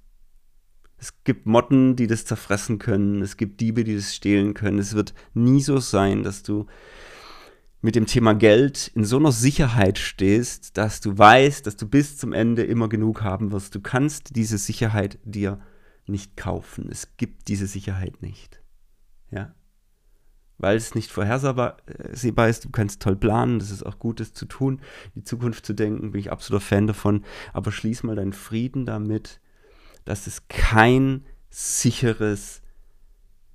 Es 0.97 1.13
gibt 1.23 1.45
Motten, 1.45 1.95
die 1.95 2.07
das 2.07 2.25
zerfressen 2.25 2.79
können. 2.79 3.21
Es 3.21 3.37
gibt 3.37 3.61
Diebe, 3.61 3.83
die 3.83 3.95
das 3.95 4.15
stehlen 4.15 4.53
können. 4.53 4.79
Es 4.79 4.95
wird 4.95 5.13
nie 5.33 5.61
so 5.61 5.77
sein, 5.79 6.23
dass 6.23 6.41
du 6.41 6.65
mit 7.81 7.95
dem 7.95 8.07
Thema 8.07 8.33
Geld 8.33 8.91
in 8.95 9.05
so 9.05 9.17
einer 9.17 9.31
Sicherheit 9.31 9.99
stehst, 9.99 10.77
dass 10.77 10.99
du 10.99 11.17
weißt, 11.17 11.67
dass 11.67 11.77
du 11.77 11.87
bis 11.87 12.17
zum 12.17 12.33
Ende 12.33 12.63
immer 12.63 12.89
genug 12.89 13.21
haben 13.21 13.51
wirst. 13.51 13.75
Du 13.75 13.81
kannst 13.81 14.35
diese 14.35 14.57
Sicherheit 14.57 15.19
dir 15.23 15.59
nicht 16.07 16.35
kaufen. 16.35 16.89
Es 16.89 17.15
gibt 17.17 17.47
diese 17.47 17.67
Sicherheit 17.67 18.21
nicht. 18.21 18.61
Ja. 19.29 19.53
Weil 20.59 20.77
es 20.77 20.95
nicht 20.95 21.11
vorhersehbar 21.11 21.77
äh, 21.85 22.49
ist, 22.49 22.65
du 22.65 22.69
kannst 22.69 23.01
toll 23.01 23.15
planen, 23.15 23.59
das 23.59 23.69
ist 23.69 23.85
auch 23.85 23.99
gut, 23.99 24.19
das 24.19 24.33
zu 24.33 24.45
tun, 24.45 24.81
die 25.15 25.23
Zukunft 25.23 25.65
zu 25.65 25.73
denken, 25.73 26.11
bin 26.11 26.19
ich 26.19 26.31
absoluter 26.31 26.65
Fan 26.65 26.87
davon. 26.87 27.23
Aber 27.53 27.71
schließ 27.71 28.03
mal 28.03 28.15
deinen 28.15 28.33
Frieden 28.33 28.85
damit, 28.85 29.39
dass 30.05 30.25
es 30.25 30.47
kein 30.47 31.25
sicheres, 31.49 32.61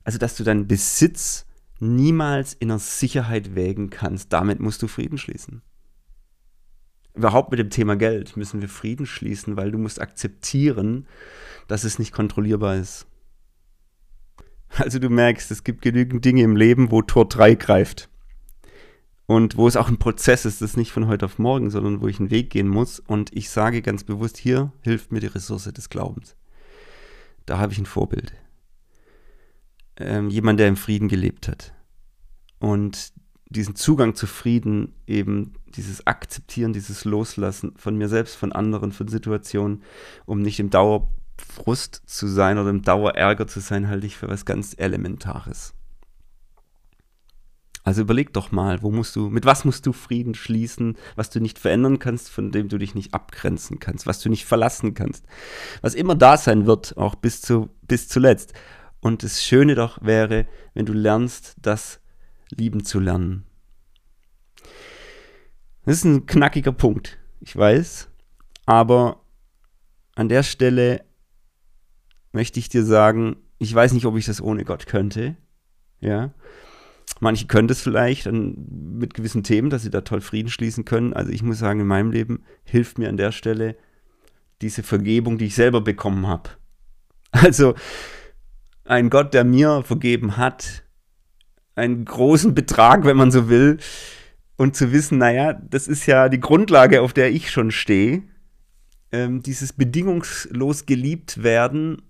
also 0.05 0.19
dass 0.19 0.37
du 0.37 0.45
deinen 0.45 0.69
Besitz 0.69 1.47
niemals 1.81 2.55
in 2.55 2.69
der 2.69 2.79
Sicherheit 2.79 3.55
wägen 3.57 3.91
kannst. 3.91 4.33
Damit 4.33 4.61
musst 4.61 4.83
du 4.83 4.87
Frieden 4.87 5.19
schließen. 5.19 5.63
Überhaupt 7.15 7.51
mit 7.51 7.59
dem 7.59 7.71
Thema 7.71 7.97
Geld 7.97 8.37
müssen 8.37 8.63
wir 8.63 8.69
Frieden 8.69 9.05
schließen, 9.05 9.57
weil 9.57 9.71
du 9.71 9.79
musst 9.79 10.01
akzeptieren, 10.01 11.07
dass 11.69 11.85
es 11.85 11.99
nicht 11.99 12.13
kontrollierbar 12.13 12.77
ist. 12.77 13.07
Also 14.79 14.99
du 14.99 15.11
merkst, 15.11 15.51
es 15.51 15.65
gibt 15.65 15.83
genügend 15.83 16.25
Dinge 16.25 16.43
im 16.43 16.57
Leben, 16.57 16.91
wo 16.91 17.03
Tor 17.03 17.29
3 17.29 17.57
greift. 17.57 18.09
Und 19.27 19.57
wo 19.57 19.69
es 19.69 19.77
auch 19.77 19.89
ein 19.89 19.99
Prozess 19.99 20.47
ist, 20.47 20.63
das 20.63 20.71
ist 20.71 20.77
nicht 20.77 20.93
von 20.93 21.07
heute 21.09 21.27
auf 21.27 21.39
morgen, 21.39 21.71
sondern 21.71 22.01
wo 22.01 22.09
ich 22.09 22.19
einen 22.19 22.31
Weg 22.31 22.51
gehen 22.51 22.69
muss. 22.69 22.99
Und 22.99 23.31
ich 23.35 23.51
sage 23.51 23.83
ganz 23.83 24.05
bewusst, 24.05 24.39
hier 24.39 24.73
hilft 24.81 25.13
mir 25.13 25.21
die 25.21 25.27
Ressource 25.27 25.65
des 25.65 25.91
Glaubens 25.91 26.37
da 27.47 27.59
habe 27.59 27.73
ich 27.73 27.79
ein 27.79 27.87
Vorbild. 27.87 28.33
Ähm, 29.97 30.31
jemand, 30.31 30.61
der 30.61 30.69
im 30.69 30.77
Frieden 30.77 31.09
gelebt 31.09 31.49
hat. 31.49 31.75
Und 32.59 33.13
diesen 33.49 33.77
Zugang 33.77 34.15
zu 34.15 34.27
Frieden, 34.27 34.95
eben 35.07 35.55
dieses 35.67 36.07
Akzeptieren, 36.07 36.73
dieses 36.73 37.05
Loslassen 37.05 37.75
von 37.77 37.97
mir 37.97 38.09
selbst, 38.09 38.37
von 38.37 38.53
anderen, 38.53 38.93
von 38.93 39.09
Situationen, 39.09 39.83
um 40.25 40.41
nicht 40.41 40.61
im 40.61 40.71
Dauerfrust 41.53 42.03
zu 42.07 42.27
sein 42.27 42.59
oder 42.59 42.71
im 42.71 42.83
Dauerärger 42.83 43.47
zu 43.47 43.61
sein, 43.61 43.89
halte 43.89 44.07
ich 44.07 44.17
für 44.17 44.29
was 44.29 44.45
ganz 44.45 44.75
Elementares. 44.77 45.75
Also 47.85 48.03
überleg 48.03 48.33
doch 48.33 48.53
mal, 48.53 48.83
wo 48.83 48.93
musst 48.93 49.17
du, 49.17 49.29
mit 49.29 49.45
was 49.45 49.65
musst 49.65 49.87
du 49.87 49.93
Frieden 49.93 50.35
schließen, 50.35 50.97
was 51.17 51.31
du 51.31 51.41
nicht 51.41 51.59
verändern 51.59 51.99
kannst, 51.99 52.31
von 52.31 52.53
dem 52.53 52.69
du 52.69 52.79
dich 52.79 52.95
nicht 52.95 53.13
abgrenzen 53.13 53.81
kannst, 53.81 54.07
was 54.07 54.21
du 54.21 54.29
nicht 54.29 54.45
verlassen 54.45 54.95
kannst, 54.95 55.25
was 55.81 55.95
immer 55.95 56.15
da 56.15 56.37
sein 56.37 56.67
wird, 56.67 56.97
auch 56.97 57.17
bis 57.17 57.41
zu, 57.41 57.71
bis 57.83 58.09
zuletzt. 58.09 58.53
Und 59.01 59.25
das 59.25 59.43
Schöne 59.43 59.75
doch 59.75 60.01
wäre, 60.01 60.47
wenn 60.75 60.87
du 60.87 60.93
lernst, 60.93 61.57
das 61.61 62.01
lieben 62.51 62.85
zu 62.85 63.01
lernen. 63.01 63.45
Das 65.85 65.97
ist 65.97 66.05
ein 66.05 66.27
knackiger 66.27 66.71
Punkt, 66.71 67.19
ich 67.41 67.57
weiß, 67.57 68.09
aber 68.65 69.25
an 70.15 70.29
der 70.29 70.45
Stelle 70.45 71.05
möchte 72.33 72.59
ich 72.59 72.69
dir 72.69 72.85
sagen, 72.85 73.37
ich 73.59 73.75
weiß 73.75 73.93
nicht, 73.93 74.07
ob 74.07 74.17
ich 74.17 74.27
das 74.27 74.41
ohne 74.41 74.65
Gott 74.65 74.87
könnte, 74.87 75.37
ja, 76.01 76.33
Manche 77.21 77.47
können 77.47 77.69
das 77.69 77.81
vielleicht 77.81 78.27
mit 78.31 79.15
gewissen 79.15 79.43
Themen, 79.43 79.71
dass 79.71 79.83
sie 79.83 79.91
da 79.91 80.01
toll 80.01 80.21
Frieden 80.21 80.49
schließen 80.49 80.85
können. 80.85 81.13
Also 81.13 81.31
ich 81.31 81.43
muss 81.43 81.59
sagen, 81.59 81.81
in 81.81 81.87
meinem 81.87 82.11
Leben 82.11 82.43
hilft 82.65 82.99
mir 82.99 83.09
an 83.09 83.17
der 83.17 83.33
Stelle 83.33 83.77
diese 84.61 84.83
Vergebung, 84.83 85.39
die 85.39 85.47
ich 85.47 85.55
selber 85.55 85.81
bekommen 85.81 86.27
habe. 86.27 86.51
Also 87.35 87.75
ein 88.85 89.09
Gott, 89.09 89.33
der 89.33 89.43
mir 89.45 89.83
vergeben 89.85 90.37
hat, 90.37 90.83
einen 91.75 92.05
großen 92.05 92.55
Betrag, 92.55 93.07
wenn 93.07 93.17
man 93.17 93.31
so 93.31 93.49
will, 93.49 93.79
und 94.57 94.77
zu 94.77 94.93
wissen, 94.93 95.17
naja, 95.17 95.55
das 95.55 95.89
ist 95.89 96.05
ja 96.05 96.29
die 96.29 96.41
Grundlage, 96.41 97.01
auf 97.01 97.15
der 97.15 97.31
ich 97.31 97.51
schon 97.51 97.71
stehe. 97.71 98.25
Ähm, 99.13 99.43
dieses 99.43 99.73
bedingungslos 99.73 100.85
geliebt 100.85 101.43
werden, 101.43 102.03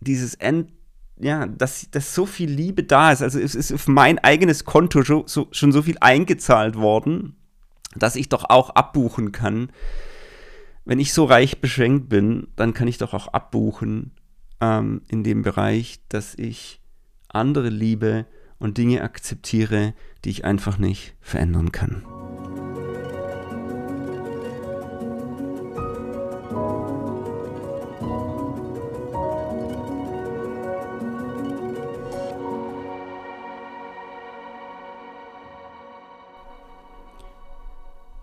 dieses 0.00 0.34
End 0.34 0.72
ja, 1.18 1.46
dass, 1.46 1.90
dass 1.90 2.14
so 2.14 2.26
viel 2.26 2.50
Liebe 2.50 2.82
da 2.82 3.12
ist. 3.12 3.22
Also 3.22 3.38
es 3.40 3.54
ist 3.54 3.72
auf 3.72 3.88
mein 3.88 4.18
eigenes 4.18 4.64
Konto 4.64 5.02
schon 5.02 5.26
so, 5.26 5.48
schon 5.50 5.72
so 5.72 5.82
viel 5.82 5.96
eingezahlt 6.00 6.76
worden, 6.76 7.36
dass 7.94 8.16
ich 8.16 8.28
doch 8.28 8.44
auch 8.50 8.70
abbuchen 8.70 9.32
kann. 9.32 9.70
wenn 10.84 11.00
ich 11.00 11.12
so 11.12 11.24
reich 11.24 11.60
beschränkt 11.60 12.08
bin, 12.08 12.48
dann 12.54 12.74
kann 12.74 12.86
ich 12.86 12.98
doch 12.98 13.14
auch 13.14 13.28
abbuchen 13.28 14.12
ähm, 14.60 15.02
in 15.08 15.24
dem 15.24 15.42
Bereich, 15.42 16.00
dass 16.08 16.34
ich 16.36 16.80
andere 17.28 17.70
liebe 17.70 18.26
und 18.58 18.78
Dinge 18.78 19.02
akzeptiere, 19.02 19.94
die 20.24 20.30
ich 20.30 20.44
einfach 20.44 20.78
nicht 20.78 21.14
verändern 21.20 21.72
kann. 21.72 22.04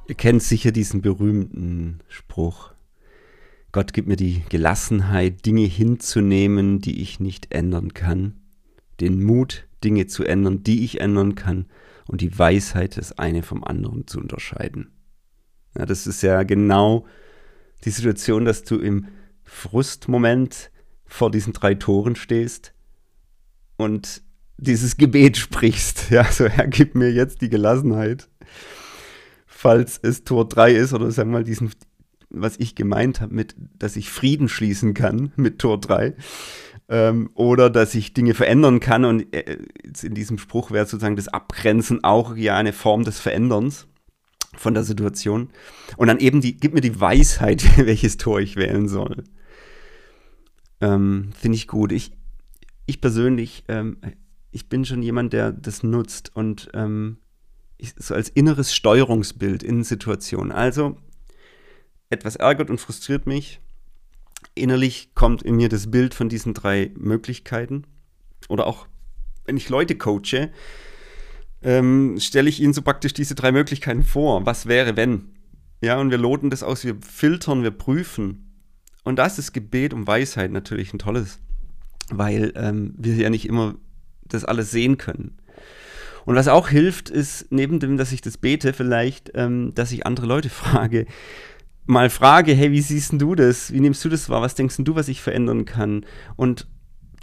Ihr 0.07 0.15
kennt 0.15 0.43
sicher 0.43 0.71
diesen 0.71 1.01
berühmten 1.01 1.99
Spruch. 2.09 2.73
Gott 3.71 3.93
gibt 3.93 4.07
mir 4.07 4.17
die 4.17 4.43
Gelassenheit, 4.49 5.45
Dinge 5.45 5.65
hinzunehmen, 5.65 6.79
die 6.79 7.01
ich 7.01 7.19
nicht 7.19 7.53
ändern 7.53 7.93
kann, 7.93 8.41
den 8.99 9.23
Mut, 9.23 9.65
Dinge 9.83 10.07
zu 10.07 10.25
ändern, 10.25 10.61
die 10.63 10.83
ich 10.83 10.99
ändern 10.99 11.35
kann, 11.35 11.67
und 12.05 12.19
die 12.19 12.37
Weisheit, 12.37 12.97
das 12.97 13.17
eine 13.17 13.43
vom 13.43 13.63
anderen 13.63 14.05
zu 14.05 14.19
unterscheiden. 14.19 14.91
Ja, 15.77 15.85
das 15.85 16.05
ist 16.05 16.21
ja 16.21 16.43
genau 16.43 17.05
die 17.85 17.89
Situation, 17.89 18.43
dass 18.43 18.63
du 18.63 18.77
im 18.77 19.07
Frustmoment 19.45 20.69
vor 21.05 21.31
diesen 21.31 21.53
drei 21.53 21.75
Toren 21.75 22.17
stehst 22.17 22.73
und 23.77 24.21
dieses 24.57 24.97
Gebet 24.97 25.37
sprichst. 25.37 26.11
Ja, 26.11 26.29
so 26.29 26.45
Herr, 26.47 26.67
gib 26.67 26.93
mir 26.93 27.11
jetzt 27.11 27.41
die 27.41 27.49
Gelassenheit 27.49 28.27
falls 29.63 29.97
es 30.03 30.25
Tor 30.25 30.45
3 30.45 30.73
ist 30.73 30.93
oder 30.93 31.09
sagen 31.09 31.31
wir 31.31 31.39
mal 31.39 31.43
diesen, 31.45 31.71
was 32.29 32.57
ich 32.59 32.75
gemeint 32.75 33.21
habe 33.21 33.33
mit, 33.33 33.55
dass 33.79 33.95
ich 33.95 34.09
Frieden 34.09 34.49
schließen 34.49 34.93
kann 34.93 35.31
mit 35.37 35.59
Tor 35.59 35.79
3 35.79 36.15
ähm, 36.89 37.29
oder 37.33 37.69
dass 37.69 37.95
ich 37.95 38.13
Dinge 38.13 38.33
verändern 38.33 38.81
kann 38.81 39.05
und 39.05 39.33
äh, 39.33 39.59
in 40.01 40.15
diesem 40.15 40.37
Spruch 40.37 40.71
wäre 40.71 40.85
sozusagen 40.85 41.15
das 41.15 41.29
Abgrenzen 41.29 42.03
auch 42.03 42.35
ja 42.35 42.57
eine 42.57 42.73
Form 42.73 43.05
des 43.05 43.21
Veränderns 43.21 43.87
von 44.57 44.73
der 44.73 44.83
Situation 44.83 45.49
und 45.95 46.07
dann 46.07 46.19
eben 46.19 46.41
die, 46.41 46.57
gib 46.57 46.73
mir 46.73 46.81
die 46.81 46.99
Weisheit, 46.99 47.63
welches 47.77 48.17
Tor 48.17 48.41
ich 48.41 48.57
wählen 48.57 48.89
soll. 48.89 49.23
Ähm, 50.81 51.29
Finde 51.39 51.55
ich 51.55 51.69
gut. 51.69 51.93
Ich, 51.93 52.11
ich 52.85 52.99
persönlich, 52.99 53.63
ähm, 53.69 53.95
ich 54.51 54.67
bin 54.67 54.83
schon 54.83 55.01
jemand, 55.01 55.31
der 55.31 55.53
das 55.53 55.83
nutzt 55.83 56.35
und 56.35 56.69
ähm, 56.73 57.19
so 57.97 58.13
als 58.13 58.29
inneres 58.29 58.73
Steuerungsbild 58.73 59.63
in 59.63 59.83
Situationen. 59.83 60.51
Also 60.51 60.97
etwas 62.09 62.35
ärgert 62.35 62.69
und 62.69 62.79
frustriert 62.79 63.27
mich. 63.27 63.59
Innerlich 64.55 65.15
kommt 65.15 65.41
in 65.41 65.55
mir 65.55 65.69
das 65.69 65.89
Bild 65.89 66.13
von 66.13 66.29
diesen 66.29 66.53
drei 66.53 66.91
Möglichkeiten. 66.95 67.85
Oder 68.49 68.67
auch, 68.67 68.87
wenn 69.45 69.57
ich 69.57 69.69
Leute 69.69 69.95
coache, 69.95 70.51
ähm, 71.61 72.17
stelle 72.19 72.49
ich 72.49 72.61
ihnen 72.61 72.73
so 72.73 72.81
praktisch 72.81 73.13
diese 73.13 73.35
drei 73.35 73.51
Möglichkeiten 73.51 74.03
vor. 74.03 74.45
Was 74.45 74.67
wäre, 74.67 74.95
wenn? 74.95 75.29
Ja, 75.81 75.99
und 75.99 76.11
wir 76.11 76.17
loten 76.17 76.49
das 76.49 76.63
aus, 76.63 76.83
wir 76.83 76.95
filtern, 77.01 77.63
wir 77.63 77.71
prüfen. 77.71 78.61
Und 79.03 79.17
das 79.17 79.39
ist 79.39 79.53
Gebet 79.53 79.93
um 79.93 80.07
Weisheit 80.07 80.51
natürlich 80.51 80.93
ein 80.93 80.99
tolles, 80.99 81.39
weil 82.09 82.53
ähm, 82.55 82.93
wir 82.97 83.15
ja 83.15 83.29
nicht 83.29 83.47
immer 83.47 83.75
das 84.23 84.45
alles 84.45 84.71
sehen 84.71 84.97
können. 84.97 85.37
Und 86.25 86.35
was 86.35 86.47
auch 86.47 86.69
hilft, 86.69 87.09
ist, 87.09 87.51
neben 87.51 87.79
dem, 87.79 87.97
dass 87.97 88.11
ich 88.11 88.21
das 88.21 88.37
bete, 88.37 88.73
vielleicht, 88.73 89.31
ähm, 89.35 89.73
dass 89.75 89.91
ich 89.91 90.05
andere 90.05 90.25
Leute 90.25 90.49
frage, 90.49 91.05
mal 91.85 92.09
frage, 92.09 92.53
hey, 92.53 92.71
wie 92.71 92.81
siehst 92.81 93.13
du 93.13 93.35
das? 93.35 93.73
Wie 93.73 93.79
nimmst 93.79 94.03
du 94.05 94.09
das 94.09 94.29
wahr? 94.29 94.41
Was 94.41 94.55
denkst 94.55 94.77
du, 94.79 94.95
was 94.95 95.07
ich 95.07 95.21
verändern 95.21 95.65
kann? 95.65 96.05
Und 96.35 96.67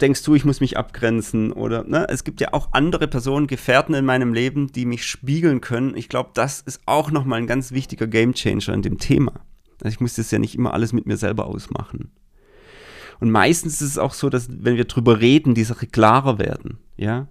denkst 0.01 0.23
du, 0.23 0.35
ich 0.35 0.45
muss 0.45 0.61
mich 0.61 0.77
abgrenzen? 0.77 1.51
Oder 1.51 1.83
ne? 1.83 2.07
es 2.09 2.23
gibt 2.23 2.41
ja 2.41 2.53
auch 2.53 2.69
andere 2.73 3.07
Personen, 3.07 3.47
Gefährten 3.47 3.95
in 3.95 4.05
meinem 4.05 4.33
Leben, 4.33 4.71
die 4.71 4.85
mich 4.85 5.05
spiegeln 5.05 5.61
können. 5.61 5.95
Ich 5.95 6.09
glaube, 6.09 6.31
das 6.33 6.61
ist 6.61 6.81
auch 6.85 7.11
nochmal 7.11 7.39
ein 7.39 7.47
ganz 7.47 7.71
wichtiger 7.71 8.07
Gamechanger 8.07 8.73
in 8.73 8.81
dem 8.81 8.97
Thema. 8.97 9.33
Also 9.83 9.93
ich 9.95 9.99
muss 9.99 10.15
das 10.15 10.31
ja 10.31 10.39
nicht 10.39 10.55
immer 10.55 10.73
alles 10.73 10.93
mit 10.93 11.07
mir 11.07 11.17
selber 11.17 11.47
ausmachen. 11.47 12.11
Und 13.19 13.31
meistens 13.31 13.81
ist 13.81 13.89
es 13.89 13.97
auch 13.97 14.13
so, 14.13 14.29
dass 14.29 14.47
wenn 14.49 14.77
wir 14.77 14.85
drüber 14.85 15.19
reden, 15.19 15.53
die 15.53 15.63
Sache 15.63 15.87
klarer 15.87 16.39
werden. 16.39 16.79
Ja, 16.97 17.27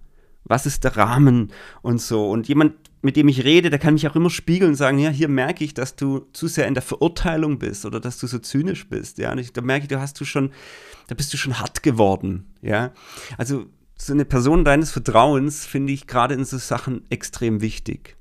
was 0.51 0.67
ist 0.67 0.83
der 0.83 0.97
Rahmen 0.97 1.53
und 1.81 2.01
so. 2.01 2.29
Und 2.29 2.49
jemand, 2.49 2.75
mit 3.03 3.17
dem 3.17 3.29
ich 3.29 3.45
rede, 3.45 3.71
der 3.71 3.79
kann 3.79 3.95
mich 3.95 4.09
auch 4.09 4.17
immer 4.17 4.31
spiegeln 4.31 4.73
und 4.73 4.77
sagen, 4.77 4.99
ja, 4.99 5.09
hier 5.09 5.29
merke 5.29 5.65
ich, 5.65 5.75
dass 5.75 5.95
du 5.95 6.27
zu 6.33 6.49
sehr 6.49 6.67
in 6.67 6.75
der 6.75 6.83
Verurteilung 6.83 7.59
bist 7.59 7.87
oder 7.87 8.01
dass 8.01 8.19
du 8.19 8.27
so 8.27 8.39
zynisch 8.41 8.89
bist, 8.89 9.19
ja. 9.19 9.31
Und 9.31 9.39
ich, 9.39 9.53
da 9.53 9.63
merke 9.63 9.85
ich, 9.85 9.89
da 9.89 10.01
hast 10.01 10.21
du 10.21 10.25
schon, 10.25 10.51
da 11.07 11.15
bist 11.15 11.33
du 11.33 11.37
schon 11.37 11.61
hart 11.61 11.85
geworden, 11.85 12.53
ja. 12.63 12.93
Also 13.39 13.67
so 13.97 14.13
eine 14.13 14.25
Person 14.25 14.65
deines 14.65 14.91
Vertrauens 14.91 15.67
finde 15.67 15.93
ich 15.93 16.09
gerade 16.09 16.35
in 16.35 16.45
so 16.45 16.59
Sachen 16.59 17.09
extrem 17.11 17.61
wichtig. 17.61 18.17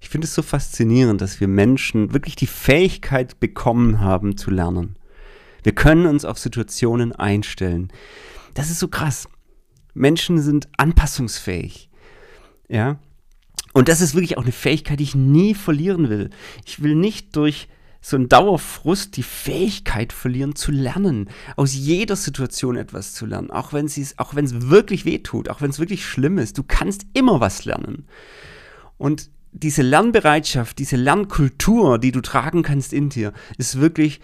Ich 0.00 0.08
finde 0.08 0.26
es 0.26 0.34
so 0.34 0.42
faszinierend, 0.42 1.20
dass 1.20 1.40
wir 1.40 1.46
Menschen 1.46 2.12
wirklich 2.12 2.34
die 2.34 2.48
Fähigkeit 2.48 3.38
bekommen 3.38 4.00
haben 4.00 4.36
zu 4.36 4.50
lernen. 4.50 4.96
Wir 5.62 5.72
können 5.72 6.06
uns 6.06 6.24
auf 6.24 6.38
Situationen 6.38 7.12
einstellen. 7.12 7.92
Das 8.54 8.70
ist 8.70 8.80
so 8.80 8.88
krass. 8.88 9.28
Menschen 9.94 10.40
sind 10.40 10.68
anpassungsfähig. 10.76 11.90
Ja. 12.68 12.98
Und 13.72 13.88
das 13.88 14.00
ist 14.00 14.14
wirklich 14.14 14.38
auch 14.38 14.42
eine 14.42 14.52
Fähigkeit, 14.52 15.00
die 15.00 15.04
ich 15.04 15.14
nie 15.14 15.54
verlieren 15.54 16.08
will. 16.08 16.30
Ich 16.64 16.82
will 16.82 16.94
nicht 16.94 17.36
durch 17.36 17.68
so 18.04 18.16
einen 18.16 18.28
Dauerfrust 18.28 19.16
die 19.16 19.22
Fähigkeit 19.22 20.12
verlieren 20.12 20.56
zu 20.56 20.72
lernen, 20.72 21.30
aus 21.56 21.72
jeder 21.72 22.16
Situation 22.16 22.76
etwas 22.76 23.14
zu 23.14 23.26
lernen, 23.26 23.52
auch 23.52 23.72
wenn 23.72 23.86
es 23.86 24.18
auch 24.18 24.34
wenn 24.34 24.44
es 24.44 24.68
wirklich 24.68 25.04
weh 25.04 25.18
tut, 25.18 25.48
auch 25.48 25.60
wenn 25.60 25.70
es 25.70 25.78
wirklich 25.78 26.04
schlimm 26.04 26.38
ist. 26.38 26.58
Du 26.58 26.64
kannst 26.64 27.06
immer 27.14 27.40
was 27.40 27.64
lernen. 27.64 28.06
Und 28.98 29.30
diese 29.52 29.82
Lernbereitschaft, 29.82 30.78
diese 30.78 30.96
Lernkultur, 30.96 31.98
die 31.98 32.10
du 32.10 32.20
tragen 32.20 32.62
kannst 32.62 32.92
in 32.92 33.08
dir, 33.08 33.32
ist 33.56 33.78
wirklich 33.80 34.20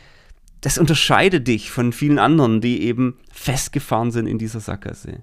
das 0.60 0.78
unterscheidet 0.78 1.46
dich 1.46 1.70
von 1.70 1.92
vielen 1.92 2.18
anderen, 2.18 2.60
die 2.60 2.82
eben 2.82 3.16
festgefahren 3.30 4.10
sind 4.10 4.26
in 4.26 4.38
dieser 4.38 4.58
Sackgasse. 4.58 5.22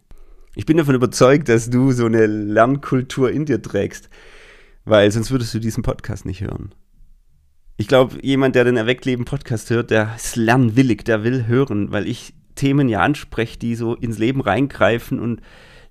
Ich 0.56 0.66
bin 0.66 0.78
davon 0.78 0.96
überzeugt, 0.96 1.50
dass 1.50 1.70
du 1.70 1.92
so 1.92 2.06
eine 2.06 2.28
Lernkultur 2.28 3.30
in 3.30 3.46
dir 3.46 3.62
trägst, 3.62 4.10
weil 4.86 5.12
sonst 5.12 5.30
würdest 5.30 5.54
du 5.54 5.60
diesen 5.60 5.84
Podcast 5.84 6.26
nicht 6.26 6.42
hören. 6.42 6.74
Ich 7.76 7.90
glaube, 7.90 8.18
jemand, 8.22 8.56
der 8.56 8.64
den 8.64 8.78
Erweckleben 8.78 9.26
Podcast 9.26 9.70
hört, 9.70 9.92
der 9.92 10.16
ist 10.16 10.38
lernwillig, 10.38 11.04
der 11.04 11.26
will 11.26 11.46
hören, 11.46 11.92
weil 11.92 12.08
ich 12.08 12.34
Themen 12.56 12.88
ja 12.88 13.02
anspreche, 13.02 13.60
die 13.60 13.76
so 13.76 13.96
ins 13.96 14.18
Leben 14.18 14.40
reingreifen 14.40 15.20
und 15.20 15.42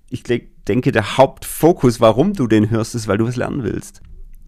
ich 0.09 0.23
denke, 0.23 0.91
der 0.91 1.17
Hauptfokus, 1.17 2.01
warum 2.01 2.33
du 2.33 2.47
den 2.47 2.71
hörst, 2.71 2.95
ist, 2.95 3.07
weil 3.07 3.19
du 3.19 3.27
was 3.27 3.35
lernen 3.35 3.63
willst. 3.63 4.01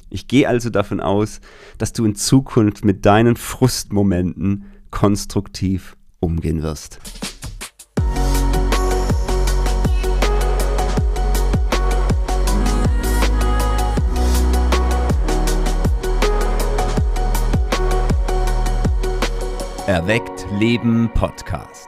Ich 0.09 0.27
gehe 0.27 0.47
also 0.47 0.71
davon 0.71 0.99
aus, 0.99 1.41
dass 1.77 1.93
du 1.93 2.05
in 2.05 2.15
Zukunft 2.15 2.83
mit 2.83 3.05
deinen 3.05 3.35
Frustmomenten 3.35 4.65
konstruktiv 4.89 5.95
umgehen 6.19 6.63
wirst. 6.63 6.99
Erweckt 19.87 20.45
Leben 20.51 21.09
Podcast. 21.13 21.86